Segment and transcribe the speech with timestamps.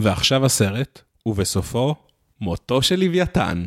[0.00, 1.94] ועכשיו הסרט, ובסופו,
[2.40, 3.64] מותו של לוויתן.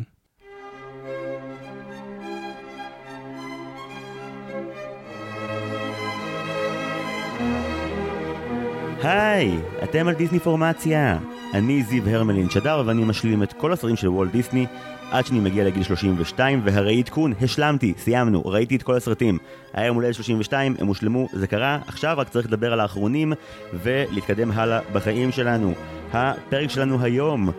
[9.02, 11.18] היי, אתם על דיסני פורמציה.
[11.54, 14.66] אני זיו הרמלין שדר ואני משלים את כל הסרטים של וולט דיסני
[15.10, 19.38] עד שאני מגיע לגיל 32 והרי עדכון, השלמתי, סיימנו, ראיתי את כל הסרטים.
[19.72, 23.32] היה יום הולדת 32, הם הושלמו, זה קרה, עכשיו רק צריך לדבר על האחרונים
[23.72, 25.74] ולהתקדם הלאה בחיים שלנו.
[26.12, 27.50] הפרק שלנו היום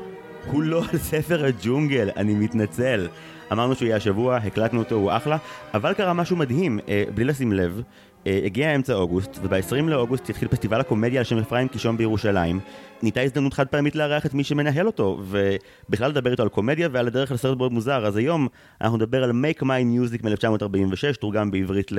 [0.46, 3.08] הוא לא על ספר הג'ונגל, אני מתנצל.
[3.52, 5.38] אמרנו שהוא יהיה השבוע, הקלטנו אותו, הוא אחלה,
[5.74, 7.82] אבל קרה משהו מדהים, אה, בלי לשים לב.
[8.28, 12.60] אה, הגיע אמצע אוגוסט, וב-20 לאוגוסט יתחיל פסטיבל הקומדיה על שם אפרים קישון בירושלים.
[13.04, 17.08] ניתה הזדמנות חד פעמית לארח את מי שמנהל אותו, ובכלל לדבר איתו על קומדיה ועל
[17.08, 18.06] הדרך לסרט מאוד מוזר.
[18.06, 18.48] אז היום
[18.82, 21.92] אנחנו נדבר על Make My Music מ-1946, תורגם בעברית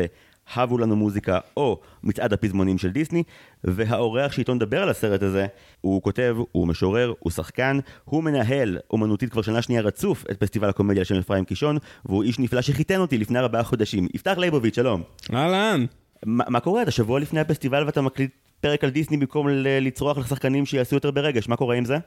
[0.56, 3.22] ל"הבו לנו מוזיקה" או מצעד הפזמונים של דיסני,
[3.64, 5.46] והאורח שאיתו נדבר על הסרט הזה,
[5.80, 10.68] הוא כותב, הוא משורר, הוא שחקן, הוא מנהל אומנותית כבר שנה שנייה רצוף את פסטיבל
[10.68, 14.08] הקומדיה שם אפרים קישון, והוא איש נפלא שחיתן אותי לפני ארבעה חודשים.
[14.14, 15.02] יפתח ליבוביץ', שלום.
[15.34, 15.84] אהלן.
[16.26, 16.82] מה, מה קורה?
[16.82, 18.30] אתה שבוע לפני הפסטיבל ואתה מקליט
[18.62, 21.96] פרק על דיסני במקום לצרוח לשחקנים שיעשו יותר ברגש, מה קורה עם זה?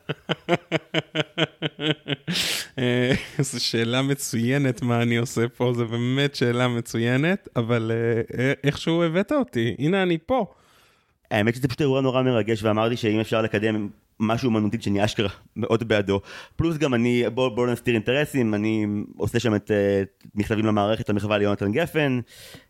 [2.79, 7.91] אה, זו שאלה מצוינת מה אני עושה פה, זו באמת שאלה מצוינת, אבל
[8.37, 10.45] אה, איכשהו הבאת אותי, הנה אני פה.
[11.31, 13.89] האמת שזה פשוט אירוע נורא מרגש ואמרתי שאם אפשר לקדם
[14.19, 16.21] משהו אמנותית שאני אשכרה מאוד בעדו.
[16.55, 18.85] פלוס גם אני, בואו בוא נסתיר אינטרסים, אני
[19.17, 22.19] עושה שם את uh, מכתבים למערכת המחווה ליונתן גפן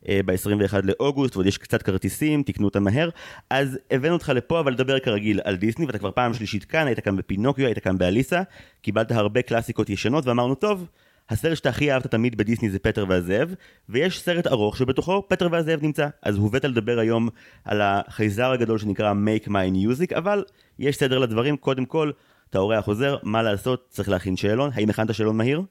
[0.03, 3.09] uh, ב-21 לאוגוסט, ועוד יש קצת כרטיסים, תקנו אותם מהר.
[3.49, 6.99] אז הבאנו אותך לפה, אבל לדבר כרגיל על דיסני, ואתה כבר פעם שלישית כאן, היית
[6.99, 8.41] כאן בפינוקיו, היית כאן באליסה,
[8.81, 10.87] קיבלת הרבה קלאסיקות ישנות, ואמרנו, טוב,
[11.29, 13.53] הסרט שאתה הכי אהבת תמיד בדיסני זה פטר והזאב,
[13.89, 16.07] ויש סרט ארוך שבתוכו פטר והזאב נמצא.
[16.21, 17.29] אז הובאת לדבר היום
[17.63, 20.43] על החייזר הגדול שנקרא Make My Music, אבל
[20.79, 22.11] יש סדר לדברים, קודם כל,
[22.49, 24.69] אתה אורח חוזר, מה לעשות, צריך להכין שאלון.
[24.73, 25.61] האם הכנת שאלון מהיר?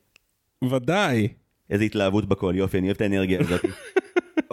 [0.70, 1.28] ודאי.
[1.70, 3.60] איזה התלהבות בקול, יופי, אני אוהב את האנרגיה הזאת.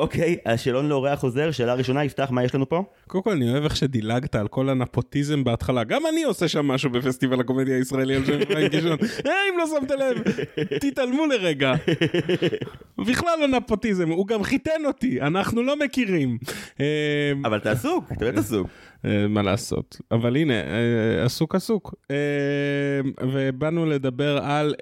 [0.02, 2.84] אוקיי, השאלון לאורח חוזר, שאלה ראשונה, יפתח, מה יש לנו פה?
[3.08, 5.84] קודם כל, אני אוהב איך שדילגת על כל הנפוטיזם בהתחלה.
[5.84, 8.98] גם אני עושה שם משהו בפסטיבל הקומדיה הישראלי על שם חיים קישון.
[9.26, 10.18] היי, אם לא שמת לב,
[10.80, 11.74] תתעלמו לרגע.
[13.08, 16.38] בכלל לא נפוטיזם, הוא גם חיתן אותי, אנחנו לא מכירים.
[17.46, 18.68] אבל אתה עסוק, אתה באמת עסוק.
[19.30, 20.54] מה לעשות, אבל הנה,
[21.26, 21.96] עסוק עסוק.
[23.22, 24.76] ובאנו לדבר על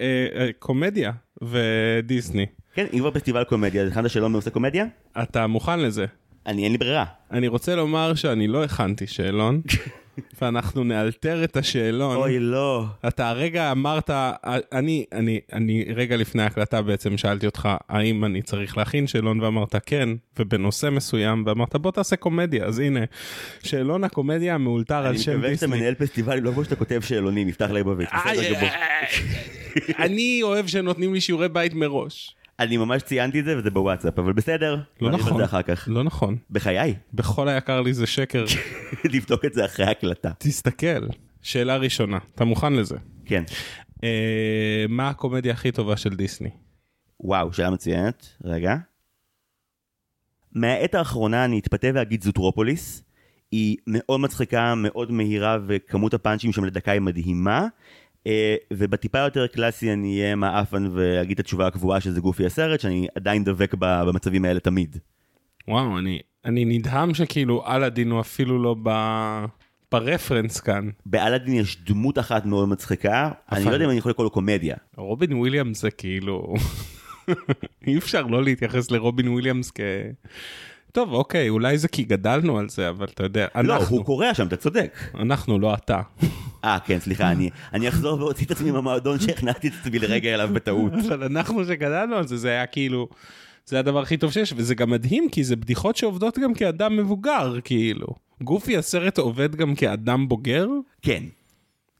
[0.58, 2.46] קומדיה ודיסני.
[2.74, 4.84] כן, אם כבר פסטיבל קומדיה, הכנת שלא מעושה קומדיה?
[5.22, 6.06] אתה מוכן לזה?
[6.46, 7.04] אני, אין לי ברירה.
[7.30, 9.60] אני רוצה לומר שאני לא הכנתי שאלון,
[10.40, 12.16] ואנחנו נאלתר את השאלון.
[12.16, 12.84] אוי, לא.
[13.08, 14.10] אתה הרגע אמרת,
[14.72, 19.76] אני, אני, אני רגע לפני ההקלטה בעצם שאלתי אותך, האם אני צריך להכין שאלון, ואמרת
[19.86, 20.08] כן,
[20.38, 23.00] ובנושא מסוים, ואמרת בוא תעשה קומדיה, אז הנה,
[23.62, 25.32] שאלון הקומדיה המאולתר על שם דיסני.
[25.32, 28.70] אני מקווה שאתה מנהל פסטיבלים, לא כמו שאתה כותב שאלונים, יפתח ליבוביץ', בסדר גמור.
[29.98, 32.36] אני אוהב שנותנים לי שיעורי בית מראש.
[32.60, 34.82] אני ממש ציינתי את זה וזה בוואטסאפ, אבל בסדר.
[35.00, 35.38] לא נכון.
[35.38, 35.88] זה אחר כך.
[35.90, 36.36] לא נכון.
[36.50, 36.94] בחיי.
[37.14, 38.44] בכל היקר לי זה שקר.
[39.14, 40.30] לבדוק את זה אחרי הקלטה.
[40.38, 41.06] תסתכל.
[41.42, 42.96] שאלה ראשונה, אתה מוכן לזה?
[43.24, 43.42] כן.
[44.04, 46.50] אה, מה הקומדיה הכי טובה של דיסני?
[47.20, 48.28] וואו, שאלה מצוינת.
[48.44, 48.76] רגע.
[50.52, 53.02] מהעת האחרונה אני אתפתה ואגיד זוטרופוליס.
[53.50, 57.66] היא מאוד מצחיקה, מאוד מהירה, וכמות הפאנצ'ים שם לדקה היא מדהימה.
[58.28, 58.30] Uh,
[58.72, 63.44] ובטיפה יותר קלאסי אני אהיה מעפן ואגיד את התשובה הקבועה שזה גופי הסרט, שאני עדיין
[63.44, 64.96] דבק במצבים האלה תמיד.
[65.68, 68.90] וואו, אני, אני נדהם שכאילו אלאדין הוא אפילו לא ב...
[69.92, 70.90] ברפרנס כאן.
[71.06, 74.76] באלאדין יש דמות אחת מאוד מצחיקה, אני לא יודע אם אני יכול לקרוא לו קומדיה.
[74.96, 76.54] רובין וויליאמס זה כאילו...
[77.86, 79.80] אי אפשר לא להתייחס לרובין וויליאמס כ...
[80.92, 83.96] טוב, אוקיי, אולי זה כי גדלנו על זה, אבל אתה יודע, לא, אנחנו...
[83.96, 84.98] הוא קורא שם, אתה צודק.
[85.14, 86.00] אנחנו, לא אתה.
[86.64, 90.50] אה, כן, סליחה, אני, אני אחזור ואוציא את עצמי מהמועדון שהכנסתי את עצמי לרגע אליו
[90.52, 90.92] בטעות.
[91.06, 93.08] אבל אנחנו שגדלנו על זה, זה היה כאילו,
[93.66, 97.60] זה הדבר הכי טוב שיש, וזה גם מדהים, כי זה בדיחות שעובדות גם כאדם מבוגר,
[97.64, 98.06] כאילו.
[98.42, 100.66] גופי הסרט עובד גם כאדם בוגר?
[101.02, 101.22] כן.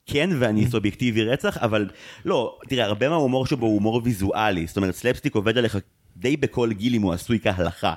[0.06, 1.88] כן, ואני סובייקטיבי רצח, אבל
[2.24, 5.78] לא, תראה, הרבה מההומור שבו הוא הומור ויזואלי, זאת אומרת, סלפסטיק עובד עליך
[6.16, 7.94] די בכל גיל אם הוא עשוי כהלכה.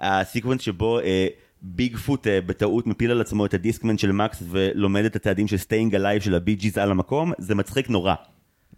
[0.00, 1.26] ה sequence שבו אה,
[1.62, 5.56] ביג פוט אה, בטעות מפיל על עצמו את הדיסקמן של מקס ולומד את הצעדים של
[5.56, 8.14] Staying Alive של הבי ג'יז על המקום, זה מצחיק נורא.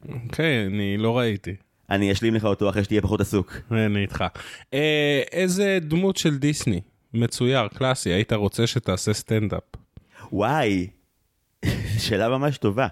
[0.08, 1.54] אוקיי, okay, אני לא ראיתי.
[1.90, 3.56] אני אשלים לך אותו אחרי שתהיה פחות עסוק.
[3.70, 4.24] אני איתך.
[4.74, 6.80] אה, איזה דמות של דיסני,
[7.14, 9.62] מצויר, קלאסי, היית רוצה שתעשה סטנדאפ?
[10.32, 10.86] וואי,
[12.04, 12.86] שאלה ממש טובה.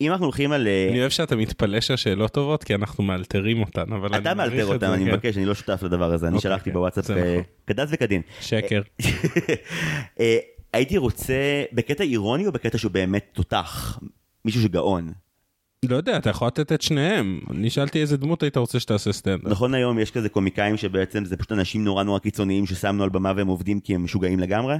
[0.00, 0.68] אם אנחנו הולכים על...
[0.90, 5.04] אני אוהב שאתה מתפלא שהשאלות טובות, כי אנחנו מאלתרים אותן, אבל אתה מאלתר אותן, אני
[5.04, 5.10] כן.
[5.10, 7.42] מבקש, אני לא שותף לדבר הזה, אני אוקיי, שלחתי כן, בוואטסאפ זה נכון.
[7.66, 8.22] כדס וכדין.
[8.40, 8.82] שקר.
[10.20, 10.38] אה,
[10.72, 13.98] הייתי רוצה בקטע אירוני או בקטע שהוא באמת תותח?
[14.44, 15.12] מישהו שגאון.
[15.84, 17.40] לא יודע, אתה יכול לתת את שניהם.
[17.50, 19.50] אני שאלתי איזה דמות היית רוצה שתעשה סטנדאפ.
[19.50, 23.32] נכון היום יש כזה קומיקאים שבעצם זה פשוט אנשים נורא נורא קיצוניים ששמנו על במה
[23.36, 24.76] והם עובדים כי הם משוגעים לגמרי.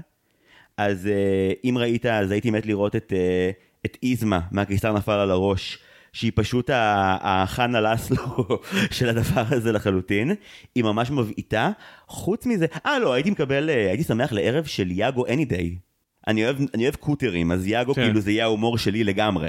[0.76, 3.50] אז אה, אם ראית אז הייתי מת לראות את, אה,
[3.86, 5.78] את איזמה מהקיסר נפל על הראש.
[6.12, 8.46] שהיא פשוט החנה לסלו
[8.96, 10.34] של הדבר הזה לחלוטין,
[10.74, 11.70] היא ממש מבעיטה.
[12.06, 15.78] חוץ מזה, אה לא, הייתי מקבל, אה, הייתי שמח לערב של יאגו day.
[16.26, 18.02] אני אוהב, אני אוהב קוטרים, אז יאגו כן.
[18.02, 19.48] כאילו זה יהיה ההומור שלי לגמרי.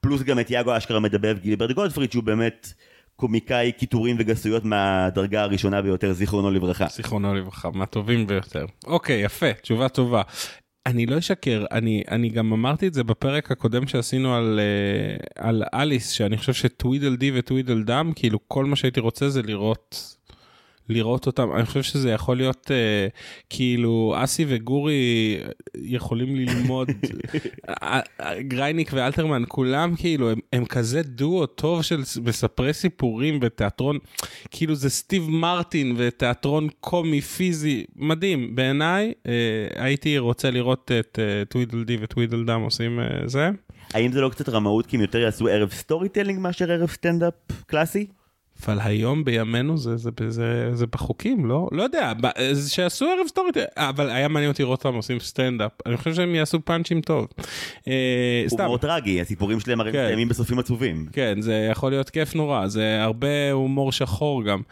[0.00, 2.72] פלוס גם את יאגו אשכרה מדבב גילברד גולדפריד שהוא באמת
[3.16, 6.86] קומיקאי קיטורים וגסויות מהדרגה הראשונה ביותר, זיכרונו לברכה.
[6.86, 8.66] זיכרונו לברכה, מהטובים ביותר.
[8.86, 10.22] אוקיי, יפה, תשובה טובה.
[10.86, 15.62] אני לא אשקר, אני, אני גם אמרתי את זה בפרק הקודם שעשינו על, אה, על
[15.74, 20.16] אליס, שאני חושב שטווידל די וטווידל דם, כאילו כל מה שהייתי רוצה זה לראות,
[20.88, 21.48] לראות אותם.
[21.56, 23.08] אני חושב שזה יכול להיות, אה,
[23.50, 25.40] כאילו, אסי וגורי
[25.76, 26.88] יכולים ללמוד,
[27.68, 33.98] אה, אה, גרייניק ואלתרמן, כולם כאילו, הם, הם כזה דואו טוב של מספרי סיפורים ותיאטרון,
[34.50, 38.54] כאילו זה סטיב מרטין ותיאטרון קומי פיזי, מדהים.
[38.54, 39.32] בעיניי, אה,
[39.84, 43.50] הייתי רוצה לראות את אה, טווידל די וטווידל דם עושים אה, זה.
[43.94, 47.34] האם זה לא קצת רמאות כי הם יותר יעשו ערב storytelling מאשר ערב סטנדאפ
[47.66, 48.06] קלאסי?
[48.62, 51.68] אבל היום בימינו זה, זה, זה, זה, בחוקים, לא?
[51.72, 52.12] לא יודע,
[52.68, 55.72] שיעשו ערב story, אבל היה מעניין אותי לראות אותם עושים סטנדאפ.
[55.86, 57.26] אני חושב שהם יעשו פאנצ'ים טוב.
[57.88, 60.02] אה, סתם, הומור טרגי, הסיפורים שלהם הרי כן.
[60.02, 61.06] מסתיימים בסופים עצובים.
[61.12, 64.62] כן, זה יכול להיות כיף נורא, זה הרבה הומור שחור גם.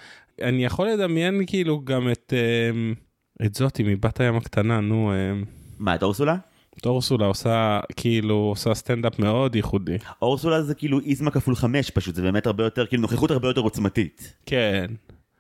[0.42, 5.32] אני יכול לדמיין כאילו גם את, אה, את זאתי מבת הים הקטנה, נו, אה,
[5.78, 6.36] מה, את אורסולה?
[6.86, 9.96] אורסולה עושה כאילו עושה סטנדאפ מאוד ייחודי.
[10.22, 13.60] אורסולה זה כאילו איזמה כפול חמש פשוט, זה באמת הרבה יותר, כאילו נוכחות הרבה יותר
[13.60, 14.34] עוצמתית.
[14.46, 14.86] כן,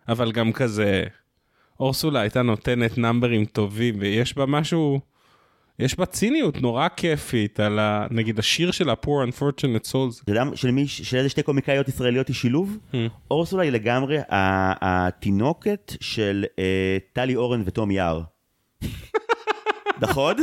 [0.08, 1.04] אבל גם כזה,
[1.80, 5.00] אורסולה הייתה נותנת נאמברים טובים ויש בה משהו,
[5.78, 8.06] יש בה ציניות נורא כיפית על ה...
[8.10, 10.22] נגיד השיר של ה-poor unfortunate souls.
[10.22, 12.78] אתה יודע של מי, של איזה שתי קומיקאיות ישראליות היא שילוב?
[12.92, 12.96] Hmm.
[13.30, 18.22] אורסולה היא לגמרי התינוקת של אה, טלי אורן ותום יער.
[20.02, 20.36] נכון?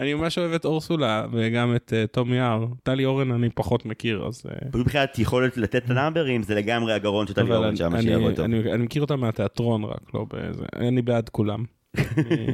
[0.00, 2.66] אני ממש אוהב את אורסולה וגם את uh, תום יער.
[2.82, 4.42] טלי אורן אני פחות מכיר אז...
[4.70, 8.44] פשוט מבחינת יכולת לתת את הנאמברים זה לגמרי הגרון של טלי אורן שם, שיעבוד טוב.
[8.44, 10.64] אני, מכיר אותה מהתיאטרון רק לא בזה.
[10.76, 11.64] אני בעד כולם.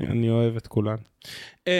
[0.09, 0.97] אני, אוהב את כולן.
[1.67, 1.73] אמ,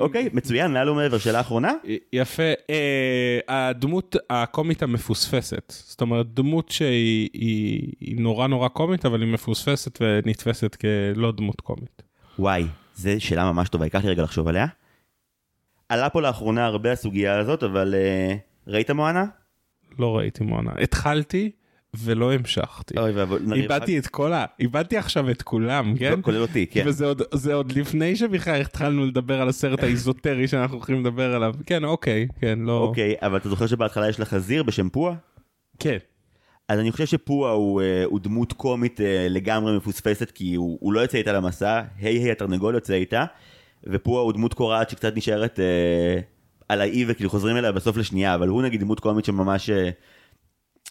[0.00, 1.72] אוקיי, מצוין, מעל ומעבר, שאלה אחרונה?
[2.12, 9.22] יפה, אה, הדמות הקומית המפוספסת, זאת אומרת דמות שהיא היא, היא נורא נורא קומית אבל
[9.22, 12.02] היא מפוספסת ונתפסת כלא דמות קומית.
[12.38, 12.64] וואי,
[12.94, 14.66] זו שאלה ממש טובה, ייקח לי רגע לחשוב עליה.
[15.88, 18.34] עלה פה לאחרונה הרבה הסוגיה הזאת, אבל אה,
[18.66, 19.24] ראית מואנה?
[19.98, 21.50] לא ראיתי מונה, התחלתי
[21.94, 22.98] ולא המשכתי.
[22.98, 24.44] אוי ואבוי, איבדתי את כל ה...
[24.60, 26.22] איבדתי עכשיו את כולם, כן?
[26.22, 26.84] כולל אותי, כן.
[26.86, 31.54] וזה עוד, עוד לפני שבכלל התחלנו לדבר על הסרט האיזוטרי שאנחנו הולכים לדבר עליו.
[31.66, 32.78] כן, אוקיי, כן, לא...
[32.78, 35.14] אוקיי, אבל אתה זוכר שבהתחלה יש לך חזיר בשם פועה?
[35.78, 35.98] כן.
[36.68, 40.92] אז אני חושב שפועה הוא, אה, הוא דמות קומית אה, לגמרי מפוספסת, כי הוא, הוא
[40.92, 43.24] לא יוצא איתה למסע, היי היי התרנגול יוצא איתה,
[43.86, 46.20] ופועה הוא דמות קורעת שקצת נשארת אה,
[46.68, 49.90] על האי וכאילו חוזרים אליה בסוף לשנייה, אבל הוא נגיד דמות קומית שממש אה,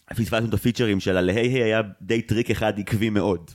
[0.10, 3.52] פספסנו את הפיצ'רים שלה, להי היי היה די טריק אחד עקבי מאוד.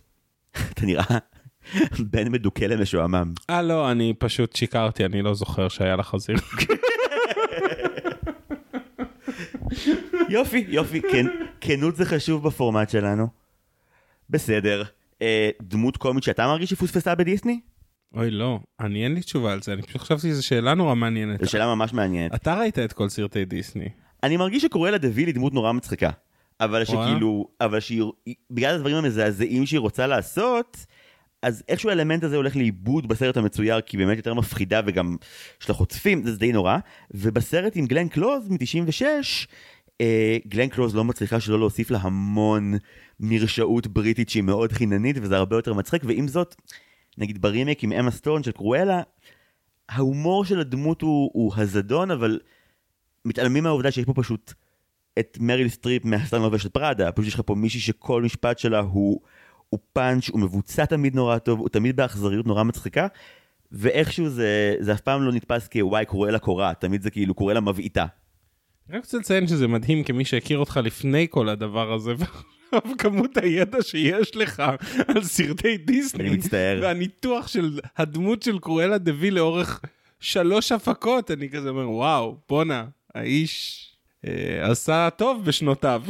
[0.73, 1.19] אתה נראה
[2.11, 3.32] בין מדוכא למשועמם.
[3.50, 6.37] אה, לא, אני פשוט שיקרתי, אני לא זוכר שהיה לה חזיר.
[10.28, 11.26] יופי, יופי, כן,
[11.60, 13.28] כנות זה חשוב בפורמט שלנו.
[14.30, 14.82] בסדר.
[15.22, 17.60] אה, דמות קומית שאתה מרגיש שפוספסה בדיסני?
[18.14, 21.44] אוי, לא, אני אין לי תשובה על זה, אני פשוט חשבתי שזו שאלה נורא מעניינת.
[21.44, 22.34] זו שאלה ממש מעניינת.
[22.34, 23.88] אתה ראית את כל סרטי דיסני.
[24.22, 26.10] אני מרגיש שקורלה דוויל היא דמות נורא מצחיקה.
[26.60, 28.02] אבל שכאילו, אבל שהיא,
[28.50, 30.76] בגלל הדברים המזעזעים שהיא רוצה לעשות,
[31.42, 35.16] אז איכשהו האלמנט הזה הולך לאיבוד בסרט המצויר, כי באמת יותר מפחידה וגם
[35.62, 36.78] יש לה חוטפים, זה די נורא.
[37.11, 39.02] ובסרט עם גלן קלוז מ-96,
[40.00, 42.75] אה, גלן קלוז לא מצליחה שלא להוסיף לה המון
[43.21, 46.54] מרשעות בריטית שהיא מאוד חיננית, וזה הרבה יותר מצחיק, ועם זאת,
[47.18, 49.02] נגיד ברימייק עם אמה סטון של קרואלה,
[49.88, 52.40] ההומור של הדמות הוא, הוא הזדון, אבל
[53.25, 54.52] מתעלמים מהעובדה שיש פה פשוט
[55.18, 56.02] את מריל סטריפ
[56.33, 59.21] לובשת פראדה, פשוט יש לך פה מישהי שכל משפט שלה הוא,
[59.70, 63.06] הוא פאנץ', הוא מבוצע תמיד נורא טוב, הוא תמיד באכזריות נורא מצחיקה,
[63.72, 68.06] ואיכשהו זה, זה אף פעם לא נתפס כוואי קורלה קורעת, תמיד זה כאילו קורלה מבעיטה.
[68.88, 72.14] אני רק רוצה לציין שזה מדהים כמי שהכיר אותך לפני כל הדבר הזה,
[72.92, 74.62] וכמות הידע שיש לך
[75.08, 76.28] על סרטי דיסני.
[76.28, 76.78] אני מצטער.
[76.82, 79.80] והניתוח של הדמות של קרואלה דווי לאורך
[80.20, 82.84] שלוש הפקות, אני כזה אומר, וואו, בואנה,
[83.14, 83.84] האיש
[84.26, 86.02] אה, עשה טוב בשנותיו.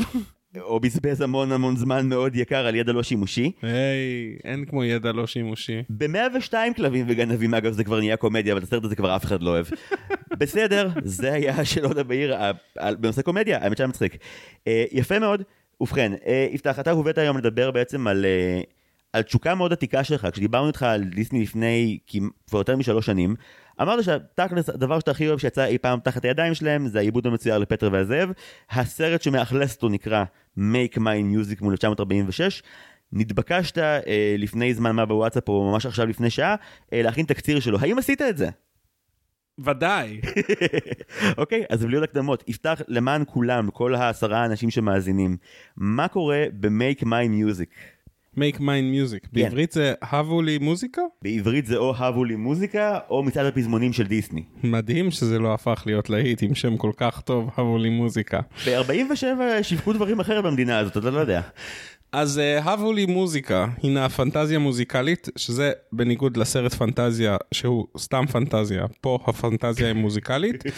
[0.61, 3.53] או בזבז המון המון זמן מאוד יקר על ידע לא שימושי.
[3.63, 3.73] היי,
[4.45, 5.83] אין כמו ידע לא שימושי.
[5.91, 9.43] ב-102 כלבים וגנבים, אגב, זה כבר נהיה קומדיה, אבל את הסרט הזה כבר אף אחד
[9.43, 9.67] לא אוהב.
[10.41, 14.17] בסדר, זה היה של הודה בעיר ה- על- בנושא קומדיה, האמת שהיה מצחיק.
[14.69, 15.43] אה, יפה מאוד.
[15.81, 18.61] ובכן, אה, יפתח, אתה הובאת היום לדבר בעצם על, אה,
[19.13, 20.27] על תשוקה מאוד עתיקה שלך.
[20.33, 21.99] כשדיברנו איתך על דיסני לפני
[22.49, 23.35] כבר יותר משלוש שנים,
[23.83, 27.59] אמרת שתכלס הדבר שאתה הכי אוהב שיצא אי פעם תחת הידיים שלהם זה העיבוד המצויר
[27.59, 28.33] לפטר והזאב.
[28.71, 30.25] הסרט שמאכלס אותו נקרא
[30.59, 31.01] Make My
[31.35, 32.63] Music מ-1946.
[33.13, 36.55] נתבקשת אה, לפני זמן מה בוואטסאפ או ממש עכשיו לפני שעה
[36.93, 37.79] אה, להכין תקציר שלו.
[37.81, 38.49] האם עשית את זה?
[39.59, 40.21] ודאי.
[41.39, 45.37] אוקיי, אז בלי עוד הקדמות, יפתח למען כולם, כל העשרה האנשים שמאזינים,
[45.77, 47.75] מה קורה ב-Make My Music?
[48.39, 48.61] Make mine
[48.95, 49.29] music.
[49.33, 51.03] בעברית זה הבו לי מוזיקה?
[51.23, 54.43] בעברית זה או הבו לי מוזיקה, או מצעד הפזמונים של דיסני.
[54.63, 58.41] מדהים שזה לא הפך להיות להיט עם שם כל כך טוב, הבו לי מוזיקה.
[58.67, 61.41] ב-47 שיווקו דברים אחרת במדינה הזאת, אתה לא יודע.
[62.13, 69.19] אז הבו לי מוזיקה הינה פנטזיה מוזיקלית, שזה בניגוד לסרט פנטזיה שהוא סתם פנטזיה, פה
[69.27, 70.71] הפנטזיה היא מוזיקלית, uh,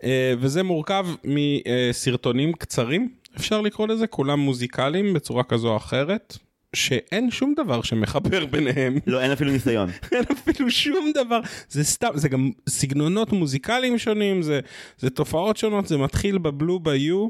[0.40, 6.38] וזה מורכב מסרטונים קצרים, אפשר לקרוא לזה, כולם מוזיקליים בצורה כזו או אחרת,
[6.76, 8.98] שאין שום דבר שמחבר ביניהם.
[9.06, 9.90] לא, אין אפילו ניסיון.
[10.12, 14.60] אין אפילו שום דבר, זה סתם, זה גם סגנונות מוזיקליים שונים, זה,
[14.98, 17.28] זה תופעות שונות, זה מתחיל ב Blue Bayou,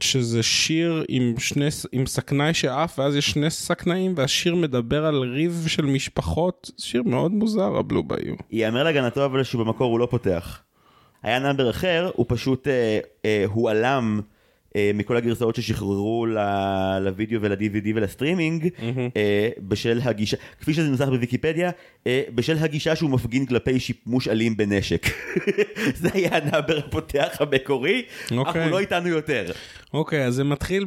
[0.00, 5.64] שזה שיר עם שני, עם שקנאי שעף, ואז יש שני שקנאים, והשיר מדבר על ריב
[5.68, 8.34] של משפחות, שיר מאוד מוזר ה Blue Bayou.
[8.50, 10.62] ייאמר להגנתו אבל שבמקור הוא לא פותח.
[11.22, 14.20] היה number אחר, הוא פשוט אה, אה, הועלם
[14.94, 16.26] מכל הגרסאות ששחררו
[17.00, 18.68] לוידאו ול-DVD ולסטרימינג,
[19.16, 21.70] אה, בשל הגישה, כפי שזה נוסח בוויקיפדיה,
[22.06, 25.06] אה, בשל הגישה שהוא מפגין כלפי שימוש אלים בנשק.
[26.00, 28.62] זה היה ה number הפותח המקורי, אך אוקיי.
[28.62, 29.44] הוא לא איתנו יותר.
[29.94, 30.86] אוקיי, אז זה מתחיל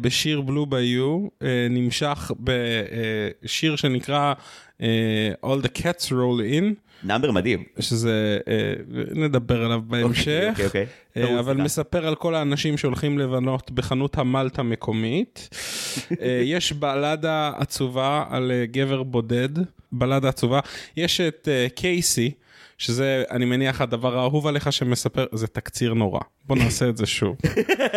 [0.00, 4.34] בשיר Blue Bayou, אה, נמשך בשיר שנקרא
[4.82, 6.91] אה, All the Cats Join In.
[7.04, 7.64] number מדהים.
[7.80, 8.72] שזה, אה,
[9.14, 10.86] נדבר עליו בהמשך, אוקיי, אוקיי.
[11.16, 11.56] אה, אבל.
[11.56, 15.48] מספר על כל האנשים שהולכים לבלות בחנות המאלט המקומית.
[16.22, 19.48] אה, יש בלדה עצובה על גבר בודד,
[19.92, 20.60] בלדה עצובה.
[20.96, 22.30] יש את קייסי,
[22.78, 26.20] שזה, אני מניח, הדבר האהוב עליך שמספר, זה תקציר נורא.
[26.46, 27.36] בוא נעשה את זה שוב.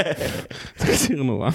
[0.77, 1.49] תקציר נורא.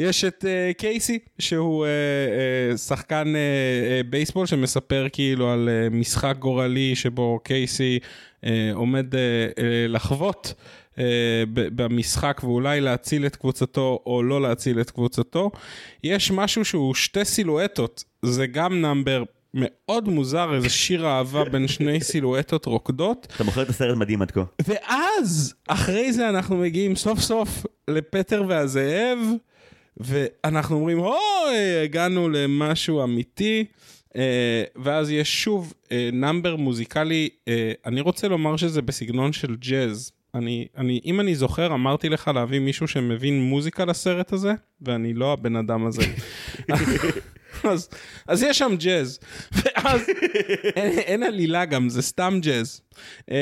[0.00, 5.94] יש את uh, קייסי שהוא uh, uh, שחקן uh, uh, בייסבול שמספר כאילו על uh,
[5.94, 7.98] משחק גורלי שבו קייסי
[8.40, 10.54] uh, עומד uh, uh, לחוות
[10.94, 10.98] uh,
[11.54, 15.50] במשחק ואולי להציל את קבוצתו או לא להציל את קבוצתו.
[16.04, 19.22] יש משהו שהוא שתי סילואטות, זה גם נאמבר
[19.54, 23.32] מאוד מוזר, איזה שיר אהבה בין שני סילואטות רוקדות.
[23.34, 24.42] אתה מוכר את הסרט מדהים עד כה.
[24.66, 29.18] ואז, אחרי זה אנחנו מגיעים סוף סוף לפטר והזאב,
[30.00, 33.64] ואנחנו אומרים, אוי, הגענו למשהו אמיתי.
[34.08, 34.12] Uh,
[34.76, 37.48] ואז יש שוב uh, נאמבר מוזיקלי, uh,
[37.86, 40.12] אני רוצה לומר שזה בסגנון של ג'אז.
[40.34, 44.52] אני, אני, אם אני זוכר, אמרתי לך להביא מישהו שמבין מוזיקה לסרט הזה,
[44.82, 46.02] ואני לא הבן אדם הזה.
[47.64, 47.88] אז,
[48.26, 49.18] אז יש שם ג'אז,
[49.52, 50.00] ואז
[50.76, 52.80] אין, אין עלילה גם, זה סתם ג'אז.
[53.20, 53.32] Uh,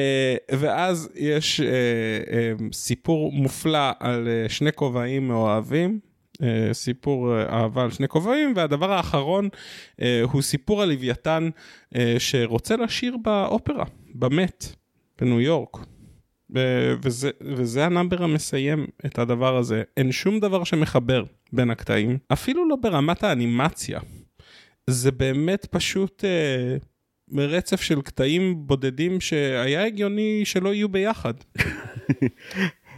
[0.52, 6.07] ואז יש uh, uh, סיפור מופלא על uh, שני כובעים מאוהבים.
[6.42, 11.48] Uh, סיפור uh, אהבה על שני כובעים, והדבר האחרון uh, הוא סיפור על לוויתן
[11.94, 14.66] אה, שרוצה לשיר באופרה, ב Met,
[15.20, 15.76] בניו יורק.
[17.02, 19.82] וזה, וזה הנאמבר המסיים את הדבר הזה.
[19.96, 24.00] אין שום דבר שמחבר בין הקטעים, אפילו לא ברמת האנימציה.
[24.90, 26.76] זה באמת פשוט אה,
[27.46, 31.34] רצף של קטעים בודדים שהיה הגיוני שלא יהיו ביחד.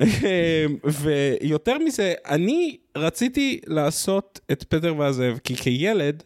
[0.00, 6.22] אה, ויותר מזה, אני רציתי לעשות את פטר והזאב, כי כילד,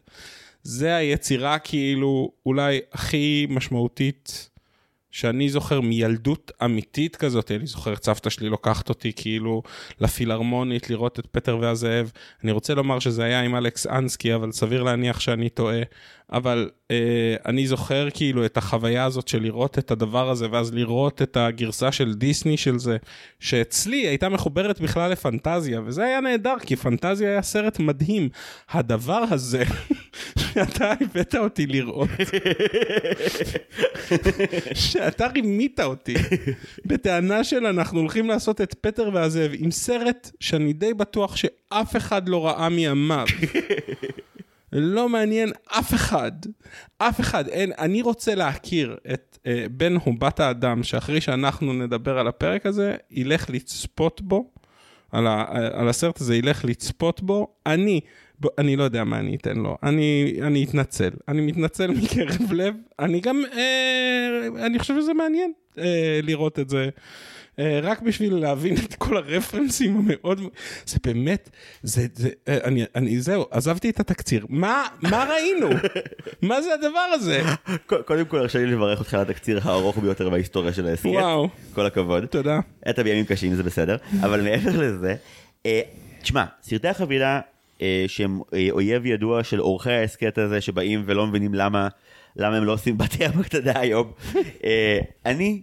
[0.63, 4.49] זה היצירה כאילו אולי הכי משמעותית
[5.11, 9.63] שאני זוכר מילדות אמיתית כזאת, אני זוכר את סבתא שלי לוקחת אותי כאילו
[10.01, 12.13] לפילהרמונית לראות את פטר והזאב.
[12.45, 15.83] אני רוצה לומר שזה היה עם אלכס אנסקי, אבל סביר להניח שאני טועה.
[16.35, 21.23] אבל אה, אני זוכר כאילו את החוויה הזאת של לראות את הדבר הזה, ואז לראות
[21.23, 22.97] את הגרסה של דיסני של זה,
[23.41, 28.29] שאצלי הייתה מחוברת בכלל לפנטזיה, וזה היה נהדר, כי פנטזיה היה סרט מדהים.
[28.71, 29.65] הדבר הזה,
[30.43, 32.09] שאתה הבאת אותי לראות,
[34.75, 36.15] שאתה רימית אותי
[36.87, 42.29] בטענה של אנחנו הולכים לעשות את פטר והזאב עם סרט שאני די בטוח שאף אחד
[42.29, 43.27] לא ראה מימיו.
[44.75, 46.33] לא מעניין אף אחד,
[46.99, 52.19] אף אחד, אין, אני רוצה להכיר את אה, בן או בת האדם שאחרי שאנחנו נדבר
[52.19, 54.51] על הפרק הזה, ילך לצפות בו.
[55.15, 58.01] על, ה, על הסרט הזה ילך לצפות בו, אני,
[58.41, 62.75] ב, אני לא יודע מה אני אתן לו, אני, אני אתנצל, אני מתנצל מקרב לב,
[62.99, 66.89] אני גם, אה, אני חושב שזה מעניין אה, לראות את זה.
[67.59, 70.41] אה, רק בשביל להבין את כל הרפרנסים המאוד,
[70.87, 71.51] זה באמת,
[71.83, 75.69] זה, זה, אה, אני, אני, זהו, עזבתי את התקציר, מה, מה ראינו?
[76.43, 77.43] מה זה הדבר הזה?
[78.07, 81.07] קודם כל הרשה לי לברך אותך על התקציר הארוך ביותר בהיסטוריה של ההסכת.
[81.07, 81.49] וואו.
[81.75, 82.25] כל הכבוד.
[82.25, 82.61] תודה.
[82.91, 85.15] אתה בימים קשים זה בסדר, אבל מעבר לזה,
[85.67, 85.81] אה,
[86.23, 87.41] תשמע, סרטי החבילה
[88.07, 91.89] שהם אויב ידוע של עורכי ההסכת הזה שבאים ולא מבינים למה.
[92.37, 94.13] למה הם לא עושים בתי המקטדה היום.
[95.27, 95.63] אני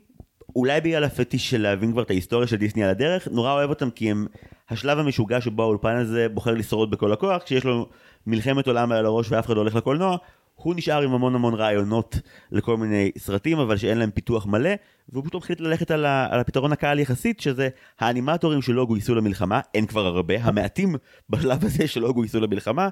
[0.55, 3.89] אולי בגלל הפטיש של להבין כבר את ההיסטוריה של דיסני על הדרך, נורא אוהב אותם
[3.89, 4.27] כי הם
[4.69, 7.89] השלב המשוגע שבו האולפן הזה בוחר לשרוד בכל הכוח, כשיש לו
[8.27, 10.17] מלחמת עולם על הראש ואף אחד לא הולך לקולנוע,
[10.55, 12.19] הוא נשאר עם המון המון רעיונות
[12.51, 14.69] לכל מיני סרטים, אבל שאין להם פיתוח מלא,
[15.09, 19.59] והוא פתאום החליט ללכת על, ה, על הפתרון הקהל יחסית, שזה האנימטורים שלא גויסו למלחמה,
[19.73, 20.95] אין כבר הרבה, המעטים
[21.29, 22.89] בשלב הזה שלא גויסו למלחמה,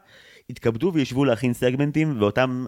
[0.49, 2.65] התכבדו וישבו להכין סגמנטים, ואותם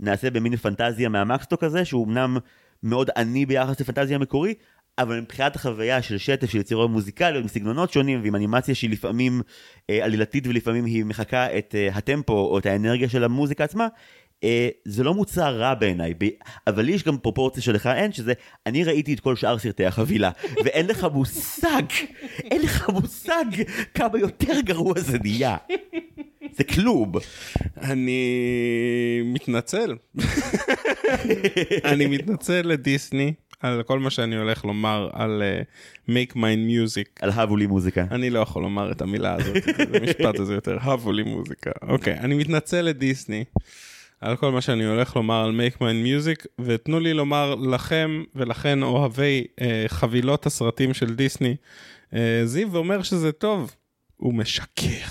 [0.00, 2.36] נעשה במין פנטזיה מהמקסטוק הזה, שהוא אמנם
[2.84, 4.54] מאוד עני ביחס לפנטזיה המקורי,
[4.98, 9.42] אבל מבחינת החוויה של שטף של יצירות מוזיקליות עם סגנונות שונים ועם אנימציה שהיא לפעמים
[9.90, 13.88] אה, עלילתית ולפעמים היא מחקה את אה, הטמפו או את האנרגיה של המוזיקה עצמה,
[14.44, 16.24] אה, זה לא מוצר רע בעיניי, ב...
[16.66, 18.32] אבל יש גם פרופורציה שלך אין, שזה
[18.66, 20.30] אני ראיתי את כל שאר סרטי החבילה,
[20.64, 21.82] ואין לך מושג,
[22.50, 23.44] אין לך מושג
[23.94, 25.56] כמה יותר גרוע זה נהיה.
[26.56, 27.12] זה כלום.
[27.76, 29.96] אני מתנצל.
[31.84, 37.08] אני מתנצל לדיסני על כל מה שאני הולך לומר על uh, make my music.
[37.20, 38.04] על הבו לי מוזיקה.
[38.10, 41.70] אני לא יכול לומר את המילה הזאת, את המשפט הזה יותר, הבו לי מוזיקה.
[41.82, 43.44] אוקיי, אני מתנצל לדיסני.
[44.20, 48.82] על כל מה שאני הולך לומר על make my music, ותנו לי לומר לכם ולכן
[48.82, 51.56] אוהבי uh, חבילות הסרטים של דיסני,
[52.10, 53.74] uh, זיו אומר שזה טוב.
[54.16, 55.06] הוא משקר.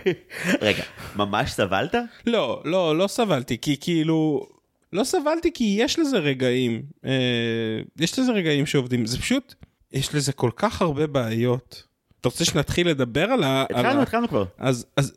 [0.62, 0.82] רגע,
[1.16, 1.94] ממש סבלת?
[2.26, 4.46] לא, לא, לא סבלתי, כי כאילו,
[4.92, 9.54] לא סבלתי כי יש לזה רגעים, אה, יש לזה רגעים שעובדים, זה פשוט,
[9.92, 11.82] יש לזה כל כך הרבה בעיות.
[12.20, 13.64] אתה רוצה שנתחיל לדבר על ה...
[13.70, 14.44] התחלנו, התחלנו כבר.
[14.58, 15.12] אז, אז,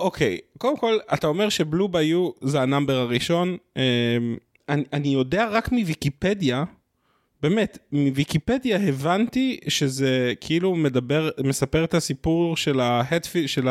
[0.00, 3.82] אוקיי, קודם כל, אתה אומר ש Blue Bayou זה הנאמבר הראשון, אה,
[4.68, 6.64] אני, אני יודע רק מוויקיפדיה,
[7.42, 13.68] באמת, מוויקיפדיה הבנתי שזה כאילו מדבר, מספר את הסיפור של ההטפילד, של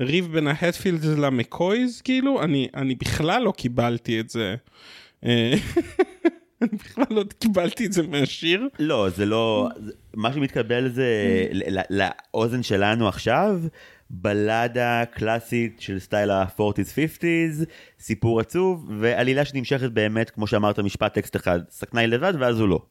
[0.00, 4.54] הריב בין ההטפילד למקוי'ז, כאילו, אני, אני בכלל לא קיבלתי את זה.
[5.24, 5.54] אה,
[6.62, 8.68] אני בכלל לא קיבלתי את זה מהשיר.
[8.78, 9.68] לא, זה לא,
[10.14, 11.06] מה שמתקבל זה
[11.90, 13.60] לאוזן שלנו עכשיו,
[14.10, 17.64] בלדה קלאסית של style ה-40's 50's,
[18.00, 22.82] סיפור עצוב, ועלילה שנמשכת באמת, כמו שאמרת, משפט טקסט אחד, שקנאי לבד ואז הוא לא.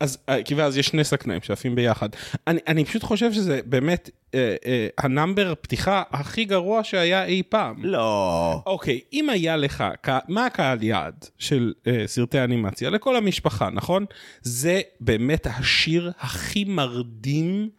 [0.00, 2.08] אז אה, כי ואז יש שני שקנאים שעפים ביחד.
[2.46, 7.84] אני, אני פשוט חושב שזה באמת אה, אה, הנאמבר פתיחה הכי גרוע שהיה אי פעם.
[7.84, 8.62] לא.
[8.66, 9.84] אוקיי, אם היה לך,
[10.28, 12.90] מה הקהל יעד של אה, סרטי אנימציה?
[12.90, 14.04] לכל המשפחה, נכון?
[14.42, 17.70] זה באמת השיר הכי מרדים.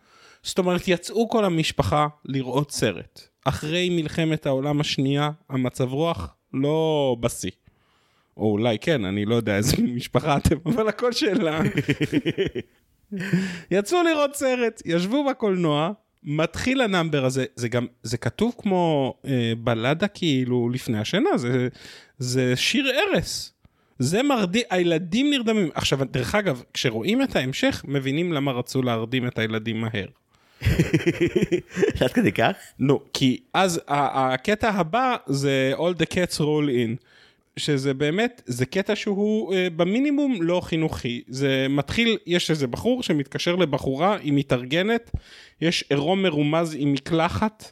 [0.44, 3.22] זאת אומרת, יצאו כל המשפחה לראות סרט.
[3.46, 7.52] אחרי מלחמת העולם השנייה, המצב רוח לא בשיא.
[8.38, 11.62] או אולי כן, אני לא יודע איזה משפחה אתם, אבל הכל שאלה.
[13.72, 15.92] יצאו לראות סרט, ישבו בקולנוע,
[16.24, 21.68] מתחיל הנאמבר הזה, זה גם, זה כתוב כמו אה, בלדה כאילו לפני השינה, זה,
[22.20, 23.52] זה שיר ערש.
[24.00, 25.70] זה מרדים, הילדים נרדמים.
[25.74, 30.08] עכשיו, דרך אגב, כשרואים את ההמשך, מבינים למה רצו להרדים את הילדים מהר.
[32.02, 32.52] עד כדי כך?
[32.80, 37.06] נו, כי אז הקטע הבא זה All the cats roll in.
[37.58, 41.22] שזה באמת, זה קטע שהוא אה, במינימום לא חינוכי.
[41.28, 45.12] זה מתחיל, יש איזה בחור שמתקשר לבחורה, היא מתארגנת,
[45.62, 47.72] יש עירום מרומז עם מקלחת.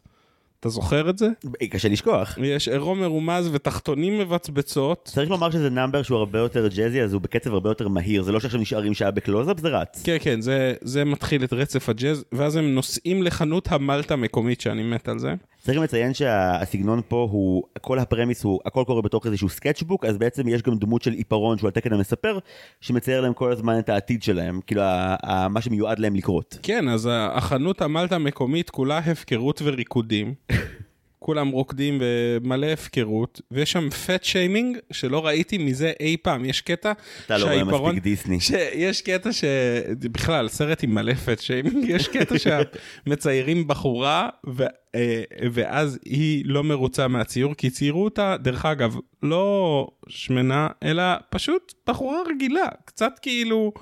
[0.59, 1.27] אתה זוכר את זה?
[1.69, 2.37] קשה לשכוח.
[2.41, 5.09] יש עירום מרומז ותחתונים מבצבצות.
[5.13, 8.31] צריך לומר שזה נאמבר שהוא הרבה יותר ג'אזי, אז הוא בקצב הרבה יותר מהיר, זה
[8.31, 10.01] לא שעכשיו נשארים שעה בקלוזאפ, זה רץ.
[10.03, 14.61] כן, כן, זה, זה מתחיל את רצף הג'אז, ואז הם נוסעים לחנות ה malt המקומית
[14.61, 15.33] שאני מת על זה.
[15.63, 20.05] צריך גם לציין שהסגנון פה הוא, כל ה premise הוא, הכל קורה בתוך איזשהו sketchbook,
[20.05, 22.39] אז בעצם יש גם דמות של עיפרון שהוא על תקן המספר,
[22.81, 24.81] שמצייר להם כל הזמן את העתיד שלהם, כאילו
[25.49, 26.57] מה שמיועד להם לקרות.
[26.63, 30.33] כן, אז החנות המלטה המקומית כולה הפקרות וריקודים.
[31.19, 36.45] כולם רוקדים ומלא הפקרות, ויש שם פט שיימינג שלא ראיתי מזה אי פעם.
[36.45, 36.91] יש קטע
[37.25, 38.37] אתה לא רואה מספיק דיסני.
[38.73, 44.63] יש קטע שבכלל, סרט עם מלא פט שיימינג, יש קטע שמציירים בחורה, ו...
[44.95, 51.73] אה, ואז היא לא מרוצה מהציור, כי ציירו אותה, דרך אגב, לא שמנה, אלא פשוט
[51.87, 53.73] בחורה רגילה, קצת כאילו...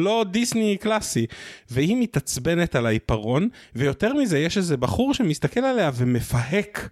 [0.00, 1.26] לא דיסני קלאסי.
[1.70, 6.88] והיא מתעצבנת על העיפרון, ויותר מזה, יש איזה בחור שמסתכל עליה ומפהק.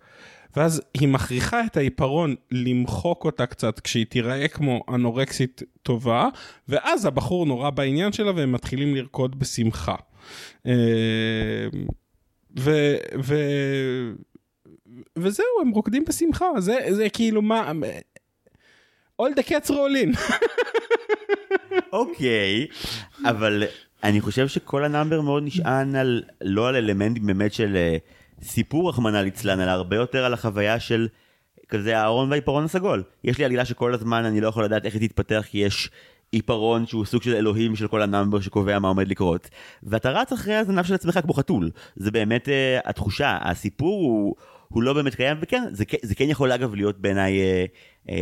[0.57, 6.29] ואז היא מכריחה את העיפרון למחוק אותה קצת כשהיא תיראה כמו אנורקסית טובה,
[6.69, 9.95] ואז הבחור נורא בעניין שלה והם מתחילים לרקוד בשמחה.
[10.67, 10.73] אה,
[12.59, 12.97] ו...
[13.23, 13.37] ו...
[15.17, 17.73] וזהו, הם רוקדים בשמחה, זה, זה כאילו מה...
[19.23, 20.17] all the cats roll in.
[21.93, 22.67] אוקיי,
[23.25, 23.63] אבל
[24.05, 27.97] אני חושב שכל הנאמבר מאוד נשען על, לא על אלמנטים באמת של אה,
[28.43, 31.09] סיפור רחמנא ליצלן, אלא הרבה יותר על החוויה של
[31.69, 33.03] כזה אהרון והעיפרון הסגול.
[33.25, 35.91] יש לי עלילה שכל הזמן אני לא יכול לדעת איך היא תתפתח כי יש
[36.33, 39.49] עיפרון שהוא סוג של אלוהים של כל הנאמבר שקובע מה עומד לקרות.
[39.83, 41.71] ואתה רץ אחרי הזנב של עצמך כמו חתול.
[41.97, 44.35] זה באמת אה, התחושה, הסיפור הוא,
[44.69, 47.69] הוא לא באמת קיים, וכן, זה, זה כן יכול אגב להיות בעיניי אה,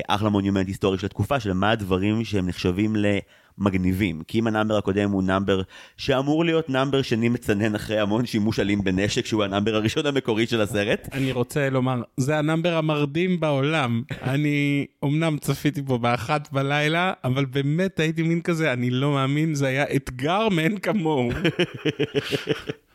[0.08, 4.22] אחלה מונומנט היסטורי של התקופה, של מה הדברים שהם נחשבים למגניבים.
[4.28, 5.62] כי אם הנאמבר הקודם הוא נאמבר
[5.96, 10.60] שאמור להיות נאמבר שני מצנן אחרי המון שימוש אלים בנשק, שהוא הנאמבר הראשון המקורי של
[10.60, 11.08] הסרט.
[11.12, 14.02] אני רוצה לומר, זה הנאמבר המרדים בעולם.
[14.22, 19.66] אני אמנם צפיתי בו באחת בלילה, אבל באמת הייתי מין כזה, אני לא מאמין, זה
[19.66, 21.30] היה אתגר מאין כמוהו.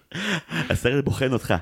[0.70, 1.54] הסרט בוחן אותך.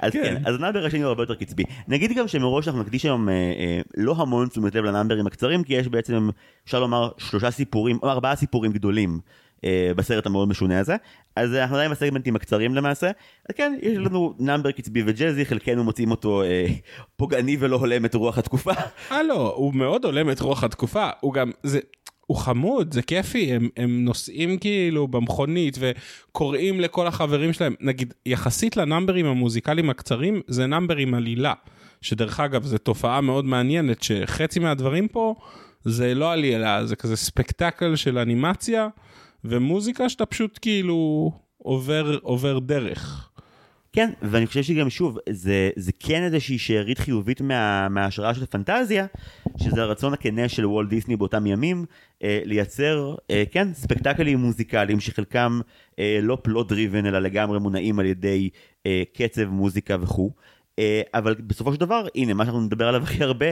[0.00, 0.22] אז כן.
[0.22, 1.62] כן, אז הנאמבר השני הוא הרבה יותר קצבי.
[1.88, 5.74] נגיד גם שמראש אנחנו נקדיש היום אה, אה, לא המון תשומת לב לנאמברים הקצרים, כי
[5.74, 6.28] יש בעצם,
[6.64, 9.20] אפשר לומר, שלושה סיפורים, או ארבעה סיפורים גדולים.
[9.64, 10.96] אה, בסרט המאוד משונה הזה,
[11.36, 13.06] אז אנחנו עדיין בסגמנטים הקצרים למעשה,
[13.48, 16.66] אז כן, יש לנו נאמבר קצבי וג'אזי, חלקנו מוצאים אותו אה,
[17.16, 18.72] פוגעני ולא הולם את רוח התקופה.
[19.10, 21.80] אה לא, הוא מאוד הולם את רוח התקופה, הוא גם, זה,
[22.26, 28.76] הוא חמוד, זה כיפי, הם, הם נוסעים כאילו במכונית וקוראים לכל החברים שלהם, נגיד, יחסית
[28.76, 31.52] לנאמברים המוזיקליים הקצרים, זה נאמבר עם עלילה,
[32.00, 35.34] שדרך אגב, זו תופעה מאוד מעניינת, שחצי מהדברים פה
[35.84, 38.88] זה לא עלילה, זה כזה ספקטקל של אנימציה
[39.44, 43.30] ומוזיקה שאתה פשוט כאילו עובר, עובר דרך.
[43.94, 49.06] כן, ואני חושב שגם שוב, זה, זה כן איזושהי שארית חיובית מה, מההשראה של פנטזיה,
[49.56, 51.84] שזה הרצון הכנה של וולט דיסני באותם ימים,
[52.22, 55.60] אה, לייצר, אה, כן, ספקטקלים מוזיקליים שחלקם
[55.98, 58.50] אה, לא פלוט דריבן, אלא לגמרי מונעים על ידי
[58.86, 60.30] אה, קצב, מוזיקה וכו'.
[60.78, 63.46] אה, אבל בסופו של דבר, הנה, מה שאנחנו נדבר עליו הכי הרבה,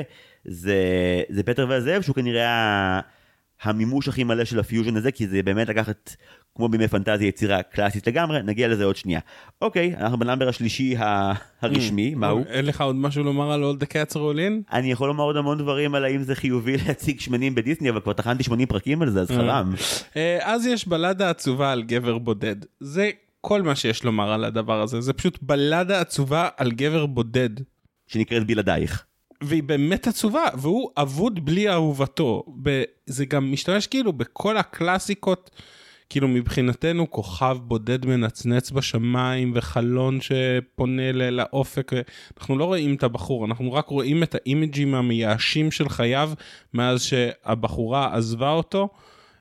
[0.45, 0.77] זה,
[1.29, 3.01] זה פטר והזאב, שהוא כנראה
[3.63, 6.17] המימוש הכי מלא של הפיוז'ן הזה, כי זה באמת לקחת,
[6.55, 9.21] כמו בימי פנטזיה, יצירה קלאסית לגמרי, נגיע לזה עוד שנייה.
[9.63, 10.95] אוקיי, אנחנו בנאמבר השלישי
[11.61, 12.45] הרשמי, מהו?
[12.49, 14.73] אין לך עוד משהו לומר על Cats Roll In?
[14.73, 18.13] אני יכול לומר עוד המון דברים על האם זה חיובי להציג שמנים בדיסני, אבל כבר
[18.13, 19.75] טחנתי 80 פרקים על זה, אז חרם.
[20.17, 22.57] אה, אז יש בלדה עצובה על גבר בודד.
[22.81, 27.51] זה כל מה שיש לומר על הדבר הזה, זה פשוט בלדה עצובה על גבר בודד.
[28.07, 29.05] שנקראת בלעדייך.
[29.43, 32.45] והיא באמת עצובה, והוא אבוד בלי אהובתו.
[33.07, 35.51] זה גם משתמש כאילו בכל הקלאסיקות,
[36.09, 41.93] כאילו מבחינתנו כוכב בודד מנצנץ בשמיים וחלון שפונה לאופק,
[42.39, 46.33] אנחנו לא רואים את הבחור, אנחנו רק רואים את האימג'ים המייאשים של חייו
[46.75, 48.89] מאז שהבחורה עזבה אותו.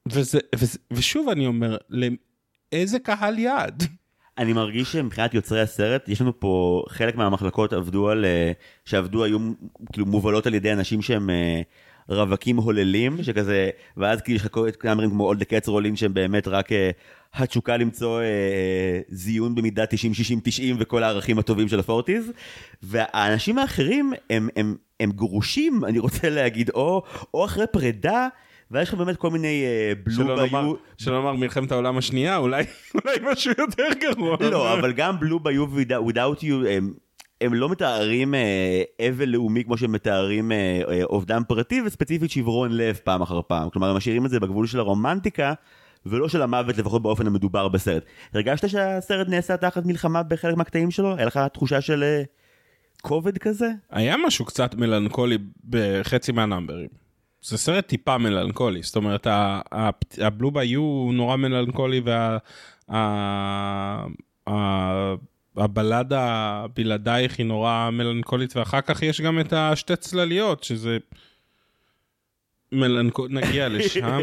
[0.08, 4.01] וזה, וזה, ושוב אני אומר, לאיזה קהל יעד?
[4.42, 8.52] אני מרגיש שמבחינת יוצרי הסרט, יש לנו פה, חלק מהמחלקות עבדו על, אה,
[8.86, 9.38] שעבדו היו
[9.92, 11.62] כאילו מובלות על ידי אנשים שהם אה,
[12.10, 16.48] רווקים הוללים, שכזה, ואז כאילו יש לך כל מיני כמו אולד קץ רולין שהם באמת
[16.48, 16.90] רק אה,
[17.34, 18.22] התשוקה למצוא
[19.10, 19.88] זיון במידה 90-60-90
[20.80, 22.32] וכל הערכים הטובים של הפורטיז,
[22.84, 28.28] והאנשים האחרים הם, הם, הם גרושים, אני רוצה להגיד, או, או אחרי פרידה.
[28.72, 30.74] ויש לך באמת כל מיני אה, בלו ביו...
[30.98, 32.64] שלא נאמר מלחמת העולם השנייה, אולי,
[32.96, 34.38] אולי משהו יותר גרוע.
[34.52, 36.94] לא, אבל גם בלו ביו ו-without you הם,
[37.42, 43.00] הם לא מתארים אה, אבל לאומי כמו שהם מתארים אה, אובדן פרטי וספציפית שברון לב
[43.04, 43.70] פעם אחר פעם.
[43.70, 45.54] כלומר, הם משאירים את זה בגבול של הרומנטיקה
[46.06, 48.04] ולא של המוות לפחות באופן המדובר בסרט.
[48.34, 51.16] הרגשת שהסרט נעשה תחת מלחמה בחלק מהקטעים שלו?
[51.16, 52.04] היה לך תחושה של
[53.02, 53.70] כובד כזה?
[53.90, 55.38] היה משהו קצת מלנכולי
[55.70, 57.02] בחצי מהנאמברים.
[57.42, 62.38] זה סרט טיפה מלנכולי, זאת אומרת ה- ה- הבלו ביו הוא נורא מלנכולי וה...
[62.90, 64.06] ה-
[64.50, 65.14] ה-
[65.58, 70.98] הבלדה בלעדייך היא נורא מלנכולית ואחר כך יש גם את השתי צלליות שזה
[72.72, 73.28] מלנכול...
[73.32, 74.20] נגיע לשם,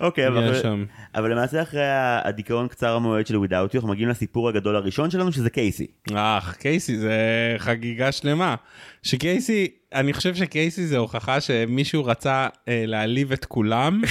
[0.00, 0.84] אוקיי, נגיע אבל.
[1.14, 1.84] אבל למעשה אחרי
[2.24, 5.86] הדיכאון קצר המועד של without you, אנחנו מגיעים לסיפור הגדול הראשון שלנו שזה קייסי.
[6.14, 7.16] אך, קייסי זה
[7.58, 8.54] חגיגה שלמה.
[9.02, 14.02] שקייסי, אני חושב שקייסי זה הוכחה שמישהו רצה אה, להעליב את כולם.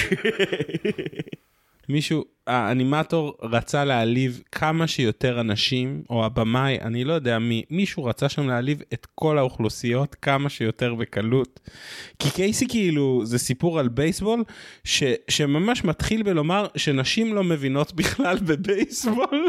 [1.88, 8.28] מישהו, האנימטור רצה להעליב כמה שיותר אנשים, או הבמאי, אני לא יודע מי, מישהו רצה
[8.28, 11.60] שם להעליב את כל האוכלוסיות כמה שיותר בקלות.
[12.18, 14.44] כי קייסי כאילו זה סיפור על בייסבול,
[14.84, 19.48] ש, שממש מתחיל בלומר שנשים לא מבינות בכלל בבייסבול.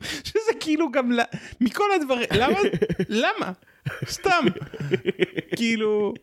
[0.24, 1.12] שזה כאילו גם,
[1.60, 2.58] מכל הדברים, למה?
[3.08, 3.52] למה?
[4.06, 4.44] סתם.
[5.56, 6.14] כאילו...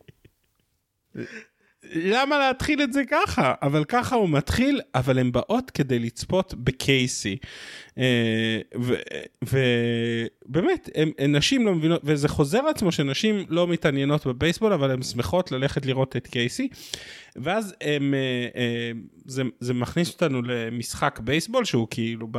[1.84, 3.54] למה להתחיל את זה ככה?
[3.62, 7.38] אבל ככה הוא מתחיל, אבל הן באות כדי לצפות בקייסי.
[7.98, 8.60] אה,
[9.42, 10.90] ובאמת,
[11.30, 16.16] נשים לא מבינות, וזה חוזר לעצמו שנשים לא מתעניינות בבייסבול, אבל הן שמחות ללכת לראות
[16.16, 16.70] את קייסי.
[17.36, 18.92] ואז הם, אה, אה,
[19.26, 22.38] זה, זה מכניס אותנו למשחק בייסבול שהוא כאילו ב...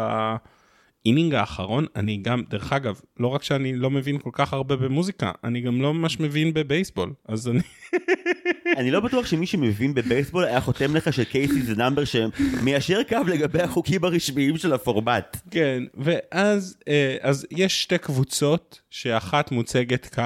[1.04, 4.76] ה inning האחרון אני גם דרך אגב לא רק שאני לא מבין כל כך הרבה
[4.76, 7.60] במוזיקה אני גם לא ממש מבין בבייסבול אז אני.
[8.76, 13.62] אני לא בטוח שמי שמבין בבייסבול היה חותם לך שקייסי זה נאמבר שמיישר קו לגבי
[13.62, 15.36] החוקים הרשמיים של הפורמט.
[15.50, 20.16] כן ואז אה, אז יש שתי קבוצות שאחת מוצגת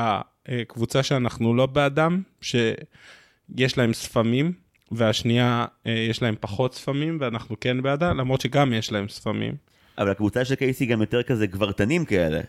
[0.49, 4.53] כקבוצה שאנחנו לא בעדם שיש להם שפמים
[4.93, 9.55] והשנייה אה, יש להם פחות שפמים ואנחנו כן בעדם למרות שגם יש להם שפמים.
[9.99, 12.41] אבל הקבוצה של קייסי גם יותר כזה גברתנים כאלה.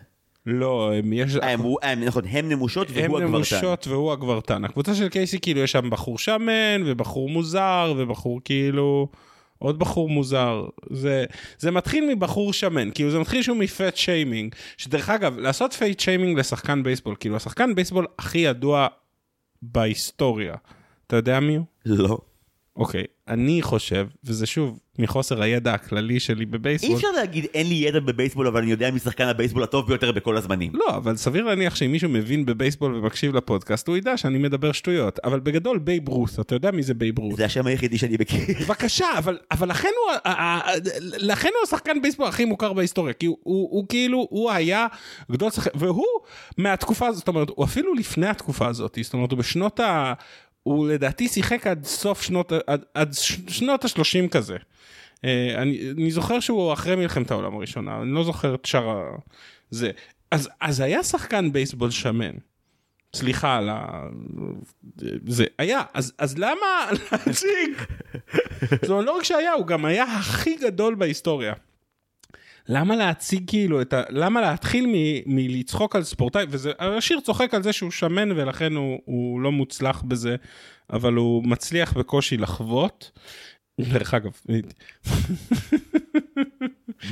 [0.49, 1.35] לא, הם יש...
[1.41, 3.23] הם, הם, נכון, הם נמושות והוא הגברתן.
[3.23, 4.65] הם נמושות והוא הגברתן.
[4.65, 9.07] הקבוצה של קייסי כאילו יש שם בחור שמן ובחור מוזר ובחור כאילו...
[9.59, 11.25] עוד בחור מוזר זה
[11.57, 15.99] זה מתחיל מבחור שמן כאילו זה מתחיל שהוא מ fat shaming שדרך אגב לעשות fat
[15.99, 18.87] shaming לשחקן בייסבול כאילו השחקן בייסבול הכי ידוע
[19.61, 20.55] בהיסטוריה
[21.07, 21.65] אתה יודע מי הוא?
[21.85, 22.17] לא.
[22.77, 26.91] אוקיי, אני חושב, וזה שוב, מחוסר הידע הכללי שלי בבייסבול.
[26.91, 30.11] אי אפשר להגיד אין לי ידע בבייסבול, אבל אני יודע מי שחקן הבייסבול הטוב ביותר
[30.11, 30.71] בכל הזמנים.
[30.75, 35.19] לא, אבל סביר להניח שאם מישהו מבין בבייסבול ומקשיב לפודקאסט, הוא ידע שאני מדבר שטויות.
[35.23, 37.37] אבל בגדול, בייב רות', אתה יודע מי זה בייב רות'.
[37.37, 38.41] זה השם היחידי שאני מכיר.
[38.61, 40.33] בבקשה, אבל, אבל לכן, הוא,
[41.17, 44.87] לכן הוא השחקן בייסבול הכי מוכר בהיסטוריה, כי הוא, הוא, הוא כאילו, הוא היה
[45.31, 46.05] גדול שחקן, והוא
[46.57, 50.13] מהתקופה הזאת, זאת אומרת, הוא אפילו לפני התקופה הזאת, זאת אומרת, הוא בשנות ה...
[50.67, 53.13] הוא לדעתי שיחק עד סוף שנות, עד, עד
[53.47, 54.57] שנות ה-30 כזה.
[55.25, 59.03] אה, אני, אני זוכר שהוא אחרי מלחמת העולם הראשונה, אני לא זוכר את שאר ה...
[59.69, 59.91] זה.
[60.31, 62.31] אז, אז היה שחקן בייסבול שמן.
[63.15, 64.03] סליחה על ה...
[65.27, 67.73] זה היה, אז, אז למה להציג?
[68.81, 71.53] זאת אומרת, לא רק שהיה, הוא גם היה הכי גדול בהיסטוריה.
[72.69, 74.03] למה להציג כאילו את ה...
[74.09, 74.93] למה להתחיל מ...
[75.25, 76.71] מלצחוק על ספורטאי, וזה...
[76.79, 80.35] השיר צוחק על זה שהוא שמן ולכן הוא, הוא לא מוצלח בזה,
[80.93, 83.11] אבל הוא מצליח בקושי לחוות.
[83.81, 84.31] דרך אגב.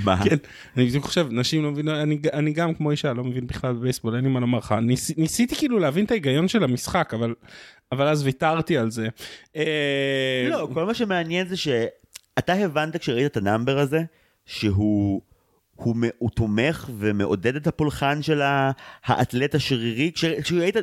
[0.04, 0.24] מה?
[0.24, 0.36] כן,
[0.78, 4.16] אני בדיוק חושב, נשים לא מבינות, אני, אני גם כמו אישה לא מבין בכלל בבייסבול,
[4.16, 4.76] אין לי מה לומר לך.
[4.82, 7.34] ניס, ניסיתי כאילו להבין את ההיגיון של המשחק, אבל,
[7.92, 9.08] אבל אז ויתרתי על זה.
[9.56, 14.04] אה, לא, כל מה שמעניין זה שאתה הבנת כשראית את ה number הזה,
[14.46, 15.22] שהוא...
[15.76, 18.42] הוא, הוא תומך ומעודד את הפולחן של
[19.06, 20.12] האתלט השרירי,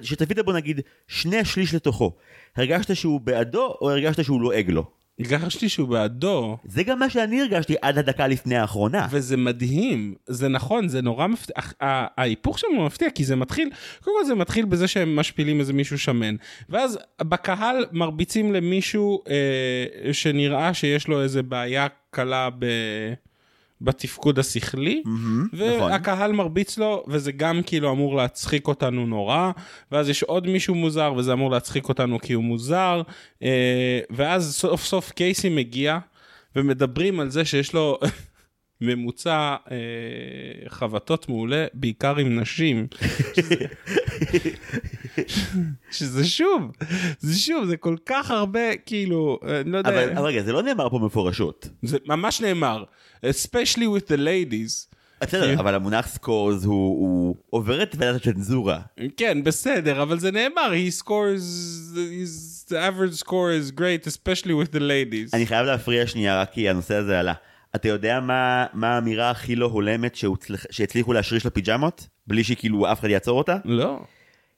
[0.02, 2.12] כשצפית בו נגיד שני שליש לתוכו,
[2.56, 5.02] הרגשת שהוא בעדו או הרגשת שהוא לועג לו?
[5.18, 6.58] הרגשתי שהוא בעדו.
[6.64, 9.06] זה גם מה שאני הרגשתי עד הדקה לפני האחרונה.
[9.10, 13.70] וזה מדהים, זה נכון, זה נורא מפתיע, ההיפוך שלנו מפתיע, כי זה מתחיל,
[14.04, 16.34] קודם כל זה מתחיל בזה שהם משפילים איזה מישהו שמן,
[16.68, 22.66] ואז בקהל מרביצים למישהו אה, שנראה שיש לו איזה בעיה קלה ב...
[23.82, 26.36] בתפקוד השכלי, mm-hmm, והקהל נכון.
[26.36, 29.50] מרביץ לו, וזה גם כאילו אמור להצחיק אותנו נורא,
[29.92, 33.02] ואז יש עוד מישהו מוזר, וזה אמור להצחיק אותנו כי הוא מוזר,
[33.42, 35.98] אה, ואז סוף סוף קייסי מגיע,
[36.56, 37.98] ומדברים על זה שיש לו
[38.82, 39.76] ממוצע אה,
[40.68, 42.86] חבטות מעולה, בעיקר עם נשים.
[43.34, 43.54] שזה,
[45.92, 46.72] שזה שוב,
[47.18, 49.90] זה שוב, זה כל כך הרבה, כאילו, אני אה, לא יודע.
[49.90, 51.68] אבל, אבל רגע, זה לא נאמר פה מפורשות.
[51.82, 52.84] זה ממש נאמר,
[53.24, 54.92] especially with the ladies.
[55.22, 58.80] בסדר, אבל המונח סקורס הוא עובר את ועדת הצנזורה.
[59.16, 61.42] כן, בסדר, אבל זה נאמר, he scores,
[61.94, 65.30] his average score is great, especially with the ladies.
[65.34, 67.32] אני חייב להפריע שנייה, רק כי הנושא הזה עלה.
[67.76, 72.06] אתה יודע מה, מה האמירה הכי לא הולמת שהוצלח, שהצליחו להשריש לפיג'מות?
[72.26, 73.56] בלי שכאילו אף אחד יעצור אותה?
[73.64, 74.00] לא.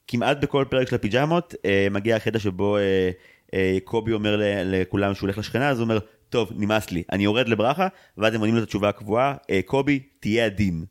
[0.07, 3.11] כמעט בכל פרק של הפיג'מות אה, מגיע הקטע שבו אה,
[3.55, 5.98] אה, קובי אומר לכולם שהוא הולך לשכנה, אז הוא אומר,
[6.29, 10.00] טוב, נמאס לי, אני יורד לברכה, ואז הם עונים לו את התשובה הקבועה, אה, קובי,
[10.20, 10.85] תהיה עדין.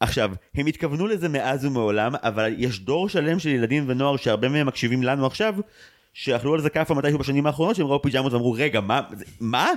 [0.00, 4.66] עכשיו, הם התכוונו לזה מאז ומעולם, אבל יש דור שלם של ילדים ונוער שהרבה מהם
[4.66, 5.54] מקשיבים לנו עכשיו,
[6.14, 9.00] שאכלו על זה כאפה מתישהו בשנים האחרונות, שהם ראו פיג'מות ואמרו, רגע, מה?
[9.40, 9.68] מה?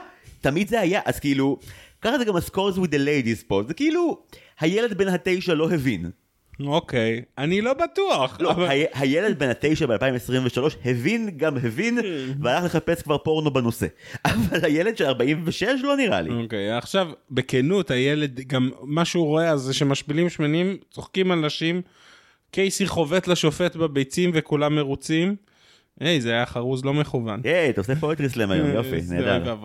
[0.42, 1.60] תמיד זה היה, אז כאילו,
[2.02, 4.18] ככה זה גם הסקורס with the ladies פה, זה כאילו,
[4.60, 6.10] הילד בן התשע לא הבין.
[6.66, 8.38] אוקיי, אני לא בטוח.
[8.42, 11.98] לא, אבל- ה- הילד בן התשע ב-2023 הבין גם הבין
[12.42, 13.86] והלך לחפש כבר פורנו בנושא.
[14.26, 16.44] אבל הילד של 46 לא נראה לי.
[16.44, 21.82] אוקיי, עכשיו, בכנות, הילד, גם מה שהוא רואה זה שמשפילים שמנים, צוחקים על נשים,
[22.52, 25.36] קייסי חובט לשופט בביצים וכולם מרוצים.
[26.00, 27.42] היי, זה היה חרוז לא מכוון.
[27.44, 29.56] היי, אתה עושה פואטרי סלאם היום, יופי, זה נהדר.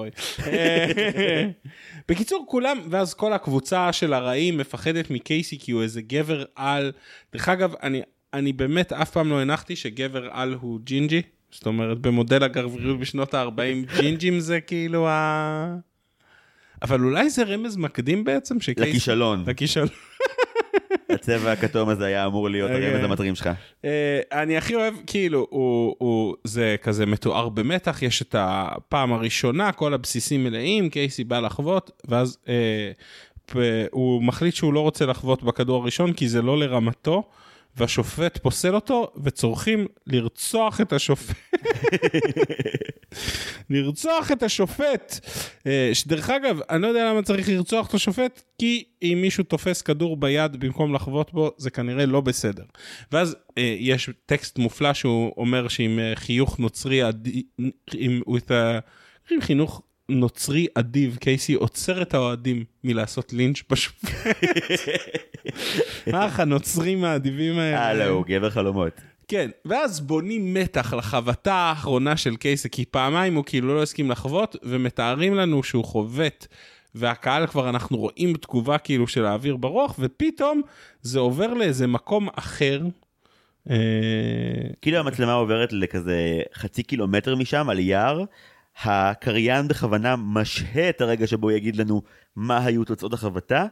[0.47, 1.47] אה,
[2.09, 6.93] בקיצור כולם ואז כל הקבוצה של הרעים מפחדת מקייסי כי הוא איזה גבר על.
[7.33, 8.03] דרך אגב אני
[8.35, 11.23] אני באמת אף פעם לא הנחתי שגבר על הוא ג'ינג'י.
[11.51, 15.77] זאת אומרת במודל הגבריות בשנות ה-40 ג'ינג'ים זה כאילו ה...
[16.83, 18.91] אבל אולי זה רמז מקדים בעצם שקייסי...
[18.91, 19.45] לכישלון.
[19.47, 19.89] לכישלון.
[21.11, 22.87] הצבע הכתום הזה היה אמור להיות אוקיי.
[22.87, 23.51] הרמז המטרים שלך.
[23.85, 25.47] אה, אני הכי אוהב כאילו
[26.45, 32.39] זה כזה מתואר במתח יש את הפעם הראשונה כל הבסיסים מלאים קייסי בא לחוות ואז
[32.49, 32.93] אה,
[33.91, 37.23] הוא מחליט שהוא לא רוצה לחוות בכדור הראשון כי זה לא לרמתו.
[37.81, 41.37] והשופט פוסל אותו וצורכים לרצוח את השופט.
[43.71, 45.27] לרצוח את השופט.
[45.67, 49.83] אה, שדרך אגב, אני לא יודע למה צריך לרצוח את השופט, כי אם מישהו תופס
[49.83, 52.65] כדור ביד במקום לחבוט בו, זה כנראה לא בסדר.
[53.13, 57.03] ואז אה, יש טקסט מופלא שהוא אומר שעם אה, חיוך נוצרי,
[57.95, 58.81] עם, with a-
[59.31, 64.09] עם חינוך נוצרי אדיב, קייסי עוצר את האוהדים מלעשות לינץ' בשופט.
[66.13, 67.95] אך, הנוצרים האדיבים האלה.
[67.95, 68.93] לא, הוא גבר חלומות.
[69.29, 74.57] כן, ואז בונים מתח לחבטה האחרונה של קייסי, כי פעמיים הוא כאילו לא הסכים לחוות,
[74.63, 76.47] ומתארים לנו שהוא חובט,
[76.95, 80.63] והקהל כבר אנחנו רואים תגובה כאילו של האוויר ברוח, ופתאום
[81.03, 82.81] זה עובר לאיזה מקום אחר.
[83.71, 83.77] אה,
[84.83, 88.25] כאילו המצלמה עוברת לכזה חצי קילומטר משם על יער.
[88.85, 92.03] הקריין בכוונה משהה את הרגע שבו הוא יגיד לנו
[92.37, 93.67] מה היו תוצאות החבטה.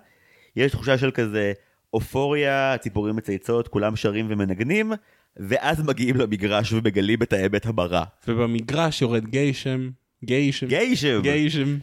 [0.57, 1.53] יש תחושה של כזה
[1.94, 4.92] אופוריה, ציפורים מצייצות, כולם שרים ומנגנים,
[5.37, 8.05] ואז מגיעים למגרש ומגלים את האמת המרה.
[8.29, 9.90] ובמגרש יורד גיישם,
[10.25, 11.21] גיישם, גיישם!
[11.23, 11.79] גיישם.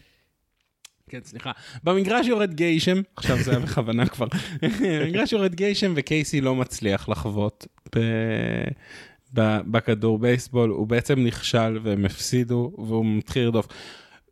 [1.09, 1.51] כן, סליחה.
[1.83, 4.27] במגרש יורד גיישם, עכשיו זה היה בכוונה כבר.
[4.81, 7.99] במגרש יורד גיישם וקייסי לא מצליח לחוות ב...
[9.71, 13.67] בכדור בייסבול, הוא בעצם נכשל והם הפסידו והוא מתחיל לרדוף.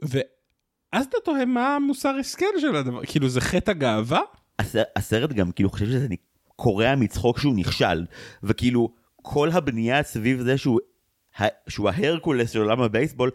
[0.02, 4.22] ואז אתה תוהה מה המוסר השכל של הדבר, כאילו זה חטא הגאווה?
[4.60, 6.08] הסרט, הסרט גם כאילו חושב שזה
[6.56, 8.06] קורע מצחוק שהוא נכשל,
[8.44, 10.80] וכאילו כל הבנייה סביב זה שהוא,
[11.68, 13.32] שהוא ההרקולס של עולם הבייסבול,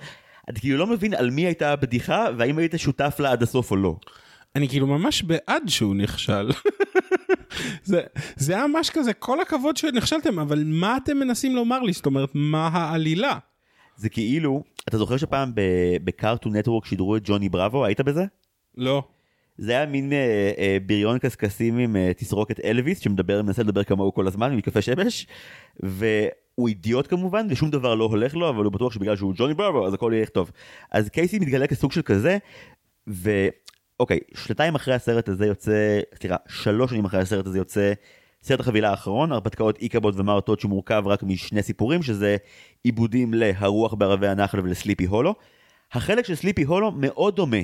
[0.50, 3.76] אתה כאילו לא מבין על מי הייתה הבדיחה והאם היית שותף לה עד הסוף או
[3.76, 3.96] לא.
[4.58, 6.50] אני כאילו ממש בעד שהוא נכשל.
[7.84, 8.02] זה,
[8.36, 11.92] זה היה ממש כזה, כל הכבוד שנכשלתם, אבל מה אתם מנסים לומר לי?
[11.92, 13.38] זאת אומרת, מה העלילה?
[13.96, 15.52] זה כאילו, אתה זוכר שפעם
[16.04, 18.24] בקארטון נטוורק שידרו את ג'וני בראבו, היית בזה?
[18.76, 19.02] לא.
[19.58, 24.14] זה היה מין אה, אה, בריון קשקשים עם אה, תסרוקת אלוויס שמדבר, מנסה לדבר כמוהו
[24.14, 25.26] כל הזמן עם קפה שמש,
[25.80, 29.86] והוא אידיוט כמובן ושום דבר לא הולך לו, אבל הוא בטוח שבגלל שהוא ג'וני בראבו
[29.86, 30.50] אז הכל יהיה טוב.
[30.90, 32.38] אז קייסי מתגלה כסוג של כזה,
[33.98, 37.92] ואוקיי, שנתיים אחרי הסרט הזה יוצא, סליחה, שלוש שנים אחרי הסרט הזה יוצא
[38.42, 42.36] סרט החבילה האחרון, הרפתקאות איכבוד ומר טוד שמורכב רק משני סיפורים, שזה
[42.84, 45.34] עיבודים ל"הרוח בערבי הנחל" ולסליפי הולו.
[45.92, 47.56] החלק של סליפי הולו מאוד דומה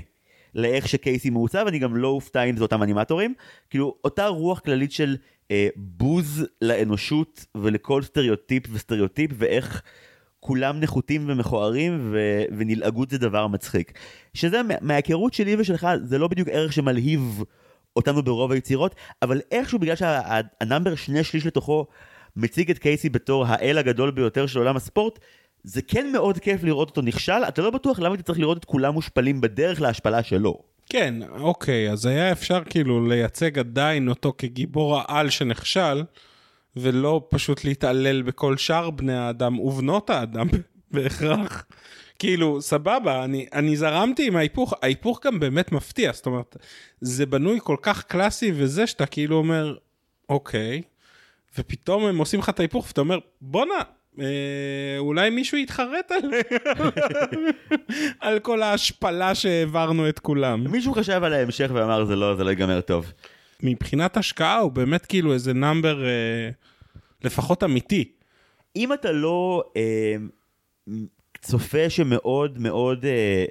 [0.55, 3.35] לאיך שקייסי מעוצב, אני גם לא אופתע אם זה אותם אנימטורים.
[3.71, 5.17] כאילו, אותה רוח כללית של
[5.51, 9.83] אה, בוז לאנושות ולכל סטריאוטיפ וסטריאוטיפ, ואיך
[10.47, 13.93] כולם נחותים ומכוערים, ו- ונלעגות זה דבר מצחיק.
[14.35, 17.43] שזה מה- מההיכרות שלי ושלך, זה לא בדיוק ערך שמלהיב
[17.97, 21.87] אותנו ברוב היצירות, אבל איכשהו בגלל שהנאמבר שני שליש לתוכו
[22.37, 25.19] מציג את קייסי בתור האל הגדול ביותר של עולם הספורט,
[25.63, 28.65] זה כן מאוד כיף לראות אותו נכשל, אתה לא בטוח למה אתה צריך לראות את
[28.65, 30.59] כולם מושפלים בדרך להשפלה שלו.
[30.91, 36.03] כן, אוקיי, אז היה אפשר כאילו לייצג עדיין אותו כגיבור העל שנכשל,
[36.77, 40.47] ולא פשוט להתעלל בכל שאר בני האדם ובנות האדם
[40.93, 41.65] בהכרח.
[42.19, 46.57] כאילו, סבבה, אני, אני זרמתי עם ההיפוך, ההיפוך גם באמת מפתיע, זאת אומרת,
[47.01, 49.77] זה בנוי כל כך קלאסי וזה שאתה כאילו אומר,
[50.29, 50.83] אוקיי,
[51.59, 53.83] ופתאום הם עושים לך את ההיפוך ואתה אומר, בואנה,
[54.21, 56.31] אה, אולי מישהו יתחרט על,
[58.21, 60.65] על כל ההשפלה שהעברנו את כולם.
[60.71, 63.13] מישהו חשב על ההמשך ואמר זה לא, זה לא ייגמר טוב.
[63.63, 66.51] מבחינת השקעה הוא באמת כאילו איזה נאמבר אה,
[67.25, 68.13] לפחות אמיתי.
[68.77, 70.17] אם אתה לא אה,
[71.43, 73.45] צופה שמאוד מאוד, אה,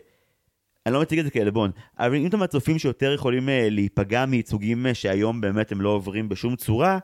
[0.85, 4.85] אני לא מציג את זה כעלבון, אבל אם אתה מהצופים שיותר יכולים אה, להיפגע מייצוגים
[4.85, 6.99] אה, שהיום באמת הם לא עוברים בשום צורה,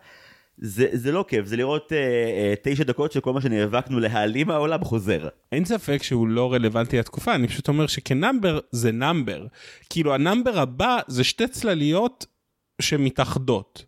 [0.62, 4.83] זה, זה לא כיף, זה לראות אה, אה, תשע דקות שכל מה שנאבקנו להעלים מהעולם
[4.83, 5.27] חוזר.
[5.52, 9.45] אין ספק שהוא לא רלוונטי לתקופה, אני פשוט אומר שכנאמבר זה נאמבר.
[9.89, 12.25] כאילו ה number הבא זה שתי צלליות
[12.82, 13.86] שמתאחדות.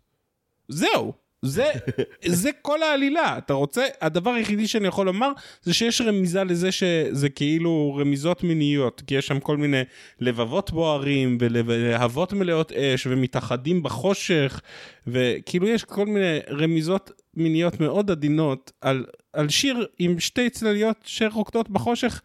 [0.68, 1.22] זהו.
[1.42, 1.70] זה,
[2.26, 5.32] זה כל העלילה, אתה רוצה, הדבר היחידי שאני יכול לומר
[5.62, 9.82] זה שיש רמיזה לזה שזה כאילו רמיזות מיניות, כי יש שם כל מיני
[10.20, 14.60] לבבות בוערים ולהבות מלאות אש ומתאחדים בחושך,
[15.06, 21.70] וכאילו יש כל מיני רמיזות מיניות מאוד עדינות על, על שיר עם שתי צלליות שרוקדות
[21.70, 22.22] בחושך,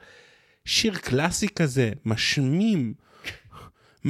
[0.65, 3.06] שיר קלאסי כזה, משמים.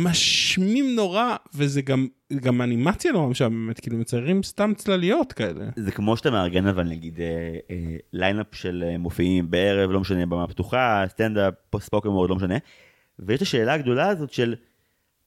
[0.04, 5.66] משמים נורא וזה גם גם אנימציה נורא משעממת כאילו מציירים סתם צלליות כאלה.
[5.76, 10.26] זה כמו שאתה מארגן אבל נגיד אה, אה, lineup של אה, מופיעים בערב לא משנה
[10.26, 12.58] במה פתוחה סטנדאפ ספוקן מאוד לא משנה.
[13.20, 14.56] ויש את השאלה הגדולה הזאת של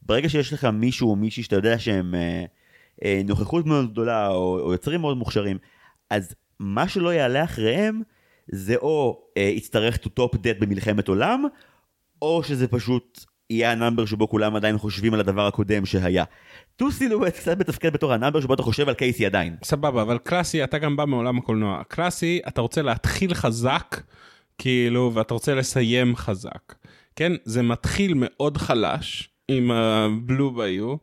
[0.03, 2.45] ברגע שיש לך מישהו או מישהי שאתה יודע שהם אה,
[3.05, 5.59] אה, נוכחות מאוד גדולה או, או יוצרים מאוד מוכשרים
[6.11, 8.03] אז מה שלא יעלה אחריהם
[8.53, 11.45] זה או אה, יצטרך to top that במלחמת עולם
[12.23, 16.25] או שזה פשוט יהיה ה number שבו כולם עדיין חושבים על הדבר הקודם שהיה.
[16.77, 19.57] Two Silhouettes קצת מתפקד בתור ה number שבו אתה חושב על קייסי עדיין.
[19.65, 21.83] סבבה, אבל קלאסי, אתה גם בא מעולם הקולנוע.
[21.89, 24.01] קלאסי, אתה רוצה להתחיל חזק,
[24.59, 26.75] כאילו, ואתה רוצה לסיים חזק.
[27.17, 27.33] כן?
[27.45, 30.95] זה מתחיל מאוד חלש, עם ה Blue Bayou,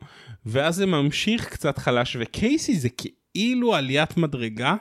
[0.45, 2.89] ואז זה ממשיך קצת חלש, וקייסי זה
[3.33, 4.75] כאילו עליית מדרגה.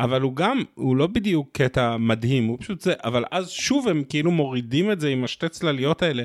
[0.00, 4.02] אבל הוא גם, הוא לא בדיוק קטע מדהים, הוא פשוט זה, אבל אז שוב הם
[4.08, 6.22] כאילו מורידים את זה עם השתי צלליות האלה.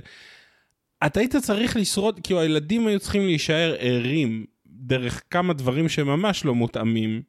[1.06, 6.56] אתה היית צריך לשרוד, כאילו הילדים היו צריכים להישאר ערים דרך כמה דברים שממש לא
[6.56, 7.22] מותאמים.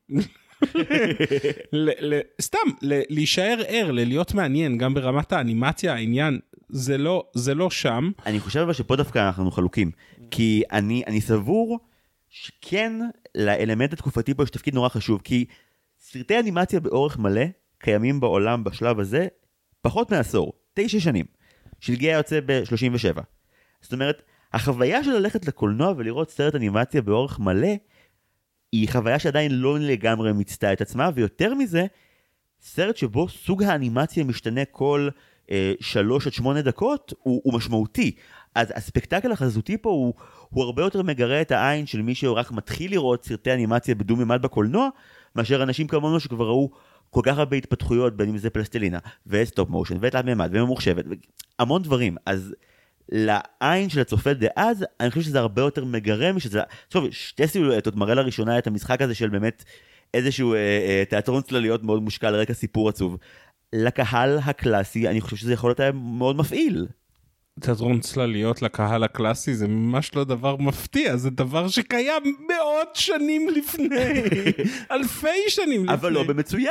[1.72, 6.38] ל, ל, סתם, ל, להישאר ער, ללהיות מעניין, גם ברמת האנימציה, העניין,
[6.68, 8.10] זה לא, זה לא שם.
[8.26, 9.90] אני חושב אבל שפה דווקא אנחנו חלוקים,
[10.30, 11.78] כי אני, אני סבור
[12.28, 12.92] שכן,
[13.34, 15.44] לאלמנט התקופתי פה יש תפקיד נורא חשוב, כי
[16.00, 17.44] סרטי אנימציה באורך מלא
[17.78, 19.26] קיימים בעולם בשלב הזה
[19.82, 21.24] פחות מעשור, תשע שנים.
[21.80, 23.20] שלגי היה יוצא ב-37.
[23.80, 24.22] זאת אומרת,
[24.52, 27.74] החוויה של ללכת לקולנוע ולראות סרט אנימציה באורך מלא,
[28.72, 31.86] היא חוויה שעדיין לא לגמרי מיצתה את עצמה, ויותר מזה,
[32.60, 35.08] סרט שבו סוג האנימציה משתנה כל
[35.50, 38.14] אה, שלוש עד שמונה דקות, הוא, הוא משמעותי.
[38.54, 40.14] אז הספקטקל החזותי פה הוא,
[40.50, 44.42] הוא הרבה יותר מגרה את העין של מי שרק מתחיל לראות סרטי אנימציה בדו מימד
[44.42, 44.88] בקולנוע,
[45.36, 46.70] מאשר אנשים כמונו שכבר ראו
[47.10, 51.04] כל כך הרבה התפתחויות, בין אם זה פלסטלינה, ו stop motion, ותלת מימד, וממוחשבת,
[51.58, 52.16] המון דברים.
[52.26, 52.54] אז
[53.08, 58.14] לעין של הצופה דאז, אני חושב שזה הרבה יותר מגרה משזה, טוב, שתי סילואטות מראה
[58.14, 59.64] לראשונה את המשחק הזה של באמת
[60.14, 63.16] איזשהו אה, אה, תיאטרון צלליות מאוד מושקע על רקע סיפור עצוב.
[63.72, 66.86] לקהל הקלאסי, אני חושב שזה יכול להיות מאוד מפעיל.
[67.60, 74.22] תיאטרון צלליות לקהל הקלאסי זה ממש לא דבר מפתיע זה דבר שקיים מאות שנים לפני.
[74.92, 75.94] אלפי שנים לפני.
[75.94, 76.70] אבל לא במצויר.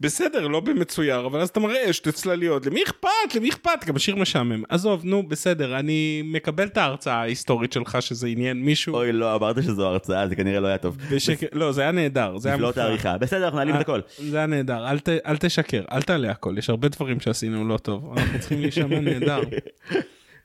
[0.00, 3.34] בסדר לא במצויר אבל אז אתה מראה שתי צלליות למי אכפת?
[3.34, 3.84] למי אכפת?
[3.86, 4.62] גם שיר משעמם.
[4.68, 8.94] עזוב נו בסדר אני מקבל את ההרצאה ההיסטורית שלך שזה עניין מישהו.
[8.94, 10.96] אוי לא אמרת שזו הרצאה זה כנראה לא היה טוב.
[11.10, 11.40] בשק...
[11.52, 14.00] לא זה היה נהדר זה היה לא תאריכה בסדר אנחנו נעלים את הכל.
[14.18, 14.90] זה היה נהדר.
[14.90, 15.08] אל, ת...
[15.08, 16.54] אל תשקר אל תעלה הכל.
[16.58, 19.40] יש הרבה דברים שעשינו לא טוב אנחנו צריכים להישמע נהדר.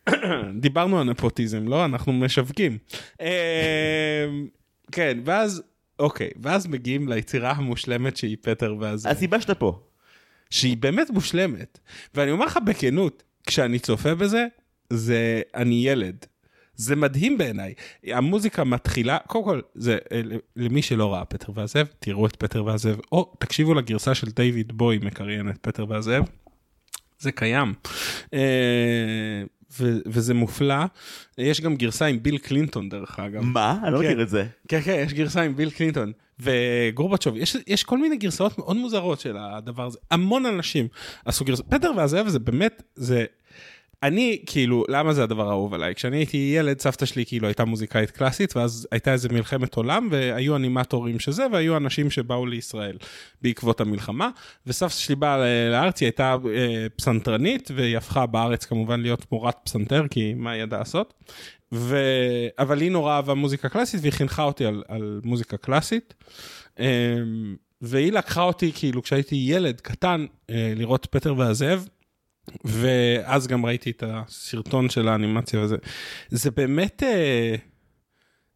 [0.62, 2.78] דיברנו על נפוטיזם לא אנחנו משווקים
[4.92, 5.64] כן ואז
[6.00, 9.80] אוקיי ואז מגיעים ליצירה המושלמת שהיא פטר ואז הסיבה שאתה פה
[10.50, 11.80] שהיא באמת מושלמת
[12.16, 14.48] ואני אומר לך בכנות כשאני צופה בזה
[14.90, 16.26] זה אני ילד.
[16.76, 19.98] זה מדהים בעיניי המוזיקה מתחילה קודם כל זה
[20.56, 25.00] למי שלא ראה פטר והזאב תראו את פטר והזאב או תקשיבו לגרסה של דיוויד בוי
[25.02, 26.24] מקריין את פטר והזאב.
[27.20, 27.74] זה קיים.
[29.80, 30.76] ו- וזה מופלא.
[31.38, 33.42] יש גם גרסה עם ביל קלינטון דרך אגב.
[33.44, 33.78] מה?
[33.84, 34.06] אני לא כן.
[34.06, 34.46] מכיר את זה.
[34.68, 39.20] כן כן יש גרסה עם ביל קלינטון וגורבצ'וב יש יש כל מיני גרסאות מאוד מוזרות
[39.20, 40.88] של הדבר הזה המון אנשים
[41.26, 43.26] עשו גרסאות פטר והזאב זה באמת זה.
[44.04, 48.12] אני כאילו למה זה הדבר האהוב עליי כשאני הייתי ילד סבתא שלי כאילו הייתה מוזיקאית
[48.12, 52.98] קלאסית ואז הייתה איזה מלחמת עולם והיו אנימטורים שזה והיו אנשים שבאו לישראל
[53.42, 54.30] בעקבות המלחמה
[54.68, 55.38] וסבתא שלי באה
[55.72, 60.64] לארץ היא הייתה אה, פסנתרנית והיא הפכה בארץ כמובן להיות מורת פסנתר כי מה היא
[60.64, 61.14] ידעה לעשות.
[61.72, 61.98] ו...
[62.60, 66.14] אבל היא נורא אהבה מוזיקה קלאסית והיא חינכה אותי על, על מוזיקה קלאסית.
[66.80, 66.86] אמ,
[67.82, 71.88] והיא לקחה אותי כאילו כשהייתי ילד קטן אה, לראות פטר והזאב.
[72.66, 75.76] ואז גם ראיתי את הסרטון של האנימציה וזה
[76.30, 77.56] זה באמת אה,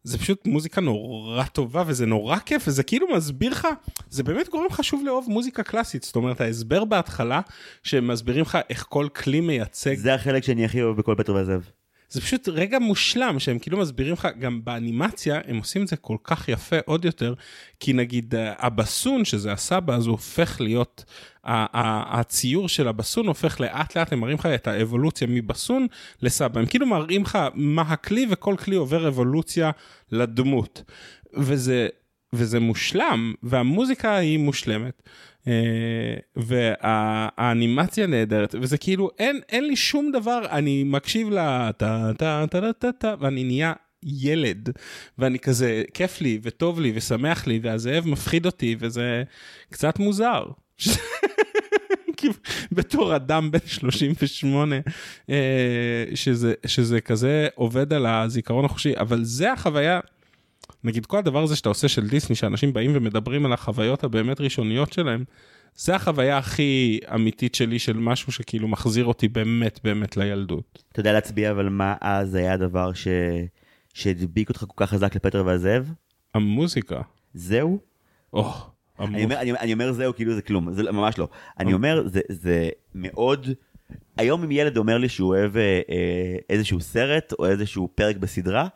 [0.04, 3.68] זה פשוט מוזיקה נורא טובה וזה נורא כיף וזה כאילו מסביר לך
[4.10, 7.40] זה באמת גורם חשוב לאהוב מוזיקה קלאסית זאת אומרת ההסבר בהתחלה
[7.82, 11.70] שהם מסבירים לך איך כל כלי מייצג זה החלק שאני הכי אוהב בכל פטר והזאב.
[12.12, 16.16] זה פשוט רגע מושלם שהם כאילו מסבירים לך גם באנימציה הם עושים את זה כל
[16.24, 17.34] כך יפה עוד יותר
[17.80, 21.04] כי נגיד אה, הבסון שזה הסבא אז הוא הופך להיות
[21.44, 25.86] הציור של הבסון הופך לאט לאט הם מראים לך את האבולוציה מבסון
[26.22, 29.70] לסבא הם כאילו מראים לך מה הכלי וכל כלי עובר אבולוציה
[30.12, 30.82] לדמות
[31.34, 31.88] וזה
[32.34, 35.02] וזה מושלם, והמוזיקה היא מושלמת.
[35.48, 41.38] אה, והאנימציה נהדרת, וזה כאילו, אין, אין לי שום דבר, אני מקשיב ל...
[43.20, 43.72] ואני נהיה
[44.02, 44.68] ילד,
[45.18, 49.22] ואני כזה, כיף לי, וטוב לי, ושמח לי, והזאב מפחיד אותי, וזה
[49.70, 50.42] קצת מוזר.
[52.16, 52.34] כאילו,
[52.72, 54.76] בתור אדם בן 38,
[55.30, 60.00] אה, שזה, שזה כזה עובד על הזיכרון החושי, אבל זה החוויה,
[60.84, 64.92] נגיד כל הדבר הזה שאתה עושה של דיסני, שאנשים באים ומדברים על החוויות הבאמת ראשוניות
[64.92, 65.24] שלהם,
[65.76, 70.82] זה החוויה הכי אמיתית שלי של משהו שכאילו מחזיר אותי באמת באמת לילדות.
[70.92, 73.08] אתה יודע להצביע אבל מה אז היה הדבר ש...
[73.94, 75.92] שהדביק אותך כל כך חזק לפטר והזאב?
[76.34, 77.00] המוזיקה.
[77.34, 77.78] זהו?
[78.32, 78.52] או,
[79.02, 81.28] אני אומר, אני, אני אומר זהו כאילו זה כלום, זה ממש לא.
[81.58, 83.46] אני אומר זה, זה מאוד,
[84.16, 88.68] היום אם ילד אומר לי שהוא אוהב אה, אה, איזשהו סרט או איזשהו פרק בסדרה,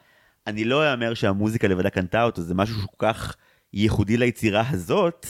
[0.47, 3.37] אני לא אאמר שהמוזיקה לבדה קנתה אותו, זה משהו שהוא כל כך
[3.73, 5.27] ייחודי ליצירה הזאת.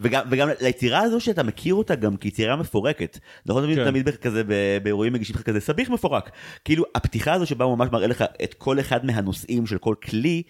[0.00, 3.18] וגם, וגם ליצירה הזו שאתה מכיר אותה גם כיצירה מפורקת.
[3.46, 3.84] נכון תמיד, כן.
[3.90, 4.42] תמיד כזה
[4.82, 6.30] באירועים מגישים לך כזה סביח מפורק.
[6.64, 10.42] כאילו הפתיחה הזו שבה הוא ממש מראה לך את כל אחד מהנושאים של כל כלי,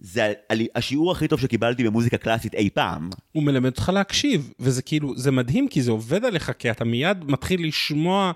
[0.00, 0.32] זה
[0.74, 3.10] השיעור הכי טוב שקיבלתי במוזיקה קלאסית אי פעם.
[3.32, 7.24] הוא מלמד אותך להקשיב, וזה כאילו, זה מדהים כי זה עובד עליך, כי אתה מיד
[7.24, 8.32] מתחיל לשמוע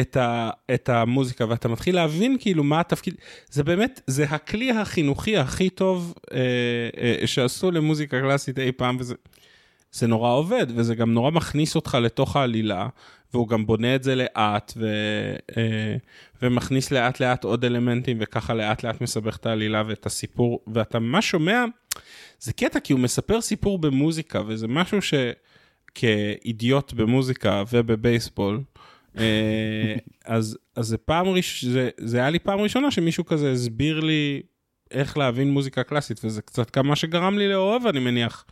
[0.00, 3.14] את, ה, את המוזיקה ואתה מתחיל להבין כאילו מה התפקיד,
[3.50, 6.38] זה באמת, זה הכלי החינוכי הכי טוב אה,
[7.20, 9.14] אה, שעשו למוזיקה קלאסית אי פעם, וזה
[9.92, 12.88] זה נורא עובד, וזה גם נורא מכניס אותך לתוך העלילה,
[13.34, 14.86] והוא גם בונה את זה לאט, ו,
[15.56, 15.96] אה,
[16.42, 21.30] ומכניס לאט לאט עוד אלמנטים, וככה לאט לאט מסבך את העלילה ואת הסיפור, ואתה ממש
[21.30, 21.64] שומע,
[22.40, 24.98] זה קטע כי הוא מספר סיפור במוזיקה, וזה משהו
[25.92, 28.60] שכאידיוט במוזיקה ובבייסבול,
[29.18, 31.64] אה, אז, אז זה פעם ראש...
[31.64, 34.42] זה, זה היה לי פעם ראשונה שמישהו כזה הסביר לי
[34.90, 38.44] איך להבין מוזיקה קלאסית, וזה קצת כמה שגרם לי לאהוב, אני מניח,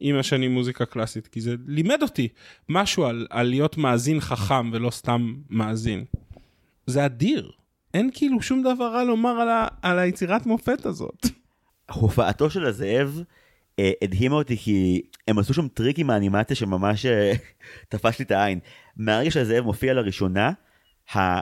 [0.00, 2.28] עם השנים מוזיקה קלאסית, כי זה לימד אותי
[2.68, 6.04] משהו על, על להיות מאזין חכם ולא סתם מאזין.
[6.86, 7.50] זה אדיר.
[7.94, 11.26] אין כאילו שום דבר רע לומר על, ה, על היצירת מופת הזאת.
[11.90, 13.22] הופעתו של הזאב
[13.78, 17.32] אה, הדהימה אותי כי הם עשו שם טריק עם האנימציה שממש אה,
[17.88, 18.58] תפס לי את העין.
[18.96, 20.52] מהרגע שהזאב מופיע לראשונה,
[21.14, 21.40] ה...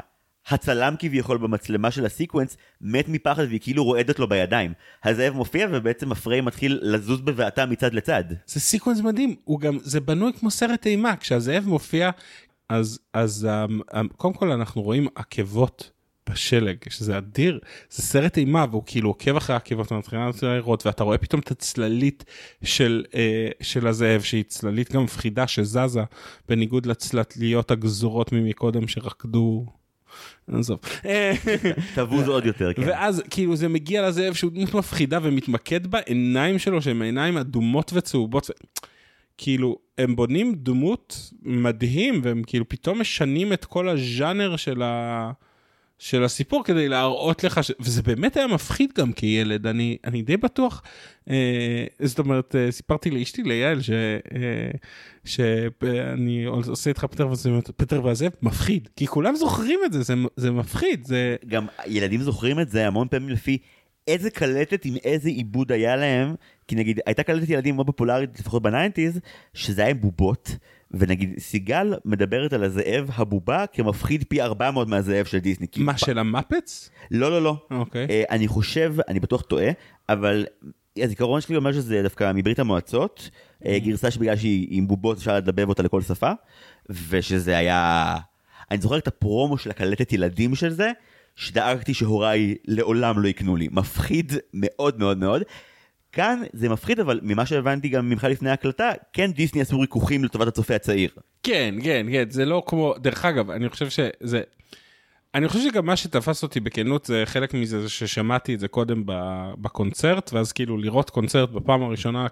[0.50, 4.72] הצלם כביכול במצלמה של ה sequence מת מפחד והיא כאילו רועדת לו בידיים.
[5.04, 8.24] הזאב מופיע ובעצם הפריים מתחיל לזוז בבעתה מצד לצד.
[8.46, 12.10] זה sequence מדהים, הוא גם, זה בנוי כמו סרט אימה, כשהזאב מופיע,
[12.68, 15.90] אז, אז um, um, קודם כל אנחנו רואים עקבות
[16.30, 21.18] בשלג, שזה אדיר, זה סרט אימה והוא כאילו עוקב אחרי העקבות ומתחילה לראות ואתה רואה
[21.18, 22.24] פתאום את הצללית
[22.64, 26.02] של, אה, של הזאב שהיא צללית גם מפחידה שזזה
[26.48, 29.77] בניגוד לצלליות הגזורות ממקודם שרקדו.
[30.52, 30.78] עזוב.
[31.94, 32.82] תבוז עוד יותר, כן.
[32.86, 38.50] ואז כאילו זה מגיע לזאב שהוא דמות מפחידה ומתמקד בעיניים שלו שהן עיניים אדומות וצהובות.
[39.38, 45.30] כאילו הם בונים דמות מדהים והם כאילו פתאום משנים את כל הז'אנר של, ה...
[45.98, 47.72] של הסיפור כדי להראות לך ש...
[47.80, 50.82] וזה באמת היה מפחיד גם כילד אני אני די בטוח
[51.30, 53.90] אה, זאת אומרת אה, סיפרתי לאשתי ליעל ש...
[53.90, 54.70] אה,
[55.24, 60.50] שאני עושה איתך פטר והזאב פטר והזאב מפחיד כי כולם זוכרים את זה זה, זה
[60.50, 63.58] מפחיד זה גם ילדים זוכרים את זה המון פעמים לפי
[64.08, 66.34] איזה קלטת עם איזה עיבוד היה להם,
[66.68, 69.20] כי נגיד הייתה קלטת ילדים מאוד פופולרית לפחות ב nineties,
[69.54, 70.56] שזה היה עם בובות,
[70.90, 75.66] ונגיד סיגל מדברת על הזאב הבובה כמפחיד פי 400 מהזאב של דיסני.
[75.76, 76.90] מה פ- של המפץ?
[77.10, 78.06] לא לא לא, אוקיי.
[78.10, 79.70] אה, אני חושב, אני בטוח טועה,
[80.08, 80.46] אבל
[80.98, 83.30] הזיכרון שלי אומר שזה דווקא מברית המועצות,
[83.66, 86.30] אה, גרסה שבגלל שהיא עם בובות אפשר לדבב אותה לכל שפה,
[87.08, 88.16] ושזה היה...
[88.70, 90.90] אני זוכר את הפרומו של הקלטת ילדים של זה,
[91.36, 93.68] שדאגתי שהוריי לעולם לא יקנו לי.
[93.72, 95.42] מפחיד מאוד מאוד מאוד.
[96.12, 100.48] כאן זה מפחיד, אבל ממה שהבנתי גם ממך לפני ההקלטה, כן דיסני עשו ריכוכים לטובת
[100.48, 101.10] הצופה הצעיר.
[101.42, 104.40] כן, כן, כן, זה לא כמו, דרך אגב, אני חושב שזה,
[105.34, 109.02] אני חושב שגם מה שתפס אותי בכנות זה חלק מזה זה ששמעתי את זה קודם
[109.60, 112.26] בקונצרט, ואז כאילו לראות קונצרט בפעם הראשונה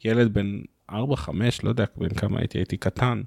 [0.00, 0.60] כילד בן
[0.90, 0.94] 4-5,
[1.62, 3.22] לא יודע בן כמה הייתי, הייתי קטן.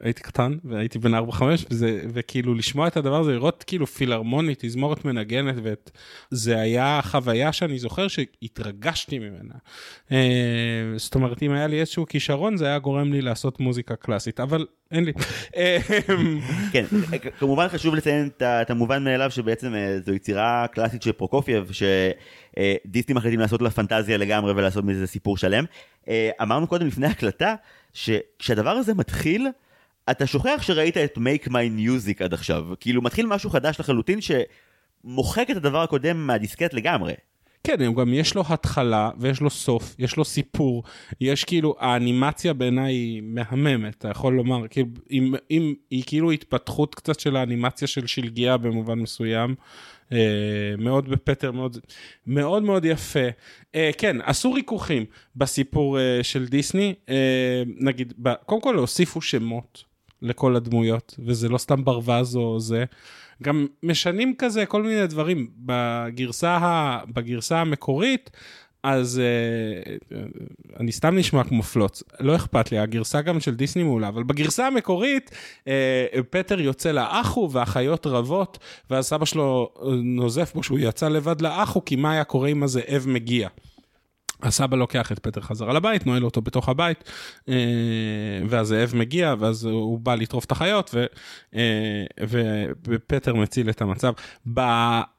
[0.00, 1.18] הייתי קטן והייתי בן 4-5
[1.70, 5.54] וזה, וכאילו לשמוע את הדבר הזה, לראות כאילו פילהרמונית, תזמורת מנגנת,
[6.32, 9.54] וזה היה חוויה שאני זוכר שהתרגשתי ממנה.
[10.12, 10.18] אה,
[10.96, 14.66] זאת אומרת, אם היה לי איזשהו כישרון, זה היה גורם לי לעשות מוזיקה קלאסית, אבל
[14.90, 15.12] אין לי.
[15.56, 15.78] אה,
[16.72, 16.84] כן,
[17.22, 23.14] כ- כמובן חשוב לציין את המובן מאליו שבעצם אה, זו יצירה קלאסית של פרוקופייב, שדיסני
[23.14, 25.64] מחליטים לעשות לה פנטזיה לגמרי ולעשות מזה סיפור שלם.
[26.42, 27.54] אמרנו קודם לפני הקלטה,
[27.92, 29.46] שכשהדבר הזה מתחיל,
[30.10, 32.66] אתה שוכח שראית את Make My Music עד עכשיו.
[32.80, 37.14] כאילו מתחיל משהו חדש לחלוטין שמוחק את הדבר הקודם מהדיסקט לגמרי.
[37.64, 40.82] כן, גם יש לו התחלה ויש לו סוף, יש לו סיפור,
[41.20, 46.94] יש כאילו, האנימציה בעיניי היא מהממת, אתה יכול לומר, כאילו, אם, אם היא כאילו התפתחות
[46.94, 49.54] קצת של האנימציה של שלגיה במובן מסוים.
[50.08, 50.12] Uh,
[50.78, 51.78] מאוד בפטר, מאוד
[52.26, 53.28] מאוד מאוד יפה.
[53.72, 55.04] Uh, כן, עשו ריכוכים
[55.36, 57.10] בסיפור uh, של דיסני, uh,
[57.80, 59.84] נגיד, ב, קודם כל הוסיפו שמות
[60.22, 62.84] לכל הדמויות, וזה לא סתם ברווז או זה.
[63.42, 68.30] גם משנים כזה כל מיני דברים בגרסה, ה, בגרסה המקורית.
[68.82, 70.14] אז uh,
[70.80, 74.66] אני סתם נשמע כמו פלוץ, לא אכפת לי, הגרסה גם של דיסני מעולה, אבל בגרסה
[74.66, 75.30] המקורית
[75.64, 75.68] uh,
[76.30, 78.58] פטר יוצא לאחו והחיות רבות,
[78.90, 79.70] ואז סבא שלו
[80.02, 83.48] נוזף בו שהוא יצא לבד לאחו, כי מה היה קורה אם הזאב מגיע.
[84.42, 87.04] הסבא לוקח את פטר חזרה לבית, נועל אותו בתוך הבית,
[87.48, 87.54] אה,
[88.48, 91.04] והזאב מגיע, ואז הוא בא לטרוף את החיות, ו,
[91.54, 92.04] אה,
[92.88, 94.12] ופטר מציל את המצב.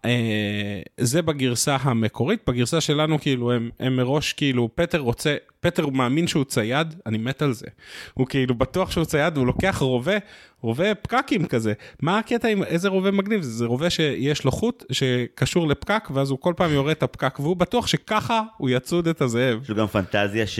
[0.06, 6.28] אה, זה בגרסה המקורית, בגרסה שלנו כאילו הם, הם מראש כאילו, פטר רוצה, פטר מאמין
[6.28, 7.66] שהוא צייד, אני מת על זה.
[8.14, 10.18] הוא כאילו בטוח שהוא צייד, הוא לוקח רובה,
[10.62, 11.74] רובה פקקים כזה.
[12.02, 13.42] מה הקטע עם איזה רובה מגניב?
[13.42, 17.58] זה רובה שיש לו חוט שקשור לפקק, ואז הוא כל פעם יורה את הפקק, והוא
[17.58, 19.60] בטוח שככה הוא יצוד את הזאב.
[19.64, 20.60] יש לו גם פנטזיה ש...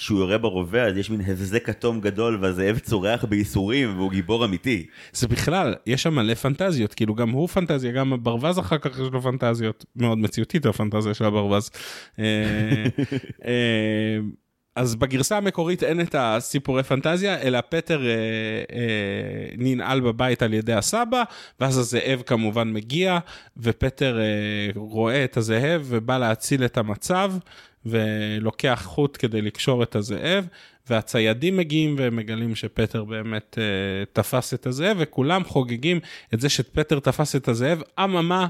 [0.00, 4.86] כשהוא יורה ברובה אז יש מין הבזק כתום גדול והזאב צורח בייסורים והוא גיבור אמיתי.
[5.12, 9.08] זה בכלל, יש שם מלא פנטזיות, כאילו גם הוא פנטזיה, גם הברווז אחר כך יש
[9.12, 11.70] לו פנטזיות, מאוד מציאותית הפנטזיה של הברווז.
[12.18, 12.24] אה,
[13.46, 14.20] אה,
[14.76, 18.10] אז בגרסה המקורית אין את הסיפורי פנטזיה, אלא פטר אה,
[18.72, 21.22] אה, ננעל בבית על ידי הסבא,
[21.60, 23.18] ואז הזאב כמובן מגיע,
[23.56, 24.24] ופטר אה,
[24.74, 27.32] רואה את הזאב ובא להציל את המצב,
[27.86, 30.46] ולוקח חוט כדי לקשור את הזאב,
[30.90, 36.00] והציידים מגיעים ומגלים שפטר באמת אה, תפס את הזאב, וכולם חוגגים
[36.34, 38.46] את זה שפטר תפס את הזאב, אממה.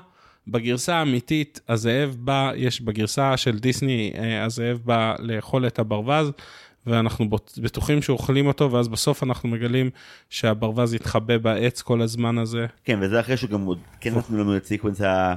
[0.49, 6.33] בגרסה האמיתית הזאב בא, יש בגרסה של דיסני, אה, הזאב בא לאכול את הברווז,
[6.87, 7.29] ואנחנו
[7.63, 9.91] בטוחים שאוכלים אותו, ואז בסוף אנחנו מגלים
[10.31, 12.67] שהברווז יתחבא בעץ כל הזמן הזה.
[12.85, 15.35] כן, וזה אחרי שגם עוד כן נתנו לנו את sequence אה,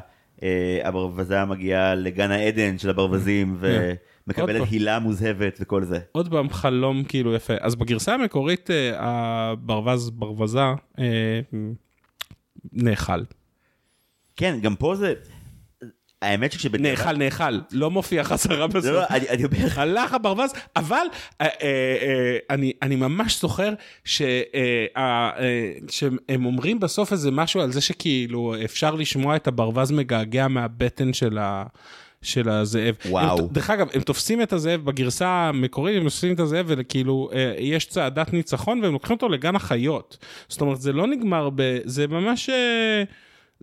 [0.84, 3.93] הברווזה מגיעה לגן העדן של הברווזים, כן.
[4.27, 5.99] ומקבלת הילה מוזהבת וכל זה.
[6.11, 7.53] עוד פעם חלום כאילו יפה.
[7.59, 10.59] אז בגרסה המקורית אה, הברווז ברווזה
[12.73, 13.21] נאכל.
[14.36, 15.13] כן, גם פה זה...
[16.24, 16.99] האמת שכשבדיעבד...
[16.99, 18.86] נאכל, נאכל, לא מופיע חזרה בסוף.
[18.86, 19.57] לא, לא, אני אומר...
[19.76, 20.97] הלך הברווז, אבל
[21.41, 23.74] אה, אה, אה, אני, אני ממש זוכר
[24.05, 24.95] שהם
[26.45, 31.63] אומרים בסוף איזה משהו על זה שכאילו אפשר לשמוע את הברווז מגעגע מהבטן של ה...
[32.24, 32.95] של הזאב.
[33.05, 33.39] וואו.
[33.39, 37.55] הם, דרך אגב, הם תופסים את הזאב בגרסה המקורית, הם תופסים את הזאב וכאילו אה,
[37.59, 40.17] יש צעדת ניצחון והם לוקחים אותו לגן החיות.
[40.47, 41.78] זאת אומרת, זה לא נגמר ב...
[41.84, 42.49] זה ממש...
[42.49, 43.03] אה,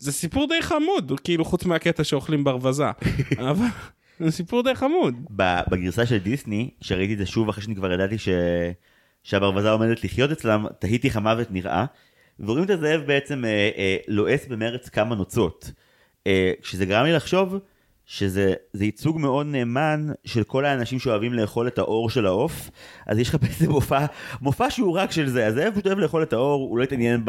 [0.00, 2.90] זה סיפור די חמוד, כאילו חוץ מהקטע שאוכלים ברווזה.
[3.50, 3.66] אבל
[4.20, 5.14] זה סיפור די חמוד.
[5.70, 8.28] בגרסה של דיסני, שראיתי את זה שוב אחרי שאני כבר ידעתי ש...
[9.22, 11.84] שהברווזה עומדת לחיות אצלם, תהיתי איך המוות נראה,
[12.40, 15.72] ורואים את הזאב בעצם אה, אה, לועס במרץ כמה נוצות.
[16.26, 17.58] אה, שזה גרם לי לחשוב
[18.06, 22.70] שזה ייצוג מאוד נאמן של כל האנשים שאוהבים לאכול את האור של העוף,
[23.06, 24.06] אז יש לך בעצם מופע,
[24.40, 27.24] מופע שהוא רק של זה, הזאב פשוט אוהב לאכול את האור, הוא לא יתעניין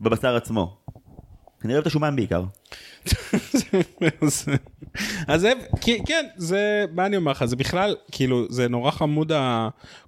[0.00, 0.83] בבשר עצמו.
[1.72, 2.44] אוהב את השומן בעיקר.
[5.28, 5.52] אז זה,
[6.06, 9.32] כן, זה, מה אני אומר לך, זה בכלל, כאילו, זה נורא חמוד,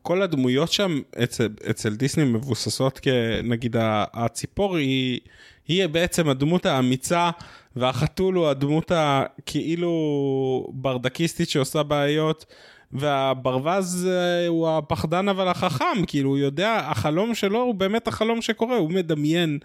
[0.03, 3.77] כל הדמויות שם אצל, אצל דיסני מבוססות כנגיד
[4.13, 5.21] הציפור היא,
[5.69, 7.31] היא בעצם הדמות האמיצה,
[7.77, 9.91] והחתול הוא הדמות הכאילו
[10.73, 12.45] ברדקיסטית שעושה בעיות.
[12.93, 18.77] והברווז אה, הוא הפחדן אבל החכם, כאילו הוא יודע, החלום שלו הוא באמת החלום שקורה,
[18.77, 19.59] הוא מדמיין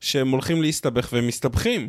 [0.00, 1.88] שהם הולכים להסתבך והם מסתבכים.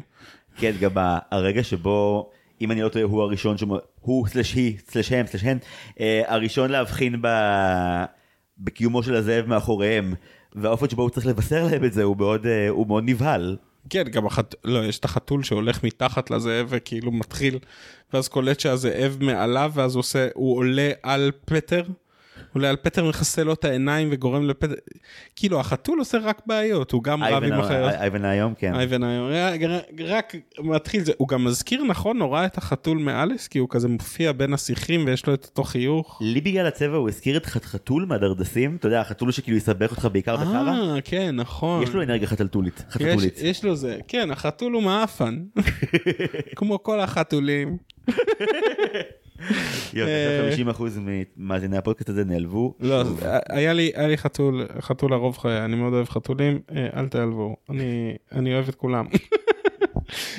[0.58, 0.92] כן, גם
[1.32, 2.30] הרגע שבו,
[2.62, 5.58] אם אני לא טועה, הוא הראשון, שמו, הוא סלש היא, סלש הם, סלש הן,
[6.28, 7.28] הראשון להבחין ב...
[8.60, 10.14] בקיומו של הזאב מאחוריהם,
[10.56, 13.58] והאופן שבו הוא צריך לבשר להם את זה הוא מאוד, אה, הוא מאוד נבהל.
[13.90, 14.56] כן, גם החת...
[14.64, 17.60] לא, יש את החתול שהולך מתחת לזאב וכאילו מתחיל,
[18.14, 21.84] ואז קולט שהזאב מעליו, ואז עושה, הוא עולה על פטר.
[22.58, 24.74] אולי על פטר מכסה לו את העיניים וגורם לפטר,
[25.36, 27.94] כאילו החתול עושה רק בעיות, הוא גם רב עם החיות.
[27.94, 28.76] אייבן היום, כן.
[28.76, 29.30] אייבן היום,
[30.06, 34.32] רק מתחיל זה, הוא גם מזכיר נכון נורא את החתול מאליס, כי הוא כזה מופיע
[34.32, 36.20] בין השיחים ויש לו את אותו חיוך.
[36.22, 40.36] לי בגלל הצבע הוא הזכיר את חתול מהדרדסים, אתה יודע, החתול שכאילו יסבך אותך בעיקר
[40.36, 40.70] בחרא.
[40.70, 41.84] אה, כן, נכון.
[41.84, 42.84] יש לו אנרגיה חתולתולית.
[43.42, 45.44] יש לו זה, כן, החתול הוא מעפן,
[46.58, 47.78] כמו כל החתולים.
[49.94, 50.12] יופי,
[50.66, 50.68] 50
[51.38, 52.74] ממאזיני הפודקאסט הזה נעלבו.
[52.80, 53.04] לא,
[53.50, 57.56] היה לי חתול, חתול הרוב חיי, אני מאוד אוהב חתולים, אה, אל תעלבו,
[58.32, 59.06] אני אוהב את כולם.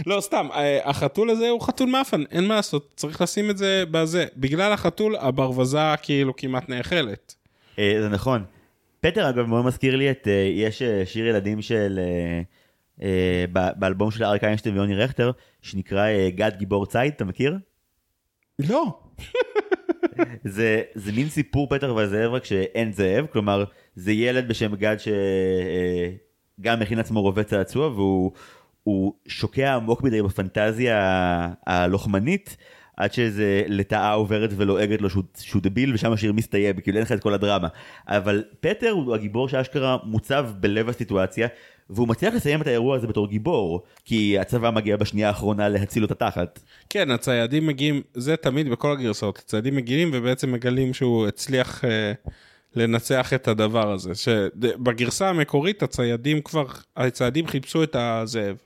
[0.06, 3.84] לא, סתם, אה, החתול הזה הוא חתול מאפן, אין מה לעשות, צריך לשים את זה
[3.90, 4.26] בזה.
[4.36, 7.34] בגלל החתול, הברווזי כאילו כמעט נאכלת.
[7.78, 8.44] אה, זה נכון.
[9.00, 12.42] פטר אגב מאוד מזכיר לי את, אה, יש אה, שיר ילדים של, אה,
[13.02, 13.44] אה,
[13.76, 15.30] באלבום של אריק איינשטיין ויוני רכטר,
[15.62, 17.58] שנקרא אה, גד גיבור ציד, אתה מכיר?
[18.58, 19.00] לא.
[20.44, 24.96] זה, זה מין סיפור פטר והזאב רק שאין זאב, כלומר זה ילד בשם גד
[26.58, 28.32] שגם מכין עצמו רובה צעצוע והוא
[28.82, 30.98] הוא שוקע עמוק מדי בפנטזיה
[31.66, 32.56] הלוחמנית
[32.98, 37.12] עד שאיזה לטאה עוברת ולועגת לו שהוא, שהוא דביל ושם השיר מסתיים כאילו אין לך
[37.12, 37.68] את כל הדרמה
[38.08, 41.48] אבל פטר הוא הגיבור שאשכרה מוצב בלב הסיטואציה
[41.90, 46.06] והוא מצליח לסיים את האירוע הזה בתור גיבור כי הצבא מגיע בשנייה האחרונה להציל לו
[46.06, 46.60] את התחת.
[46.90, 52.12] כן, הציידים מגיעים, זה תמיד בכל הגרסאות, הציידים מגיעים ובעצם מגלים שהוא הצליח אה,
[52.76, 54.14] לנצח את הדבר הזה.
[54.14, 58.56] שבגרסה המקורית הציידים כבר, הציידים חיפשו את הזאב.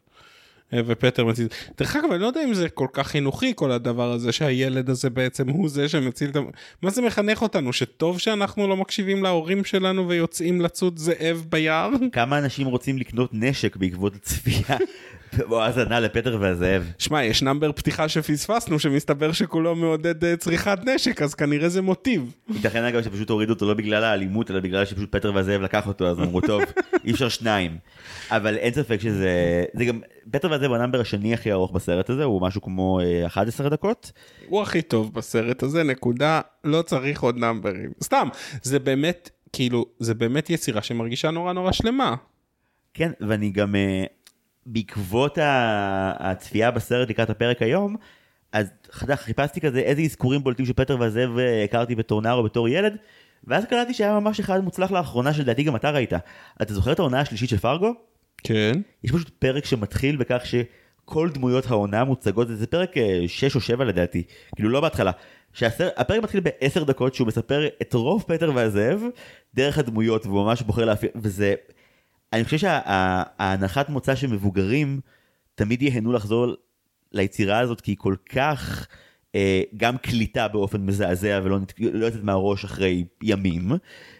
[0.74, 1.46] אה, ופטר מציל.
[1.78, 5.10] דרך אגב, אני לא יודע אם זה כל כך חינוכי כל הדבר הזה שהילד הזה
[5.10, 6.40] בעצם הוא זה שמציל את ה...
[6.82, 7.72] מה זה מחנך אותנו?
[7.72, 11.90] שטוב שאנחנו לא מקשיבים להורים שלנו ויוצאים לצוד זאב ביער?
[12.12, 14.78] כמה אנשים רוצים לקנות נשק בעקבות הצפייה
[15.50, 16.90] או האזנה לפטר והזאב.
[16.98, 22.32] שמע, יש number פתיחה שפספסנו שמסתבר שכולו מעודד אה, צריכת נשק, אז כנראה זה מוטיב.
[22.54, 26.06] ייתכן אגב שפשוט הורידו אותו לא בגלל האלימות אלא בגלל שפשוט פטר והזאב לקח אותו
[26.06, 26.62] אז אמרו טוב
[27.04, 27.76] אי אפשר שניים.
[28.30, 32.24] אבל אין ספק שזה זה גם והזאב הוא ה number השני הכי ארוך בסרט הזה
[32.24, 34.12] הוא משהו כמו אה, 11 דקות.
[34.48, 37.92] הוא הכי טוב בסרט הזה, נקודה, לא צריך עוד נאמברים.
[38.02, 38.28] סתם,
[38.62, 42.14] זה באמת, כאילו, זה באמת יצירה שמרגישה נורא נורא שלמה.
[42.94, 44.04] כן ואני גם אה,
[44.66, 45.38] בעקבות
[46.18, 47.96] הצפייה בסרט לקראת הפרק היום
[48.52, 52.42] אז חדש, חיפשתי כזה איזה אזכורים בולטים של פטר והזאב אה, הכרתי בתור נער או
[52.42, 52.96] בתור ילד
[53.44, 56.12] ואז קלטתי שהיה ממש אחד מוצלח לאחרונה שלדעתי גם אתה ראית.
[56.62, 57.94] אתה זוכר את העונה השלישית של פרגו?
[58.42, 58.72] כן.
[59.04, 62.94] יש פשוט פרק שמתחיל בכך שכל דמויות העונה מוצגות, זה פרק
[63.26, 64.22] 6 או 7 לדעתי,
[64.56, 65.10] כאילו לא בהתחלה.
[65.52, 69.02] שהפרק מתחיל בעשר דקות שהוא מספר את רוב פטר והזאב
[69.54, 71.54] דרך הדמויות והוא ממש בוחר להפעיל, וזה,
[72.32, 75.00] אני חושב שההנחת מוצא של מבוגרים
[75.54, 76.54] תמיד ייהנו לחזור
[77.12, 78.96] ליצירה הזאת כי היא כל כך אה,
[79.76, 83.72] גם קליטה באופן מזעזע ולא לא יוצאת מהראש אחרי ימים,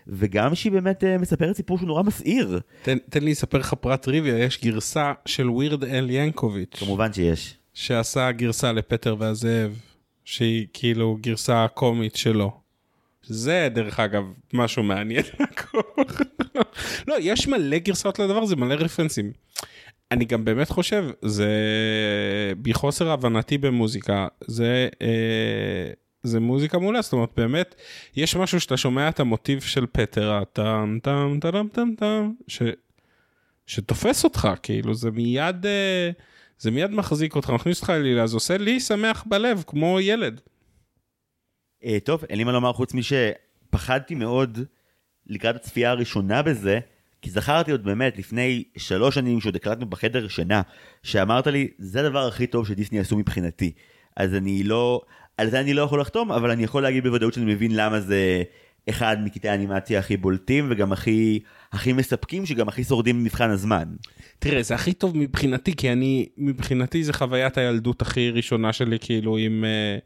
[0.07, 4.03] וגם שהיא באמת אה, מספרת סיפור שהוא נורא מסעיר, תן, תן לי לספר לך פרט
[4.03, 7.55] טריוויה, יש גרסה של ווירד אל ינקוביץ', כמובן שיש.
[7.75, 9.79] שעשה גרסה לפטר והזאב,
[10.25, 12.63] שהיא כאילו גרסה קומית שלו.
[13.27, 15.25] זה דרך אגב משהו מעניין.
[17.09, 19.33] לא, יש מלא גרסאות לדבר הזה, מלא רפרנסים.
[20.13, 21.51] אני גם באמת חושב, זה
[22.63, 25.91] בחוסר הבנתי במוזיקה, זה, אה,
[26.23, 27.75] זה מוזיקה מעולה, זאת אומרת באמת,
[28.17, 32.63] יש משהו שאתה שומע את המוטיב של פטר, הטם טם טם טם טם, ש,
[33.67, 36.11] שתופס אותך, כאילו זה מיד, אה,
[36.59, 40.41] זה מיד מחזיק אותך, מכניס אותך אלילה, זה עושה לי שמח בלב, כמו ילד.
[41.85, 44.59] אה, טוב, אין לי מה לומר חוץ משפחדתי מאוד
[45.27, 46.81] לקראת הצפייה הראשונה בזה,
[47.23, 50.62] כי זכרתי עוד באמת לפני שלוש שנים שעוד הקלטנו בחדר שינה,
[51.03, 53.73] שאמרת לי, זה הדבר הכי טוב שדיסני עשו מבחינתי.
[54.16, 55.01] אז אני לא,
[55.37, 58.43] על זה אני לא יכול לחתום, אבל אני יכול להגיד בוודאות שאני מבין למה זה
[58.89, 61.41] אחד מקטעי האנימציה הכי בולטים וגם הכי,
[61.73, 63.85] הכי מספקים, שגם הכי שורדים במבחן הזמן.
[64.39, 69.37] תראה, זה הכי טוב מבחינתי, כי אני, מבחינתי זה חוויית הילדות הכי ראשונה שלי, כאילו,
[69.37, 69.99] עם, אה,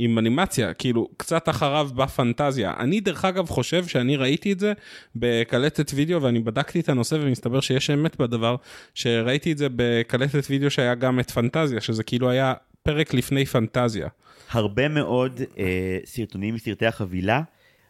[0.00, 2.74] עם אנימציה, כאילו, קצת אחריו בפנטזיה.
[2.78, 4.72] אני, דרך אגב, חושב שאני ראיתי את זה
[5.16, 8.56] בקלטת וידאו, ואני בדקתי את הנושא, ומסתבר שיש אמת בדבר,
[8.94, 14.08] שראיתי את זה בקלטת וידאו שהיה גם את פנטזיה, שזה כאילו היה פרק לפני פנטזיה.
[14.50, 17.42] הרבה מאוד אה, סרטונים מסרטי החבילה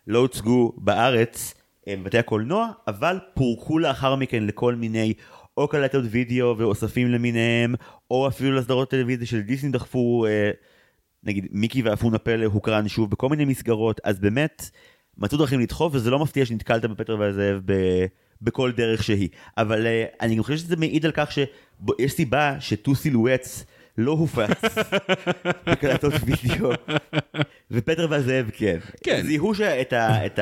[0.06, 1.54] לא הוצגו בארץ
[1.88, 5.14] אה, בבתי הקולנוע, אבל פורקו לאחר מכן לכל מיני
[5.56, 7.74] או קלטות וידאו ואוספים למיניהם,
[8.10, 10.50] או אפילו לסדרות טלוויזיה של דיסני דחפו, אה,
[11.24, 14.70] נגיד מיקי ואפונה פלא הוקרן שוב בכל מיני מסגרות, אז באמת
[15.18, 17.72] מצאו דרכים לדחוף, וזה לא מפתיע שנתקלת בפטר והזאב ב...
[18.42, 19.28] בכל דרך שהיא.
[19.56, 23.66] אבל uh, אני גם חושב שזה מעיד על כך שיש סיבה שטו סילואטס
[23.98, 24.50] לא הופץ
[25.66, 26.70] בקלטות וידאו,
[27.70, 28.78] ופטר והזאב כן.
[29.04, 29.22] כן.
[29.26, 30.38] זיהו שאת ה, את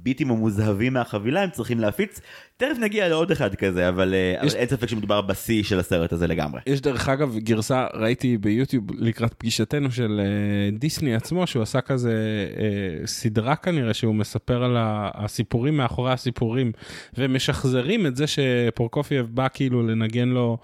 [0.00, 2.20] ה bits המוזהבים מהחבילה הם צריכים להפיץ,
[2.56, 6.12] תכף נגיע לעוד אחד כזה, אבל, אה, יש- אבל אין ספק שמדובר בשיא של הסרט
[6.12, 6.60] הזה לגמרי.
[6.66, 12.12] יש דרך אגב גרסה, ראיתי ביוטיוב לקראת פגישתנו של אה, דיסני עצמו, שהוא עשה כזה
[12.56, 16.72] אה, סדרה כנראה, שהוא מספר על הסיפורים מאחורי הסיפורים,
[17.18, 20.58] ומשחזרים את זה שפרוקופייב בא כאילו לנגן לו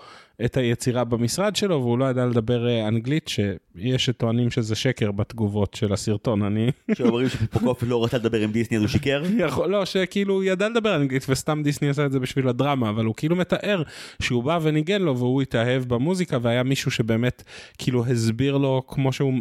[0.44, 5.74] את היצירה במשרד שלו והוא לא ידע לדבר אה, אנגלית שיש שטוענים שזה שקר בתגובות
[5.74, 9.22] של הסרטון אני שאומרים שפופוקוף לא רצה לדבר עם דיסני אז הוא שיקר?
[9.46, 13.04] יכול, לא שכאילו הוא ידע לדבר אנגלית וסתם דיסני עשה את זה בשביל הדרמה אבל
[13.04, 13.82] הוא כאילו מתאר
[14.22, 17.42] שהוא בא וניגן לו והוא התאהב במוזיקה והיה מישהו שבאמת
[17.78, 19.32] כאילו הסביר לו כמו שהוא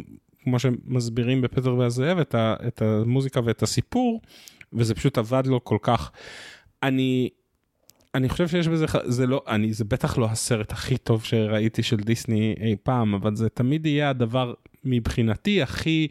[0.44, 4.22] כמו שמסבירים בפטר והזאב את, ה, את המוזיקה ואת הסיפור
[4.74, 6.12] וזה פשוט עבד לו כל כך.
[6.84, 7.30] אני
[8.16, 11.98] אני חושב שיש בזה זה לא אני זה בטח לא הסרט הכי טוב שראיתי של
[11.98, 14.54] דיסני אי פעם אבל זה תמיד יהיה הדבר
[14.84, 16.08] מבחינתי הכי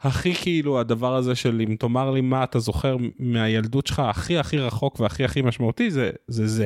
[0.00, 4.58] הכי כאילו הדבר הזה של אם תאמר לי מה אתה זוכר מהילדות שלך הכי הכי
[4.58, 6.64] רחוק והכי הכי משמעותי זה זה זה.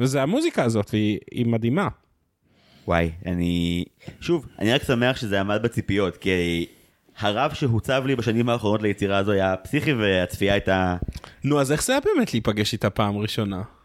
[0.00, 1.88] וזה המוזיקה הזאת והיא היא מדהימה.
[2.86, 3.84] וואי אני
[4.20, 6.66] שוב אני רק שמח שזה עמד בציפיות כי
[7.18, 10.96] הרב שהוצב לי בשנים האחרונות ליצירה הזו היה פסיכי והצפייה הייתה...
[11.44, 13.75] נו אז איך זה היה באמת להיפגש איתה פעם ראשונה?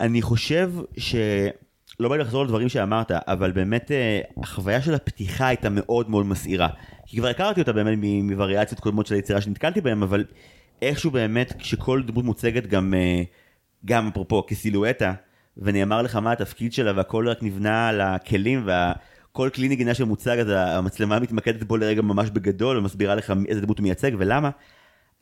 [0.00, 1.14] אני חושב ש...
[2.00, 6.26] לא בא לי לחזור לדברים שאמרת, אבל באמת אה, החוויה של הפתיחה הייתה מאוד מאוד
[6.26, 6.68] מסעירה.
[7.06, 10.24] כי כבר הכרתי אותה באמת מווריאציות קודמות של היצירה שנתקלתי בהם, אבל
[10.82, 13.22] איכשהו באמת כשכל דמות מוצגת גם, אה,
[13.84, 15.12] גם אפרופו כסילואטה,
[15.56, 20.46] ונאמר לך מה התפקיד שלה והכל רק נבנה על הכלים וכל כלי נגינה שמוצג אז
[20.50, 24.50] המצלמה מתמקדת בו לרגע ממש בגדול ומסבירה לך איזה דמות הוא מייצג ולמה.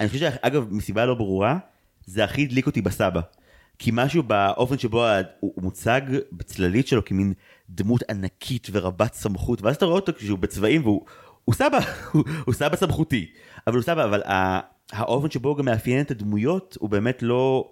[0.00, 1.58] אני חושב שאגב מסיבה לא ברורה
[2.06, 3.20] זה הכי הדליק אותי בסבא.
[3.78, 5.04] כי משהו באופן שבו
[5.40, 6.00] הוא מוצג
[6.32, 7.32] בצללית שלו כמין
[7.70, 11.04] דמות ענקית ורבת סמכות ואז אתה רואה אותו כשהוא בצבעים והוא
[11.44, 11.78] הוא סבא
[12.12, 13.26] הוא, הוא סבא סמכותי
[13.66, 14.22] אבל הוא סבא אבל
[14.92, 17.70] האופן שבו הוא גם מאפיין את הדמויות הוא באמת לא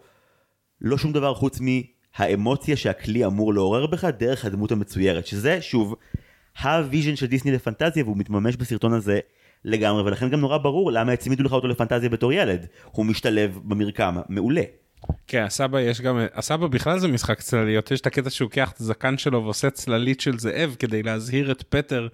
[0.80, 5.94] לא שום דבר חוץ מהאמוציה שהכלי אמור לעורר בך דרך הדמות המצוירת שזה שוב
[6.62, 9.20] ה vision של דיסני לפנטזיה והוא מתממש בסרטון הזה
[9.64, 14.16] לגמרי ולכן גם נורא ברור למה הצמידו לך אותו לפנטזיה בתור ילד הוא משתלב במרקם
[14.28, 14.62] מעולה.
[15.26, 18.80] כן, הסבא יש גם, הסבא בכלל זה משחק צלליות, יש את הקטע שהוא לוקח את
[18.80, 22.09] הזקן שלו ועושה צללית של זאב כדי להזהיר את פטר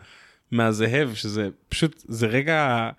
[0.51, 2.91] מהזאב, שזה פשוט, זה רגע,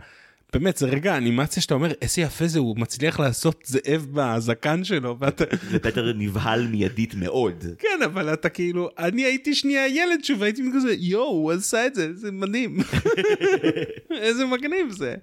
[0.53, 5.15] באמת, זה רגע האנימציה שאתה אומר, איזה יפה זה, הוא מצליח לעשות זאב בזקן שלו,
[5.19, 5.43] ואתה...
[5.71, 7.65] ופטר נבהל מיידית מאוד.
[7.79, 11.95] כן, אבל אתה כאילו, אני הייתי שנייה ילד שוב, הייתי כזה, יואו, הוא עשה את
[11.95, 12.77] זה, זה מדהים.
[14.11, 15.15] איזה מגניב זה.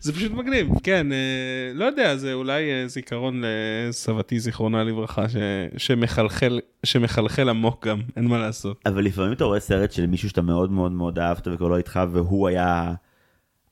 [0.00, 3.42] זה פשוט מגניב, כן, אה, לא יודע, זה אולי אה, זיכרון
[3.88, 5.36] לסבתי, זיכרונה לברכה, ש,
[5.76, 8.82] שמחלחל, שמחלחל עמוק גם, אין מה לעשות.
[8.86, 12.00] אבל לפעמים אתה רואה סרט של מישהו שאתה מאוד מאוד מאוד אהבת וכבר לא איתך,
[12.12, 12.94] והוא היה...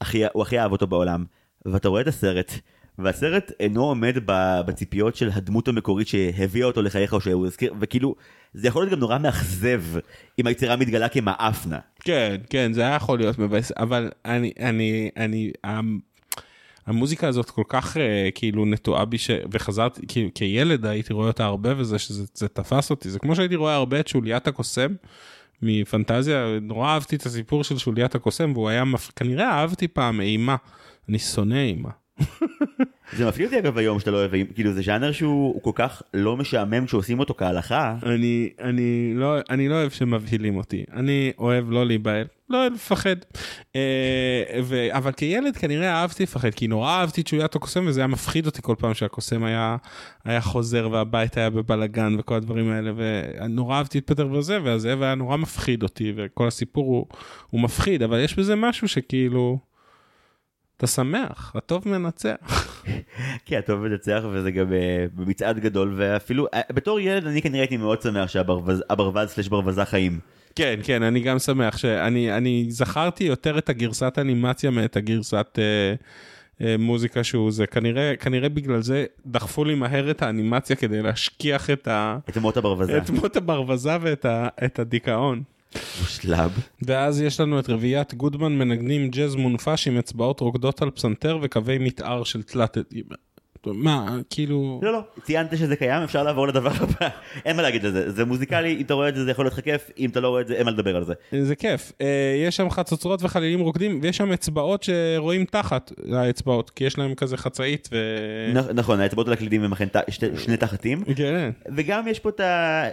[0.01, 1.25] הכי, הוא הכי אהב אותו בעולם,
[1.67, 2.53] ואתה רואה את הסרט,
[2.99, 4.17] והסרט אינו עומד
[4.67, 8.15] בציפיות של הדמות המקורית שהביאה אותו לחייך או שהוא הזכיר, וכאילו,
[8.55, 9.83] זה יכול להיות גם נורא מאכזב
[10.39, 11.79] אם היצירה מתגלה כמאפנה.
[12.01, 15.53] כן, כן, זה היה יכול להיות מבאס, אבל אני, אני, אני,
[16.89, 18.01] המוזיקה הזאת כל כך uh,
[18.35, 19.31] כאילו נטועה בי ש...
[19.53, 23.75] וחזרתי כאילו כילד הייתי רואה אותה הרבה וזה שזה תפס אותי זה כמו שהייתי רואה
[23.75, 24.95] הרבה את שוליית הקוסם
[25.63, 29.11] מפנטזיה, נורא אהבתי את הסיפור של שוליית הקוסם, והוא היה, מפ...
[29.17, 30.57] כנראה אהבתי פעם אימה,
[31.09, 31.91] אני שונא אימה.
[33.17, 36.37] זה מפתיע אותי אגב היום שאתה לא אוהב, כאילו זה ז'אנר שהוא כל כך לא
[36.37, 37.95] משעמם כשעושים אותו כהלכה.
[38.03, 43.17] אני, אני, לא, אני לא אוהב שמבהילים אותי, אני אוהב לא להיבהל, לא אוהב לפחד.
[43.77, 48.07] אה, ו, אבל כילד כנראה אהבתי לפחד, כי נורא אהבתי את שוליית הקוסם וזה היה
[48.07, 49.77] מפחיד אותי כל פעם שהקוסם היה,
[50.25, 55.15] היה חוזר והבית היה בבלאגן וכל הדברים האלה, ונורא אהבתי את פטר וזה, והזאב היה
[55.15, 57.07] נורא מפחיד אותי, וכל הסיפור הוא,
[57.51, 59.68] הוא מפחיד, אבל יש בזה משהו שכאילו...
[60.79, 62.37] אתה שמח, הטוב מנצח.
[63.47, 67.77] כן, הטוב מנצח וזה גם אה, במצעד גדול ואפילו אה, בתור ילד אני כנראה הייתי
[67.77, 68.83] מאוד שמח שהברווז
[69.27, 70.19] סלש ברווזה חיים.
[70.55, 75.95] כן, כן, אני גם שמח שאני אני זכרתי יותר את הגרסת אנימציה מאת הגרסת אה,
[76.67, 81.71] אה, מוזיקה שהוא זה כנראה כנראה בגלל זה דחפו לי מהר את האנימציה כדי להשכיח
[81.71, 82.19] את ה...
[82.29, 82.91] את מות הברווז.
[82.91, 85.43] את מות הברווז ואת ה, את הדיכאון.
[86.01, 86.49] מושלם.
[86.83, 91.79] ואז יש לנו את רביעיית גודמן מנגנים ג'אז מונפש עם אצבעות רוקדות על פסנתר וקווי
[91.79, 92.77] מתאר של תלת...
[93.75, 94.81] מה, כאילו...
[94.83, 97.09] לא, לא, ציינת שזה קיים, אפשר לעבור לדבר הבא.
[97.45, 99.65] אין מה להגיד לזה, זה מוזיקלי, אם אתה רואה את זה זה יכול להיות לך
[99.65, 101.15] כיף, אם אתה לא רואה את זה אין מה לדבר על זה.
[101.43, 101.93] זה כיף.
[102.01, 107.15] אה, יש שם חצוצרות וחלילים רוקדים, ויש שם אצבעות שרואים תחת האצבעות, כי יש להם
[107.15, 107.99] כזה חצאית ו...
[108.75, 109.89] נכון, האצבעות על הקלידים הם אכן
[110.37, 111.05] שני תחתים.
[111.17, 111.51] כן.
[111.77, 112.85] וגם יש פה את ה...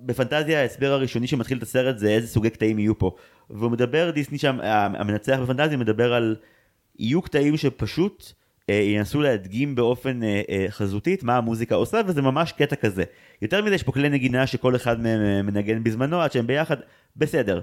[0.00, 3.14] בפנטזיה ההסבר הראשוני שמתחיל את הסרט זה איזה סוגי קטעים יהיו פה.
[3.50, 6.36] והוא מדבר, דיסני שם, המנצח בפנטזיה מדבר על
[6.98, 8.32] יהיו קטעים שפשוט...
[8.70, 13.04] אה, ינסו להדגים באופן אה, אה, חזותית מה המוזיקה עושה וזה ממש קטע כזה.
[13.42, 16.76] יותר מזה יש פה כלי נגינה שכל אחד מהם מנגן בזמנו עד שהם ביחד,
[17.16, 17.60] בסדר.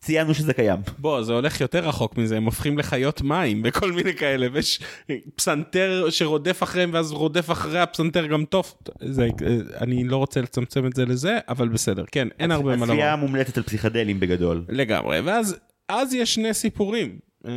[0.00, 0.78] ציינו שזה קיים.
[0.98, 4.80] בוא, זה הולך יותר רחוק מזה, הם הופכים לחיות מים וכל מיני כאלה, ויש
[5.34, 8.74] פסנתר שרודף אחריהם ואז רודף אחרי הפסנתר גם טוב.
[9.00, 9.28] זה,
[9.80, 13.26] אני לא רוצה לצמצם את זה לזה, אבל בסדר, כן, אין הרבה מה הצפייה לומר.
[13.26, 14.64] מומלצת על פסיכדלים בגדול.
[14.68, 15.56] לגמרי, ואז
[15.88, 17.18] אז יש שני סיפורים.
[17.42, 17.52] שני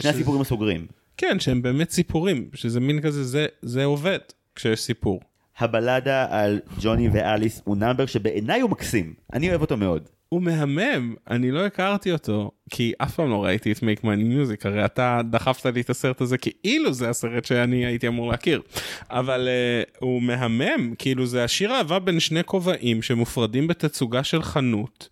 [0.00, 0.86] שזה- הסיפורים הסוגרים.
[1.16, 4.18] כן, שהם באמת סיפורים, שזה מין כזה, זה, זה עובד
[4.54, 5.20] כשיש סיפור.
[5.58, 9.14] הבלדה על ג'וני ואליס הוא נאמבר שבעיניי הוא מקסים.
[9.32, 10.08] אני אוהב אותו מאוד.
[10.28, 14.60] הוא מהמם, אני לא הכרתי אותו, כי אף פעם לא ראיתי את Make Money Music,
[14.64, 18.62] הרי אתה דחפת לי את הסרט הזה כאילו זה הסרט שאני הייתי אמור להכיר.
[19.10, 25.08] אבל uh, הוא מהמם, כאילו זה השיר אהבה בין שני כובעים שמופרדים בתצוגה של חנות,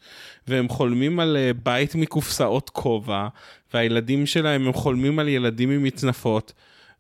[0.49, 3.29] והם חולמים על uh, בית מקופסאות כובע,
[3.75, 6.53] והילדים שלהם הם חולמים על ילדים עם מצנפות,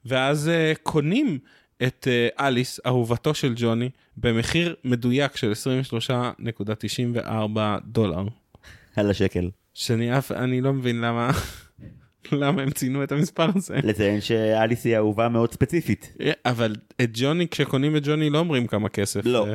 [0.04, 1.38] ואז uh, קונים.
[1.86, 5.52] את uh, אליס, אהובתו של ג'וני, במחיר מדויק של
[7.12, 8.24] 23.94 דולר.
[8.96, 9.50] על השקל.
[9.74, 11.30] שאני אף, אני לא מבין למה,
[12.32, 13.80] למה הם ציינו את המספר הזה.
[13.82, 16.16] לציין שאליס היא אהובה מאוד ספציפית.
[16.46, 19.46] אבל את ג'וני, כשקונים את ג'וני לא אומרים כמה כסף לא.
[19.46, 19.54] אה,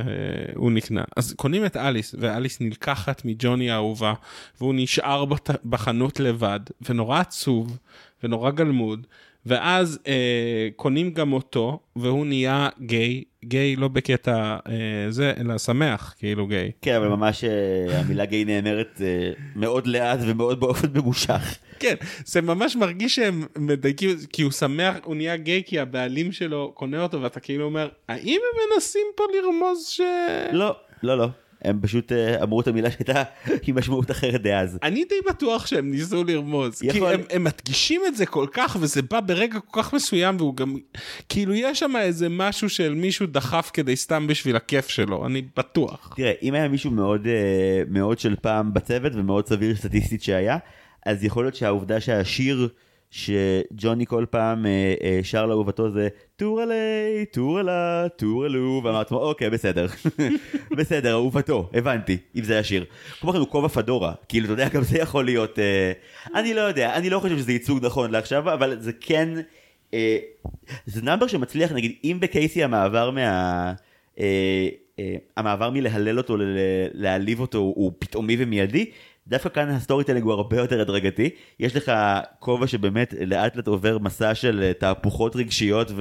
[0.56, 1.04] הוא נקנה.
[1.18, 4.14] אז קונים את אליס, ואליס נלקחת מג'וני האהובה,
[4.60, 6.60] והוא נשאר בת, בחנות לבד,
[6.90, 7.78] ונורא עצוב,
[8.24, 9.08] ונורא גלמוד.
[9.50, 14.76] ואז אה, קונים גם אותו, והוא נהיה גיי, גיי לא בקטע אה,
[15.10, 16.72] זה, אלא שמח, כאילו גיי.
[16.82, 21.58] כן, אבל ממש אה, המילה גיי נאמרת אה, מאוד לאט ומאוד באופן ממושך.
[21.80, 21.96] כן,
[22.26, 27.04] זה ממש מרגיש שהם מדייקים, כי הוא שמח, הוא נהיה גיי כי הבעלים שלו קונה
[27.04, 30.02] אותו, ואתה כאילו אומר, האם הם מנסים פה לרמוז ש...
[30.52, 31.28] לא, לא, לא.
[31.62, 33.24] הם פשוט אה, אמרו את המילה שהייתה
[33.68, 34.78] עם משמעות אחרת דאז.
[34.84, 39.02] אני די בטוח שהם ניסו לרמוז, כי הם, הם מדגישים את זה כל כך, וזה
[39.02, 40.76] בא ברגע כל כך מסוים, והוא גם,
[41.30, 46.14] כאילו יש שם איזה משהו של מישהו דחף כדי סתם בשביל הכיף שלו, אני בטוח.
[46.16, 50.58] תראה, אם היה מישהו מאוד, אה, מאוד של פעם בצוות ומאוד סביר סטטיסטית שהיה,
[51.06, 52.70] אז יכול להיות שהעובדה שהשיר
[53.12, 56.08] שג'וני כל פעם אה, אה, שר לאהובתו זה
[56.40, 59.88] טורלי, טורלה, טורלו, ואמר לעצמו, אוקיי, בסדר.
[60.78, 62.86] בסדר, אהובתו, הבנתי, אם זה השיר.
[63.20, 65.60] כמו כן הוא כובע פדורה, כאילו, אתה יודע, גם זה יכול להיות...
[65.60, 65.92] אה,
[66.36, 69.30] אני לא יודע, אני לא חושב שזה ייצוג נכון לעכשיו, אבל זה כן...
[69.94, 70.18] אה,
[70.86, 73.74] זה number שמצליח, נגיד, אם בקייסי המעבר מה...
[74.20, 74.70] אה,
[75.38, 78.92] המעבר מלהלל אותו ללהעליב אותו הוא פתאומי ומיידי,
[79.30, 81.30] דווקא כאן ה storytelling הוא הרבה יותר הדרגתי.
[81.60, 81.92] יש לך
[82.40, 85.92] כובע שבאמת לאט לאט עובר מסע של אה, תהפוכות רגשיות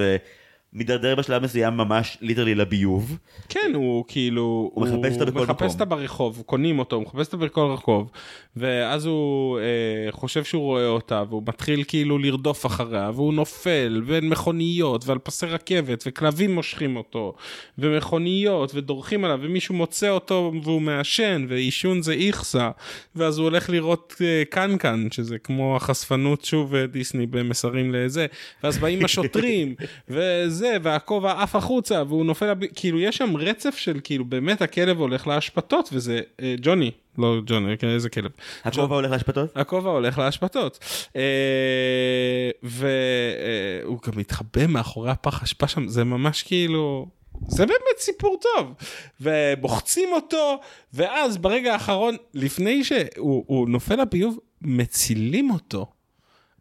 [0.73, 3.19] ומידרדר בשלב מסוים ממש literally לביוב.
[3.49, 4.71] כן, הוא כאילו...
[4.75, 5.69] הוא מחפש אותה בכל מחפש מקום.
[5.69, 8.11] אותה ברחוב, קונים אותו, הוא מחפש אותה בכל רחוב,
[8.57, 9.62] ואז הוא אה,
[10.11, 15.47] חושב שהוא רואה אותה, והוא מתחיל כאילו לרדוף אחריה, והוא נופל בין מכוניות, ועל פסי
[15.47, 17.35] רכבת, וכלבים מושכים אותו,
[17.79, 22.71] ומכוניות, ודורכים עליו, ומישהו מוצא אותו והוא מעשן, ועישון זה איכסה,
[23.16, 28.27] ואז הוא הולך לראות אה, קנקן, שזה כמו החשפנות שוב אה, דיסני במסרים לזה,
[28.62, 29.75] ואז באים השוטרים,
[30.09, 32.67] וזה, והכובע עף החוצה, והוא נופל, לב...
[32.75, 37.79] כאילו יש שם רצף של כאילו באמת הכלב הולך להשפתות, וזה אה, ג'וני, לא ג'וני,
[37.79, 38.31] כן, איזה כלב.
[38.65, 39.57] הכובע הולך להשפתות?
[39.57, 40.79] הכובע הולך להשפתות.
[41.17, 47.07] אה, והוא גם מתחבא מאחורי הפח אשפה שם, זה ממש כאילו...
[47.47, 48.75] זה באמת סיפור טוב.
[49.21, 50.61] ובוחצים אותו,
[50.95, 55.87] ואז ברגע האחרון, לפני שהוא הוא נופל לביוב, מצילים אותו.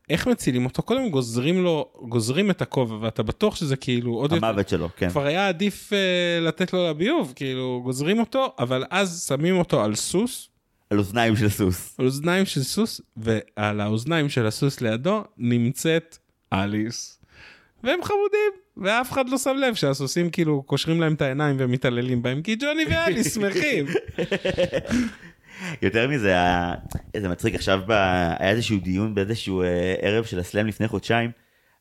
[0.09, 0.81] איך מצילים אותו?
[0.81, 4.45] קודם גוזרים לו, גוזרים את הכובע, ואתה בטוח שזה כאילו עוד יותר...
[4.45, 5.09] המוות שלו, כן.
[5.09, 9.95] כבר היה עדיף uh, לתת לו לביוב, כאילו גוזרים אותו, אבל אז שמים אותו על
[9.95, 10.49] סוס,
[10.89, 11.95] על אוזניים של סוס.
[11.99, 16.17] על אוזניים של סוס, ועל האוזניים של הסוס לידו נמצאת
[16.53, 17.19] אליס.
[17.83, 22.41] והם חמודים, ואף אחד לא שם לב שהסוסים כאילו קושרים להם את העיניים ומתעללים בהם,
[22.41, 23.85] כי ג'וני ואליס שמחים.
[25.81, 26.73] יותר מזה, ה-
[27.13, 27.91] איזה מצחיק, עכשיו ב...
[28.39, 31.31] היה איזשהו דיון באיזשהו אה, ערב של הסלאם לפני חודשיים,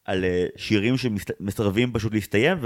[0.05, 2.59] על אה, שירים שמסרבים פשוט להסתיים,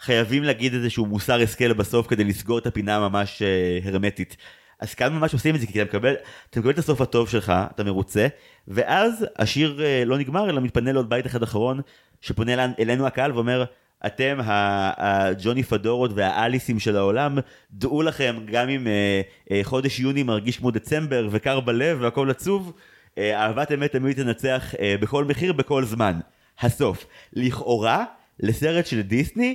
[0.00, 4.36] וחייבים להגיד איזשהו מוסר השכל בסוף כדי לסגור את הפינה ממש אה, הרמטית.
[4.80, 6.14] אז כאן ממש עושים את זה, כי אתה מקבל,
[6.50, 8.26] אתה מקבל את הסוף הטוב שלך, אתה מרוצה,
[8.68, 11.80] ואז השיר לא נגמר, אלא מתפנה לעוד בית אחד אחרון,
[12.20, 13.64] שפונה אלינו הקהל ואומר,
[14.06, 17.38] אתם הג'וני פדורות והאליסים של העולם,
[17.70, 22.72] דעו לכם, גם אם אה, אה, חודש יוני מרגיש כמו דצמבר וקר בלב והכל עצוב,
[23.18, 26.20] אה, אהבת אמת תמיד תנצח בכל מחיר, בכל זמן.
[26.60, 27.06] הסוף.
[27.32, 28.04] לכאורה,
[28.40, 29.54] לסרט של דיסני,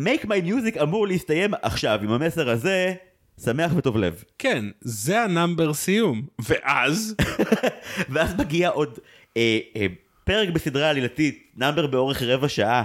[0.00, 2.94] make mine music אמור להסתיים עכשיו, עם המסר הזה,
[3.44, 4.24] שמח וטוב לב.
[4.38, 6.22] כן, זה ה number סיום.
[6.38, 7.16] ואז,
[8.10, 8.98] ואז מגיע עוד
[9.36, 9.86] אה, אה,
[10.24, 12.82] פרק בסדרה עלילתית, number באורך רבע שעה,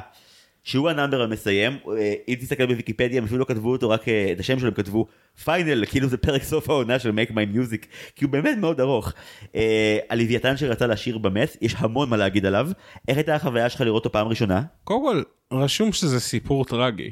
[0.63, 4.29] שהוא ה number המסיים, אה, אם תסתכל בוויקיפדיה הם אפילו לא כתבו אותו, רק אה,
[4.31, 5.07] את השם שלו הם כתבו
[5.43, 7.85] final, כאילו זה פרק סוף העונה של make mine music,
[8.15, 9.13] כי הוא באמת מאוד ארוך.
[9.55, 12.69] אה, הלוויתן שרצה לשיר במט, יש המון מה להגיד עליו.
[13.07, 14.61] איך הייתה החוויה שלך לראות אותו פעם ראשונה?
[14.83, 15.21] קודם כל,
[15.57, 17.11] רשום שזה סיפור טרגי,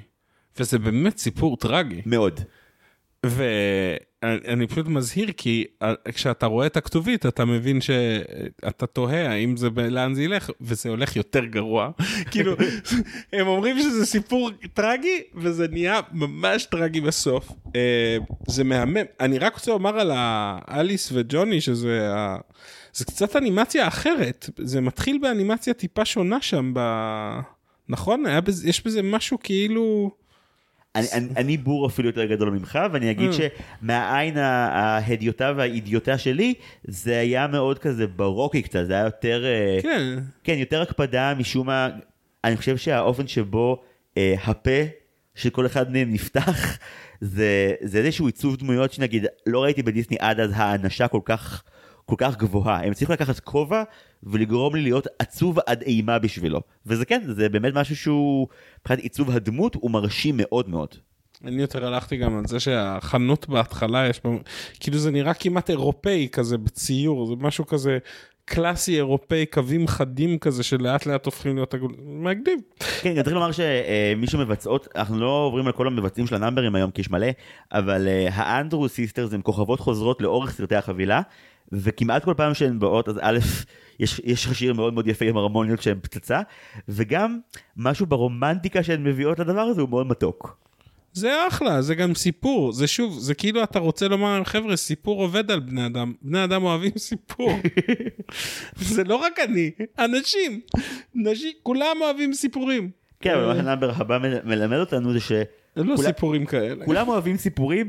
[0.59, 2.01] וזה באמת סיפור טרגי.
[2.05, 2.39] מאוד.
[3.25, 5.65] ואני פשוט מזהיר כי
[6.13, 11.15] כשאתה רואה את הכתובית אתה מבין שאתה תוהה האם זה לאן זה ילך וזה הולך
[11.15, 11.91] יותר גרוע
[12.31, 12.55] כאילו
[13.33, 18.17] הם אומרים שזה סיפור טרגי וזה נהיה ממש טרגי בסוף אה,
[18.47, 22.09] זה מהמם אני רק רוצה לומר על האליס וג'וני שזה.
[22.93, 26.79] זה קצת אנימציה אחרת זה מתחיל באנימציה טיפה שונה שם ב...
[27.89, 30.11] נכון היה בזה, יש בזה משהו כאילו.
[30.99, 33.33] אני, אני, אני בור אפילו יותר גדול ממך, ואני אגיד Mm.
[33.81, 40.19] שמהעין ההדיוטה והאידיוטה שלי, זה היה מאוד כזה ברוקי קצת, זה היה יותר, אה, כן.
[40.43, 41.89] כן, יותר הקפדה משום מה,
[42.43, 43.81] אני חושב שהאופן שבו
[44.17, 44.81] אה, הפה
[45.35, 46.77] של כל אחד מהם נפתח,
[47.21, 51.63] זה, זה איזשהו עיצוב דמויות שנגיד, לא ראיתי בדיסני עד אז האנשה כל כך,
[52.09, 52.83] כל כך גבוהה.
[52.83, 53.83] הם הצליחו לקחת כובע
[54.23, 56.61] ולגרום לי להיות עצוב עד אימה בשבילו.
[56.85, 58.47] וזה כן, זה באמת משהו שהוא,
[58.79, 60.95] מבחינת עיצוב הדמות, הוא מרשים מאוד מאוד.
[61.45, 64.29] אני יותר הלכתי גם על זה שהחנות בהתחלה יש בה,
[64.79, 67.97] כאילו זה נראה כמעט אירופאי כזה בציור, זה משהו כזה
[68.45, 71.95] קלאסי אירופאי, קווים חדים כזה שלאט לאט הופכים להיות עגול...
[71.99, 72.59] מגניב.
[73.01, 76.91] כן, גם צריך לומר שמי שמבצעות, אנחנו לא עוברים על כל המבצעים של הנאמברים היום
[76.91, 77.27] כי יש מלא,
[77.71, 81.21] אבל ה Andrews Sisters הם כוכבות חוזרות לאורך סרטי החבילה,
[81.71, 83.39] וכמעט כל פעם שהן באות, אז א',
[83.99, 86.41] יש, יש שיר מאוד מאוד יפה עם הרמוניות שהן פצצה,
[86.89, 87.39] וגם
[87.77, 90.57] משהו ברומנטיקה שהן מביאות לדבר הזה הוא מאוד מתוק.
[91.13, 95.21] זה אחלה, זה גם סיפור, זה שוב, זה כאילו אתה רוצה לומר להם חבר'ה, סיפור
[95.21, 97.51] עובד על בני אדם, בני אדם אוהבים סיפור.
[98.75, 100.61] זה לא רק אני, אנשים,
[101.15, 102.89] נשים, כולם אוהבים סיפורים.
[103.21, 105.31] כן, אבל מה שהנאמבר הבא מל- מלמד אותנו זה ש...
[105.31, 105.43] זה
[105.83, 106.85] לא כולם- סיפורים כאלה.
[106.85, 107.87] כולם אוהבים סיפורים,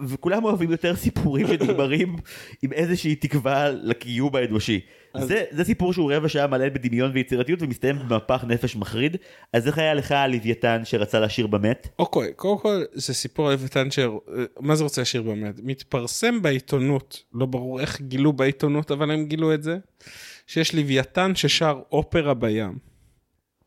[0.00, 2.16] וכולם אוהבים יותר סיפורים שנגמרים
[2.62, 4.80] עם איזושהי תקווה לקיום האנושי.
[5.18, 9.16] זה, זה סיפור שהוא רבע שעה מלא בדמיון ויצירתיות ומסתיים במפח נפש מחריד.
[9.52, 11.88] אז איך היה לך הלוויתן שרצה לשיר במת?
[11.98, 13.98] אוקיי, קודם כל זה סיפור על לוויתן ש...
[14.60, 15.60] מה זה רוצה לשיר באמת?
[15.62, 19.78] מתפרסם בעיתונות, לא ברור איך גילו בעיתונות, אבל הם גילו את זה,
[20.46, 22.78] שיש לוויתן ששר אופרה בים.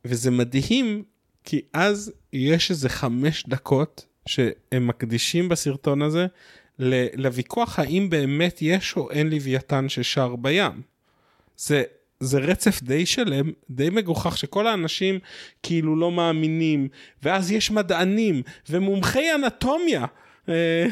[0.05, 1.03] וזה מדהים,
[1.43, 6.27] כי אז יש איזה חמש דקות שהם מקדישים בסרטון הזה
[7.13, 10.81] לוויכוח האם באמת יש או אין לוויתן ששר בים.
[11.57, 11.83] זה,
[12.19, 15.19] זה רצף די שלם, די מגוחך, שכל האנשים
[15.63, 16.87] כאילו לא מאמינים,
[17.23, 20.05] ואז יש מדענים ומומחי אנטומיה
[20.49, 20.85] אה,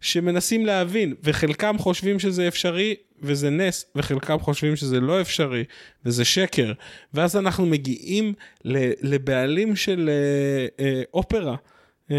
[0.00, 5.64] שמנסים להבין, וחלקם חושבים שזה אפשרי וזה נס, וחלקם חושבים שזה לא אפשרי
[6.04, 6.72] וזה שקר,
[7.14, 8.32] ואז אנחנו מגיעים
[9.02, 11.56] לבעלים של אה, אה, אופרה.
[12.10, 12.16] אה,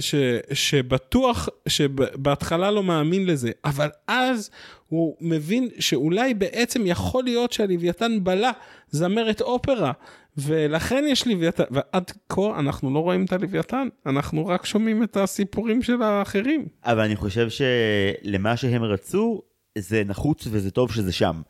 [0.00, 0.14] ש,
[0.52, 4.50] שבטוח שבהתחלה לא מאמין לזה אבל אז
[4.88, 8.50] הוא מבין שאולי בעצם יכול להיות שהלוויתן בלע
[8.90, 9.92] זמרת אופרה
[10.36, 15.82] ולכן יש לוויתן ועד כה אנחנו לא רואים את הלוויתן אנחנו רק שומעים את הסיפורים
[15.82, 16.66] של האחרים.
[16.84, 19.42] אבל אני חושב שלמה שהם רצו
[19.78, 21.40] זה נחוץ וזה טוב שזה שם.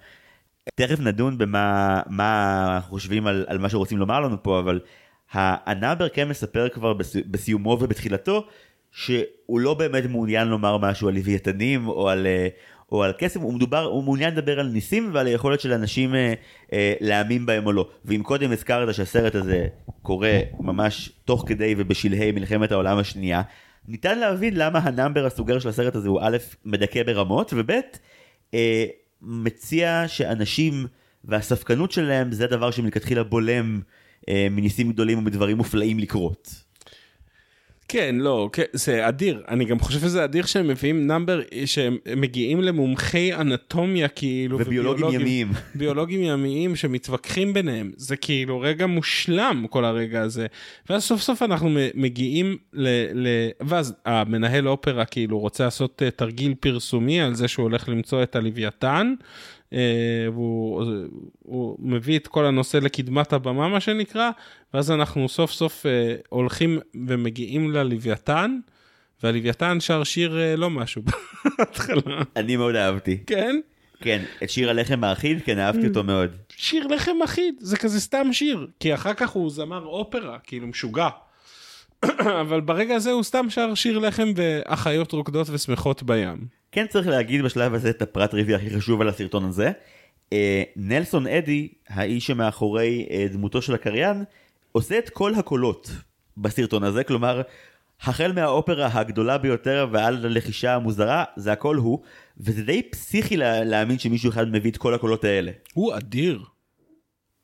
[0.74, 4.80] תכף נדון במה חושבים על, על מה שרוצים לומר לנו פה אבל
[5.32, 8.46] הנאבר כן מספר כבר בסי, בסיומו ובתחילתו
[8.92, 12.48] שהוא לא באמת מעוניין לומר משהו על לוויתנים או על, אה,
[12.92, 16.34] או על קסם הוא מדובר הוא מעוניין לדבר על ניסים ועל היכולת של אנשים אה,
[16.72, 17.88] אה, להאמין בהם או לא.
[18.04, 19.66] ואם קודם הזכרת שהסרט הזה
[20.02, 23.42] קורה ממש תוך כדי ובשלהי מלחמת העולם השנייה
[23.88, 27.70] ניתן להבין למה ה number הסוגר של הסרט הזה הוא א' מדכא ברמות וב'
[28.54, 28.84] אה,
[29.22, 30.86] מציע שאנשים
[31.24, 33.80] והספקנות שלהם זה הדבר שמלכתחילה בולם
[34.50, 36.68] מניסים גדולים ומדברים מופלאים לקרות.
[37.88, 42.60] כן לא כן, זה אדיר אני גם חושב שזה אדיר שהם מביאים number שהם מגיעים
[42.60, 45.52] למומחי אנטומיה כאילו וביולוגים ימיים.
[45.74, 50.46] ביולוגים ימיים שמתווכחים ביניהם זה כאילו רגע מושלם כל הרגע הזה
[50.90, 52.88] ואז סוף סוף אנחנו מגיעים ל...
[53.14, 53.28] ל...
[53.60, 58.36] ואז המנהל אופרה כאילו רוצה לעשות אה, תרגיל פרסומי על זה שהוא הולך למצוא את
[58.36, 59.14] הלוויתן.
[59.72, 59.78] אה,
[60.32, 60.84] והוא
[61.42, 64.30] הוא מביא את כל הנושא לקדמת הבמה מה שנקרא
[64.74, 68.58] ואז אנחנו סוף סוף אה, הולכים ומגיעים ללוויתן
[69.22, 71.02] והלוויתן שר שיר אה, לא משהו
[71.58, 73.18] בהתחלה אני מאוד אהבתי.
[73.26, 73.60] כן
[74.00, 76.36] כן, את שיר הלחם האחיד, כן אהבתי אותו מאוד.
[76.56, 81.08] שיר לחם אחיד זה כזה סתם שיר כי אחר כך הוא זמר אופרה כאילו משוגע.
[82.42, 86.57] אבל ברגע הזה הוא סתם שר שיר לחם ואחיות רוקדות ושמחות בים.
[86.72, 89.72] כן צריך להגיד בשלב הזה את הפרט טריוויה הכי חשוב על הסרטון הזה.
[90.32, 94.24] אה, נלסון אדי, האיש שמאחורי אה, דמותו של הקריין,
[94.72, 95.90] עושה את כל הקולות
[96.36, 97.42] בסרטון הזה, כלומר,
[98.00, 102.02] החל מהאופרה הגדולה ביותר ועד ללחישה המוזרה, זה הכל הוא,
[102.38, 105.50] וזה די פסיכי לה, להאמין שמישהו אחד מביא את כל הקולות האלה.
[105.74, 106.44] הוא אדיר.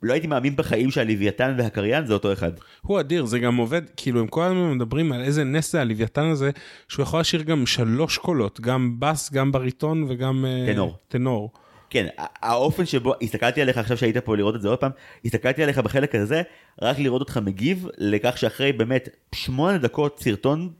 [0.05, 2.53] לא הייתי מאמין בחיים שהלוויתן והקריין זה אותו אחד.
[2.83, 6.25] הוא אדיר, זה גם עובד, כאילו הם כל הזמן מדברים על איזה נס זה הלוויתן
[6.25, 6.51] הזה,
[6.89, 10.45] שהוא יכול לשיר גם שלוש קולות, גם בס, גם בריטון וגם...
[10.49, 10.97] אה, טנור.
[11.09, 11.53] טנור.
[11.91, 14.91] כן, האופן שבו, הסתכלתי עליך עכשיו שהיית פה לראות את זה עוד פעם,
[15.25, 16.43] הסתכלתי עליך בחלק הזה,
[16.83, 20.73] רק לראות אותך מגיב לכך שאחרי באמת שמונה דקות סרטון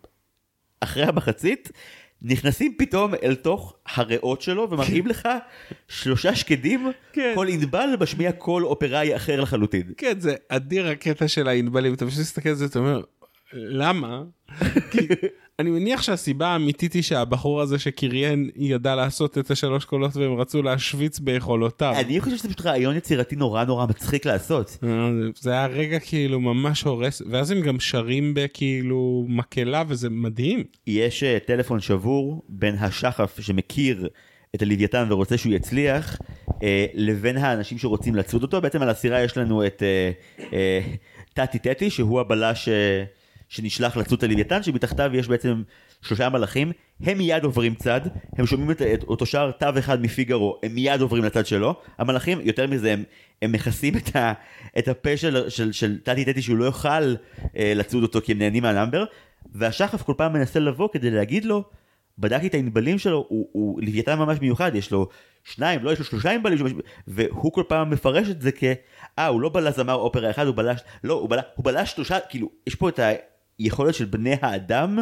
[0.81, 1.71] אחרי המחצית,
[2.25, 5.29] נכנסים פתאום אל תוך הריאות שלו ומראים לך
[5.89, 7.33] שלושה שקדים, כן.
[7.35, 9.93] כל ענבל משמיע קול אופראי אחר לחלוטין.
[9.97, 13.01] כן, זה אדיר הקטע של הענבלים, אתה פשוט מסתכל על זה, אתה אומר,
[13.55, 14.23] למה?
[14.91, 14.99] כי
[15.59, 20.63] אני מניח שהסיבה האמיתית היא שהבחור הזה שקריין ידע לעשות את השלוש קולות והם רצו
[20.63, 21.95] להשוויץ ביכולותיו.
[21.99, 24.79] אני חושב שזה פשוט רעיון יצירתי נורא נורא מצחיק לעשות.
[24.85, 24.89] אה,
[25.41, 30.65] זה- היה רגע כאילו ממש הורס, ואז הם גם שרים בכאילו מקהלה וזה מדהים.
[30.87, 34.09] יש אה, טלפון שבור בין השחף שמכיר
[34.55, 36.19] את הלוויתן ורוצה שהוא יצליח,
[36.63, 38.61] אה, לבין האנשים שרוצים לצוד אותו.
[38.61, 40.11] בעצם על הסירה יש לנו את אה,
[40.53, 40.81] אה,
[41.35, 43.05] טאטי טטי, שהוא הבלש אה,
[43.55, 45.63] שנשלח לצוד את הלוויתן, שמתחתיו יש בעצם
[46.03, 48.01] שלושה מלאכים, הם מיד עוברים צד,
[48.39, 51.75] הם שומעים את, את אותו שר תו אחד מפיגארו, הם מיד עוברים לצד שלו.
[51.99, 53.05] המלאכים, יותר מזה, הם,
[53.43, 54.33] הם מכסים את, ה,
[54.79, 57.15] את הפה של, של, של טאטי טטי שהוא לא יוכל
[57.57, 59.05] אה, לצוד אותו כי הם נהנים מהלמבר,
[59.53, 61.65] והשחף כל פעם מנסה לבוא כדי להגיד לו,
[62.19, 65.09] בדקתי את הענבלים שלו, הוא, הוא לוויתן ממש מיוחד, יש לו
[65.45, 68.65] שניים, לא, יש לו שלושה ענבלים, והוא כל פעם מפרש את זה כ...
[69.19, 70.81] אה, הוא לא בלש זמר אופרה אחד, הוא בלש...
[71.05, 73.01] לא, הוא בלש, הוא בלש שלושה, כאילו, יש פה את
[73.59, 74.99] היכולת של בני האדם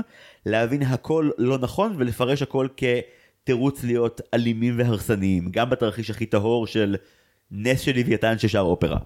[0.46, 6.96] להבין הכל לא נכון ולפרש הכל כתירוץ להיות אלימים והרסניים, גם בתרחיש הכי טהור של
[7.50, 8.98] נס של לוויתן ששר אופרה.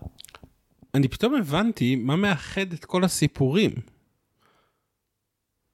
[0.94, 3.70] אני פתאום הבנתי מה מאחד את כל הסיפורים.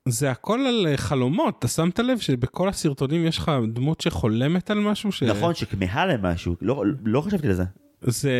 [0.09, 4.78] זה הכל על אה, חלומות, אתה שמת לב שבכל הסרטונים יש לך דמות שחולמת על
[4.78, 5.12] משהו?
[5.12, 5.23] ש...
[5.23, 7.65] נכון, שכמהה למשהו, לא, לא חשבתי לזה.
[8.02, 8.32] זה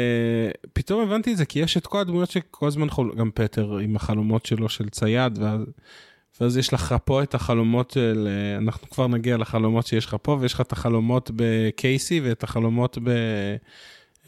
[0.73, 3.15] פתאום הבנתי את זה כי יש את כל הדמויות שכל הזמן חול...
[3.17, 5.61] גם פטר עם החלומות שלו של צייד ואז,
[6.41, 10.39] ואז יש לך פה את החלומות של אה, אנחנו כבר נגיע לחלומות שיש לך פה
[10.41, 13.11] ויש לך את החלומות בקייסי ואת החלומות ב...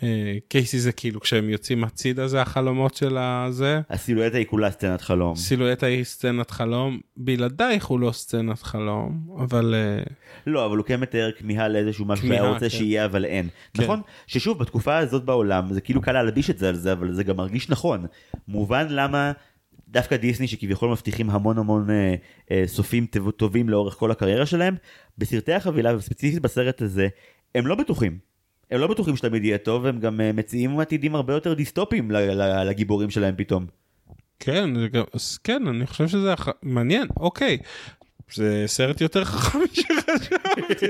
[0.02, 3.80] אה, קייסי זה כאילו כשהם יוצאים הצידה זה החלומות של הזה.
[3.90, 5.36] הסילואטה היא כולה סצנת חלום.
[5.36, 10.02] סילואטה היא סצנת חלום בלעדייך הוא לא סצנת חלום אבל אה,
[10.46, 12.68] לא, אבל הוא כן מתאר כמיהה לאיזשהו משהו שהיה רוצה כן.
[12.68, 13.48] שיהיה אבל אין.
[13.74, 13.82] כן.
[13.82, 14.00] נכון?
[14.26, 17.36] ששוב, בתקופה הזאת בעולם, זה כאילו קל להלביש את זה על זה, אבל זה גם
[17.36, 18.06] מרגיש נכון.
[18.48, 19.32] מובן למה
[19.88, 22.14] דווקא דיסני, שכביכול מבטיחים המון המון אה,
[22.50, 24.74] אה, סופים טוב- טובים לאורך כל הקריירה שלהם,
[25.18, 27.08] בסרטי החבילה, וספציפית בסרט הזה,
[27.54, 28.33] הם לא בטוחים.
[28.70, 32.10] הם לא בטוחים שתמיד יהיה טוב, הם גם אה, מציעים עתידים הרבה יותר דיסטופיים
[32.66, 33.66] לגיבורים שלהם פתאום.
[34.38, 35.04] כן, גם,
[35.44, 36.48] כן, אני חושב שזה הח...
[36.62, 37.58] מעניין, אוקיי.
[38.34, 40.86] זה סרט יותר חכם משחשבתי.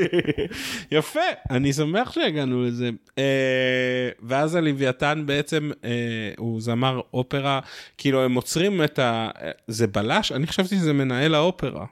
[0.90, 1.20] יפה,
[1.50, 2.90] אני שמח שהגענו לזה.
[3.18, 7.60] אה, ואז הלוויתן בעצם, אה, הוא זמר אופרה,
[7.98, 9.28] כאילו הם עוצרים את ה...
[9.66, 10.32] זה בלש?
[10.32, 11.86] אני חשבתי שזה מנהל האופרה.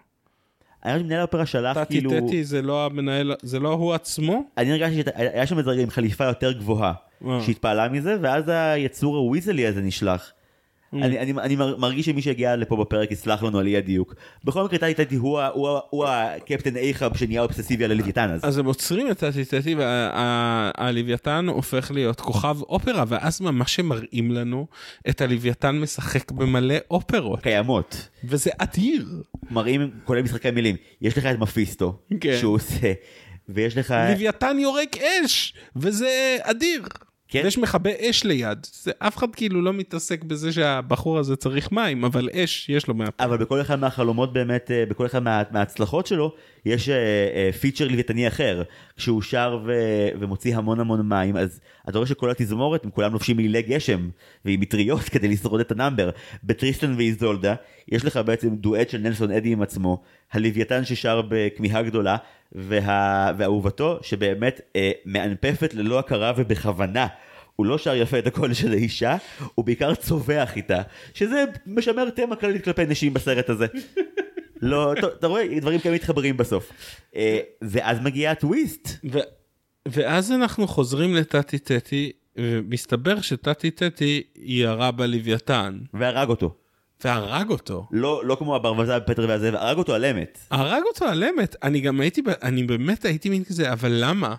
[0.83, 2.11] היה מנהל האופרה שלח טטי כאילו...
[2.11, 4.43] טטי זה לא המנהל, זה לא הוא עצמו?
[4.59, 6.93] אני הרגשתי שהיה שם איזה עם חליפה יותר גבוהה,
[7.27, 7.41] אה.
[7.47, 10.33] שהתפעלה מזה, ואז היצור הוויזלי הזה נשלח.
[10.93, 14.15] אני, אני, אני מר- מרגיש שמי שהגיע לפה בפרק יסלח לנו על אי הדיוק.
[14.45, 18.47] בכל מקרה טטי טטי הוא, הוא, הוא הקפטן איכאב שנהיה אובססיבי על הלוויתן הזה.
[18.47, 24.31] אז הם עוצרים את טטי טטי והלוויתן הופך להיות כוכב אופרה ואז ממש הם מראים
[24.31, 24.67] לנו
[25.09, 28.09] את הלוויתן משחק במלא אופרות קיימות.
[28.25, 29.07] וזה אדיר.
[29.51, 30.77] מראים כולל משחקי מילים.
[31.01, 32.37] יש לך את מפיסטו, כן.
[32.41, 32.93] שהוא עושה,
[33.49, 33.95] ויש לך...
[34.11, 36.83] לוויתן יורק אש וזה אדיר.
[37.33, 37.41] כן.
[37.45, 42.05] ויש מכבה אש ליד זה אף אחד כאילו לא מתעסק בזה שהבחור הזה צריך מים
[42.05, 43.25] אבל אש יש לו מהפה.
[43.25, 46.35] אבל בכל אחד מהחלומות באמת, אה, בכל אחד מה, מההצלחות שלו,
[46.65, 46.95] יש אה,
[47.35, 48.63] אה, פיצ'ר לוויתני אחר.
[48.97, 49.73] כשהוא שר ו,
[50.21, 54.09] ומוציא המון המון מים, אז אתה רואה שכל התזמורת, הם כולם לובשים מעילי גשם
[54.45, 56.11] ועם מטריות כדי לשרוד את ה number.
[56.45, 57.55] בטריסטן ואיזולדה,
[57.89, 60.03] יש לך בעצם דואט של נלסון אדי עם עצמו,
[60.33, 62.17] הלוויתן ששר בכמיהה גדולה,
[62.53, 67.07] וה, ואהובתו שבאמת אה, מאנפפת ללא הכרה ובכוונה.
[67.57, 69.17] הוא לא שר יפה את הקול של האישה,
[69.55, 70.83] הוא בעיקר צווח איתה,
[71.15, 73.67] שזה משמר תמה כללית כלפי נשים בסרט הזה.
[74.63, 76.73] לא, אתה- רואה, דברים כאלה מתחברים בסוף.
[77.17, 78.89] אה, ואז מגיע הטוויסט.
[79.13, 79.19] ו...
[79.89, 86.55] ואז אנחנו חוזרים לטטי טטי ומסתבר שטטי טטי ירה בלוויתן והרג אותו.
[87.05, 87.87] והרג אותו.
[87.91, 90.39] לא, לא כמו הברווז בפטר והזאב, הרג אותו על אמת.
[90.51, 94.35] הרג אותו על אמת אני גם הייתי אני באמת הייתי מין כזה אבל למה?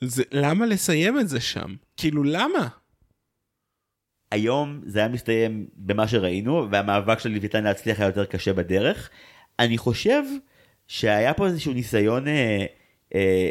[0.00, 2.68] זה למה לסיים את זה שם כאילו למה?
[4.30, 9.10] היום זה היה מסתיים במה שראינו והמאבק של לוויתן להצליח היה יותר קשה בדרך.
[9.58, 10.22] אני חושב
[10.88, 12.64] שהיה פה איזשהו ניסיון אה,
[13.14, 13.50] אה,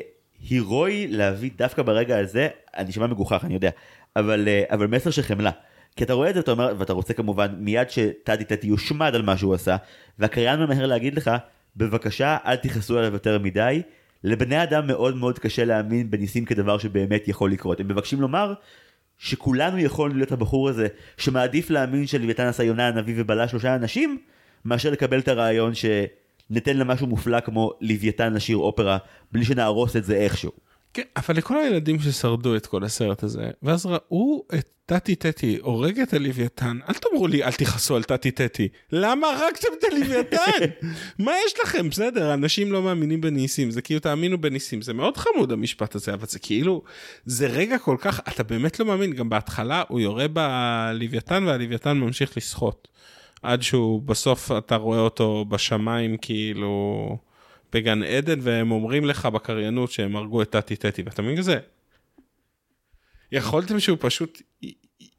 [0.49, 2.47] הירואי להביא דווקא ברגע הזה,
[2.77, 3.69] אני שומע מגוחך אני יודע,
[4.15, 5.51] אבל, אה, אבל מסר של חמלה.
[5.95, 9.21] כי אתה רואה את זה אתה אומר, ואתה רוצה כמובן מיד שטדי טדי יושמד על
[9.21, 9.77] מה שהוא עשה,
[10.19, 11.31] והקריין ממהר להגיד לך,
[11.77, 13.81] בבקשה אל תכעסו עליו יותר מדי,
[14.23, 17.79] לבני אדם מאוד מאוד קשה להאמין בניסים כדבר שבאמת יכול לקרות.
[17.79, 18.53] הם מבקשים לומר
[19.17, 20.87] שכולנו יכולנו להיות הבחור הזה
[21.17, 24.17] שמעדיף להאמין שלוויתן עשה יונה הנביא ובלע שלושה אנשים,
[24.65, 28.97] מאשר לקבל את הרעיון שניתן למשהו מופלא כמו לוויתן לשיר אופרה
[29.31, 30.51] בלי שנהרוס את זה איכשהו.
[30.93, 35.99] כן, אבל לכל הילדים ששרדו את כל הסרט הזה, ואז ראו את טאטי טטי הורג
[35.99, 40.87] את הלוויתן, אל תאמרו לי אל תכעסו על טאטי טטי, למה הרגתם את הלוויתן?
[41.25, 41.89] מה יש לכם?
[41.89, 46.25] בסדר, אנשים לא מאמינים בניסים, זה כאילו תאמינו בניסים, זה מאוד חמוד המשפט הזה, אבל
[46.27, 46.83] זה כאילו,
[47.25, 52.37] זה רגע כל כך, אתה באמת לא מאמין, גם בהתחלה הוא יורה בלוויתן והלוויתן ממשיך
[52.37, 52.87] לשחות,
[53.41, 57.30] עד שהוא בסוף אתה רואה אותו בשמיים כאילו...
[57.73, 61.59] בגן עדן והם אומרים לך בקריינות שהם הרגו את טאטי טטי ואתה מבין את זה?
[63.31, 64.41] יכולתם שהוא פשוט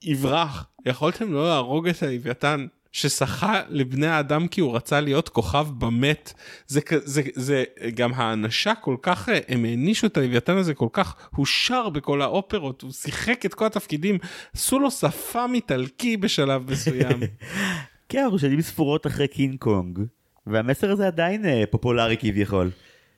[0.03, 6.33] יברח יכולתם לא להרוג את הלוויתן ששחה לבני האדם כי הוא רצה להיות כוכב במת
[6.67, 7.65] זה זה זה
[7.95, 12.83] גם האנשה כל כך הם האנישו את הלוויתן הזה כל כך הוא שר בכל האופרות
[12.83, 14.19] הוא שיחק את כל התפקידים
[14.55, 17.21] עשו לו שפם איטלקי בשלב מסוים.
[18.09, 19.99] כן, אנחנו שנים ספורות אחרי קינג קונג,
[20.47, 22.71] והמסר הזה עדיין אה, פופולרי כביכול.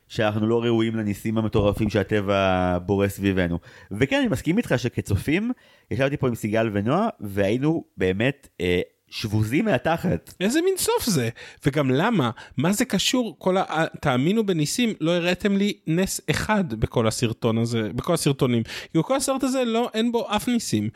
[0.08, 3.58] שאנחנו לא ראויים לניסים המטורפים שהטבע בורא סביבנו.
[3.90, 5.50] וכן, אני מסכים איתך שכצופים,
[5.90, 8.80] ישבתי פה עם סיגל ונועה, והיינו באמת אה,
[9.14, 10.34] שבוזים מהתחת.
[10.40, 11.28] איזה מין סוף זה?
[11.66, 12.30] וגם למה?
[12.56, 13.36] מה זה קשור?
[13.38, 13.84] כל ה...
[14.00, 18.62] תאמינו בניסים, לא הראיתם לי נס אחד בכל הסרטון הזה, בכל הסרטונים.
[18.92, 20.88] כי כל הסרט הזה לא, אין בו אף ניסים.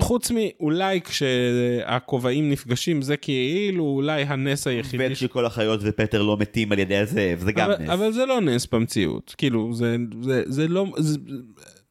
[0.00, 4.98] חוץ מאולי כשהכובעים נפגשים, זה כאילו אולי הנס היחידי.
[4.98, 7.90] בין שכל החיות ופטר לא מתים על ידי הזאב, זה גם אבל, נס.
[7.90, 9.34] אבל זה לא נס במציאות.
[9.38, 10.86] כאילו, זה, זה, זה לא...
[10.98, 11.18] זה...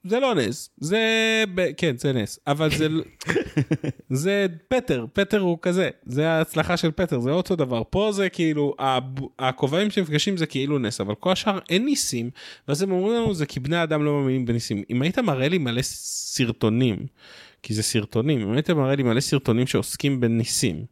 [0.04, 1.00] זה לא נס, זה.
[1.78, 2.88] כן זה נס, אבל זה,
[4.24, 8.76] זה פטר, פטר הוא כזה, זה ההצלחה של פטר, זה אותו דבר, פה זה כאילו,
[9.40, 12.30] הכובעים שנפגשים זה כאילו נס, אבל כל השאר אין ניסים,
[12.68, 14.84] ואז הם אומרים לנו זה כי בני אדם לא מאמינים בניסים.
[14.90, 17.06] אם היית מראה לי מלא סרטונים,
[17.64, 20.86] כי זה סרטונים, אם היית מראה לי מלא סרטונים שעוסקים בניסים,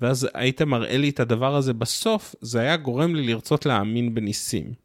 [0.00, 4.83] ואז היית מראה לי את הדבר הזה בסוף, זה היה גורם לי לרצות להאמין בניסים.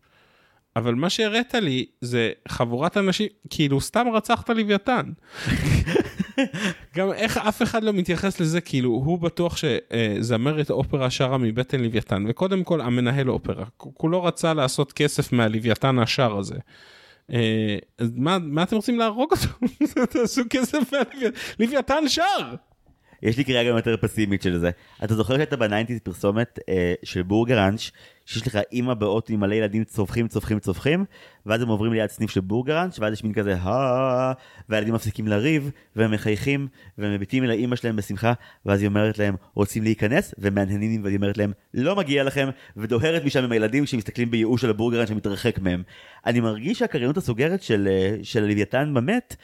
[0.76, 5.04] אבל מה שהראית לי זה חבורת אנשים, כאילו סתם רצחת לוויתן.
[6.96, 12.26] גם איך אף אחד לא מתייחס לזה, כאילו הוא בטוח שזמרת אופרה שרה מבטן לוויתן,
[12.28, 16.56] וקודם כל המנהל אופרה, כולו רצה לעשות כסף מהלוויתן השר הזה.
[17.34, 17.78] אה,
[18.16, 20.06] מה, מה אתם רוצים להרוג אותו?
[20.14, 22.56] תעשו כסף מהלוויתן, לוויתן שר!
[23.24, 24.70] יש לי קריאה גם יותר פסימית של זה.
[25.04, 27.92] אתה זוכר שהייתה ב nineties פרסומת אה, של בורגראנץ',
[28.26, 31.06] שיש לך אימא באוטו עם מלא ילדים צווחים צווחים צווחים,
[31.46, 34.34] ואז הם עוברים ליד סניף של בורגראנץ', ואז יש מין כזה הא,
[34.70, 36.68] והילדים מפסיקים לריב, והם מחייכים,
[36.98, 38.34] והם מביטים אל האימא שלהם בשמחה,
[38.66, 40.34] ואז היא אומרת להם, רוצים להיכנס?
[40.38, 44.70] והם מהנהנים, והיא אומרת להם, לא מגיע לכם, ודוהרת משם עם הילדים שמסתכלים בייאוש על
[44.70, 45.84] הבורגראנץ' שמתרחק מהם.
[46.26, 49.36] אני מרגיש שהקריינות הסוגרת של, אה, של לוויתן במת,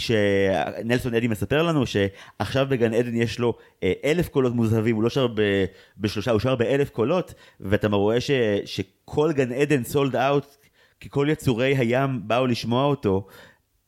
[0.00, 5.10] כשנלסון אדי מספר לנו שעכשיו בגן עדן יש לו אה, אלף קולות מוזהבים, הוא לא
[5.10, 5.64] שר ב,
[5.98, 8.30] בשלושה, הוא שר באלף קולות, ואתה רואה ש,
[8.64, 10.56] שכל גן עדן סולד אאוט,
[11.00, 13.26] כי כל יצורי הים באו לשמוע אותו.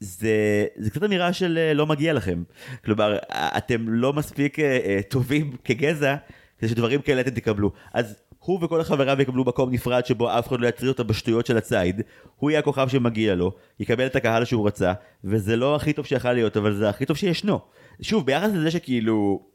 [0.00, 2.42] זה, זה קצת אמירה של אה, לא מגיע לכם.
[2.84, 6.16] כלומר, אתם לא מספיק אה, טובים כגזע,
[6.58, 7.72] כדי שדברים כאלה אתם תקבלו.
[7.92, 11.56] אז הוא וכל החבריו יקבלו מקום נפרד שבו אף אחד לא יטריד אותה בשטויות של
[11.56, 12.00] הציד,
[12.36, 14.92] הוא יהיה הכוכב שמגיע לו, יקבל את הקהל שהוא רצה,
[15.24, 17.60] וזה לא הכי טוב שיכול להיות, אבל זה הכי טוב שישנו.
[18.00, 19.52] שוב, ביחס לזה שכאילו...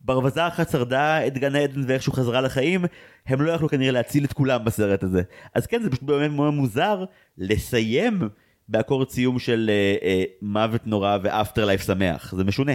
[0.00, 2.84] ברווזה אחת שרדה את גן העדן ואיכשהו חזרה לחיים,
[3.26, 5.22] הם לא יכלו כנראה להציל את כולם בסרט הזה.
[5.54, 7.04] אז כן, זה פשוט באמת מאוד מוזר
[7.38, 8.28] לסיים
[8.68, 12.72] באקורד סיום של אה, אה, מוות נורא ואפטר לייף שמח, זה משונה.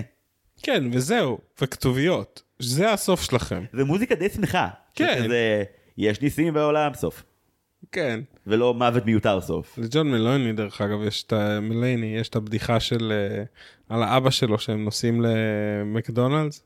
[0.63, 3.63] כן, וזהו, וכתוביות, זה הסוף שלכם.
[3.73, 4.67] ומוזיקה די שמחה.
[4.95, 5.21] כן.
[5.23, 5.63] שזה,
[5.97, 7.23] יש ניסים בעולם סוף.
[7.91, 8.19] כן.
[8.47, 9.77] ולא מוות מיותר סוף.
[9.77, 11.59] לג'ון מלוני דרך אגב יש את ה...
[11.59, 13.43] מלייני יש את הבדיחה של אה,
[13.89, 16.63] על האבא שלו שהם נוסעים למקדונלדס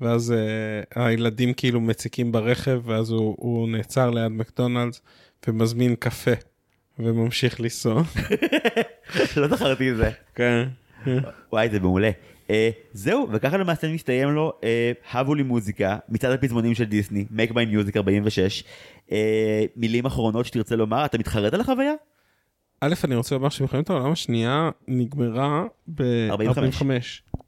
[0.00, 5.02] ואז אה, הילדים כאילו מציקים ברכב ואז הוא, הוא נעצר ליד מקדונלדס
[5.48, 6.30] ומזמין קפה
[6.98, 8.02] וממשיך לנסוע.
[9.36, 10.10] לא זכרתי את זה.
[10.34, 10.68] כן.
[11.52, 12.10] וואי זה מעולה.
[12.52, 12.54] Uh,
[12.92, 14.52] זהו וככה למעשה מסתיים לו
[15.12, 18.64] הבו לי מוזיקה מצד הפזמונים של דיסני make my music 46
[19.08, 19.12] uh,
[19.76, 21.92] מילים אחרונות שתרצה לומר אתה מתחרט על החוויה?
[22.84, 26.82] א' אני רוצה לומר שמלחמת העולם השנייה נגמרה ב-45.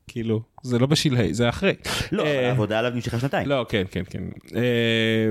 [0.08, 1.74] כאילו, זה לא בשלהי, זה אחרי.
[2.12, 3.48] לא, אבל אה, העבודה עליו נמשכה שנתיים.
[3.48, 4.22] לא, כן, כן, כן.
[4.56, 5.30] אה,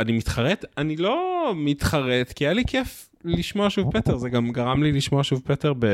[0.00, 0.64] אני מתחרט?
[0.78, 5.24] אני לא מתחרט, כי היה לי כיף לשמוע שוב פטר, זה גם גרם לי לשמוע
[5.24, 5.86] שוב פטר ב...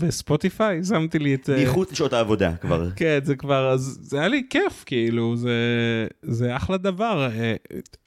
[0.00, 1.50] בספוטיפיי, שמתי לי את...
[1.50, 2.90] אה, מחוץ לשעות העבודה כבר.
[2.96, 5.56] כן, זה כבר, אז זה היה לי כיף, כאילו, זה,
[6.22, 7.28] זה אחלה דבר.
[7.30, 7.54] אה,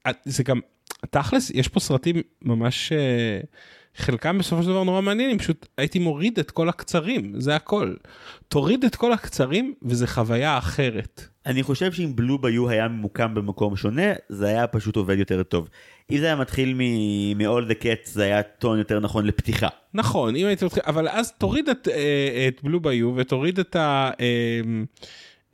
[0.06, 0.60] אה, זה גם,
[1.10, 2.92] תכלס, יש פה סרטים ממש,
[3.96, 7.94] חלקם בסופו של דבר נורא מעניינים, פשוט הייתי מוריד את כל הקצרים, זה הכל.
[8.48, 11.28] תוריד את כל הקצרים, וזה חוויה אחרת.
[11.46, 15.70] אני חושב שאם בלו ביו היה ממוקם במקום שונה, זה היה פשוט עובד יותר טוב.
[16.12, 19.68] אם זה היה מתחיל מ-all the cats, זה היה טון יותר נכון לפתיחה.
[19.94, 24.12] נכון, אם הייתי מתחיל, אבל אז תוריד את, אה, את בלו ביו ותוריד את ה...
[24.20, 24.62] אה,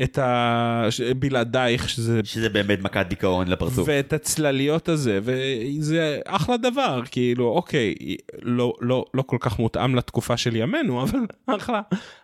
[0.03, 0.87] את ה...
[0.89, 3.87] ש- בלעדייך, שזה שזה באמת מכת דיכאון לפרצוף.
[3.87, 7.95] ואת הצלליות הזה, וזה אחלה דבר, כאילו, אוקיי,
[8.41, 11.19] לא, לא, לא כל כך מותאם לתקופה של ימינו, אבל
[11.57, 11.81] אחלה,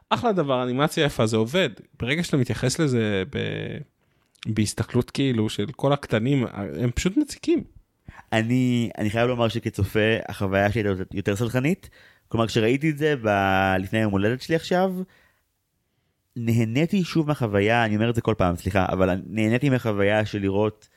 [0.10, 1.70] אחלה דבר, אנימציה יפה, זה עובד.
[2.00, 3.38] ברגע שאתה מתייחס לזה ב...
[4.48, 7.79] בהסתכלות כאילו של כל הקטנים, הם פשוט מציקים.
[8.34, 10.00] אני, אני חייב לומר שכצופה,
[10.30, 11.90] החוויה שלי הייתה יותר סלחנית.
[12.28, 14.94] כלומר, כשראיתי את זה ב- לפני יום הולדת שלי עכשיו,
[16.36, 20.90] נהניתי שוב מהחוויה, אני אומר את זה כל פעם, סליחה, אבל נהניתי מהחוויה של לראות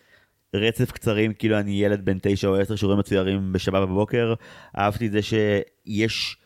[0.54, 4.34] רצף קצרים, כאילו אני ילד בן תשע או עשר שיעורים מצוירים בשבת בבוקר.
[4.78, 6.36] אהבתי את זה שיש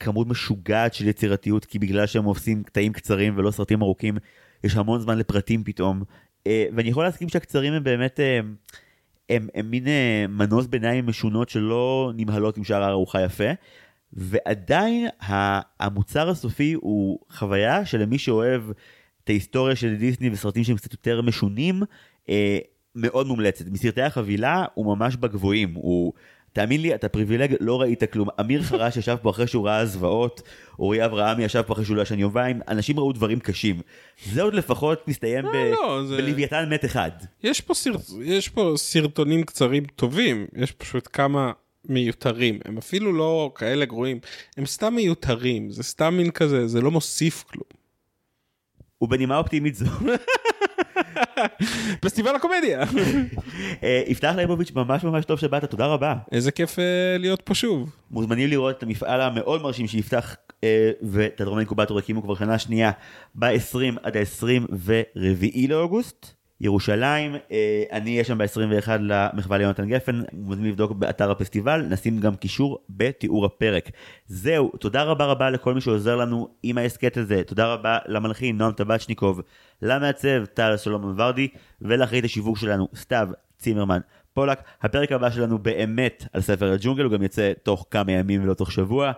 [0.00, 4.16] כמות משוגעת של יצירתיות, כי בגלל שהם עושים קטעים קצרים ולא סרטים ארוכים,
[4.64, 6.02] יש המון זמן לפרטים פתאום.
[6.46, 8.20] אה, ואני יכול להסכים שהקצרים הם באמת...
[9.30, 13.50] הם, הם מין אה, מנוס ביניים משונות שלא נמהלות עם שאר הארוחה יפה,
[14.12, 15.08] ועדיין
[15.80, 18.62] המוצר הסופי הוא חוויה שלמי שאוהב
[19.24, 21.82] את ההיסטוריה של דיסני וסרטים שהם קצת יותר משונים,
[22.28, 22.58] אה,
[22.94, 23.66] מאוד מומלצת.
[23.66, 26.12] מסרטי החבילה הוא ממש בגבוהים, הוא...
[26.54, 28.28] תאמין לי, אתה פריבילג, לא ראית כלום.
[28.40, 30.42] אמיר חרש ישב פה אחרי שהוא ראה זוועות,
[30.78, 33.80] אורי אברהמי ישב פה אחרי שהוא לא ישן יומיים, אנשים ראו דברים קשים.
[34.32, 35.48] זה עוד לפחות מסתיים ב...
[35.54, 37.10] לא, זה- בלוויתן מת אחד.
[37.42, 38.00] יש פה, סרט...
[38.22, 41.52] יש פה סרטונים קצרים טובים, יש פשוט כמה
[41.88, 44.18] מיותרים, הם אפילו לא כאלה גרועים,
[44.56, 47.64] הם סתם מיותרים, זה סתם מין כזה, זה לא מוסיף כלום.
[49.00, 49.86] ובנימה אופטימית זו,
[52.02, 52.84] פסטיבל הקומדיה.
[53.82, 56.14] אה, יפתח ליבוביץ' ממש ממש טוב שבאת, תודה רבה.
[56.32, 57.90] איזה כיף אה, להיות פה שוב.
[58.10, 62.90] מוזמנים לראות את המפעל המאוד מרשים שיפתח אה, ותיאטרון אינקובטור הקימו כבר שנה שנייה
[63.34, 64.90] ב-20 עד ה-24
[65.68, 66.43] לאוגוסט.
[66.64, 72.36] ירושלים, אה, אני אהיה שם ב-21 למחווה ליונתן גפן, מוזמנים לבדוק באתר הפסטיבל, נשים גם
[72.36, 73.90] קישור בתיאור הפרק.
[74.26, 78.72] זהו, תודה רבה רבה לכל מי שעוזר לנו עם ההסכת הזה, תודה רבה למלחין נועם
[78.72, 79.40] טבצ'ניקוב,
[79.82, 81.48] למעצב טל סולומון ורדי,
[81.82, 83.28] ולאחראית השיווק שלנו סתיו
[83.58, 84.00] צימרמן
[84.32, 84.58] פולק.
[84.82, 88.72] הפרק הבא שלנו באמת על ספר הג'ונגל, הוא גם יצא תוך כמה ימים ולא תוך
[88.72, 89.12] שבוע.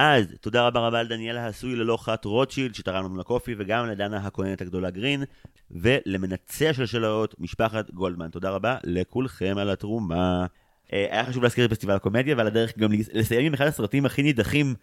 [0.00, 4.60] אז תודה רבה רבה לדניאל העשוי ללא חת רוטשילד שתרם לנו לקופי וגם לדנה הכהנת
[4.60, 5.24] הגדולה גרין
[5.70, 10.46] ולמנצח של שלאות משפחת גולדמן תודה רבה לכולכם על התרומה.
[10.92, 14.22] אה, היה חשוב להזכיר את פסטיבל הקומדיה ועל הדרך גם לסיים עם אחד הסרטים הכי
[14.22, 14.74] נידחים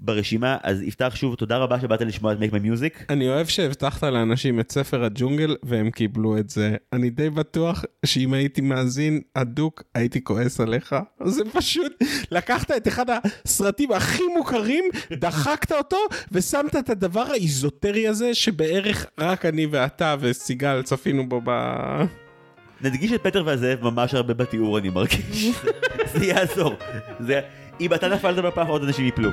[0.00, 3.04] ברשימה אז יפתח שוב תודה רבה שבאת לשמוע את make my music.
[3.08, 6.76] אני אוהב שהבטחת לאנשים את ספר הג'ונגל והם קיבלו את זה.
[6.92, 10.96] אני די בטוח שאם הייתי מאזין הדוק הייתי כועס עליך.
[11.24, 11.92] זה פשוט,
[12.30, 13.06] לקחת את אחד
[13.44, 15.96] הסרטים הכי מוכרים, דחקת אותו
[16.32, 21.50] ושמת את הדבר האיזוטרי הזה שבערך רק אני ואתה וסיגל צפינו בו ב...
[22.82, 25.50] נדגיש את פטר והזאב ממש הרבה בתיאור אני מרגיש.
[26.14, 26.74] זה יעזור.
[27.20, 27.40] זה...
[27.82, 29.30] אם אתה נפלת בפח עוד אנשים יפלו.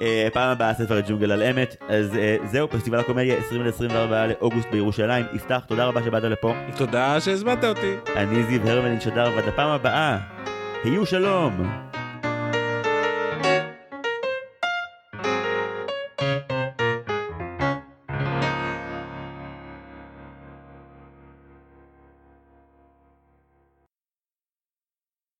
[0.00, 3.36] אה, פעם הבאה ספר הג'ונגל על אמת, אז אה, זהו פסטיבל הקומדיה
[3.80, 3.92] 20-24
[4.28, 5.26] לאוגוסט בירושלים.
[5.32, 6.54] יפתח, תודה רבה שבאת לפה.
[6.76, 7.94] תודה שהזמנת אותי.
[8.16, 10.18] אני זיו הרמלין שדר, ועד הפעם הבאה,
[10.84, 11.89] היו שלום.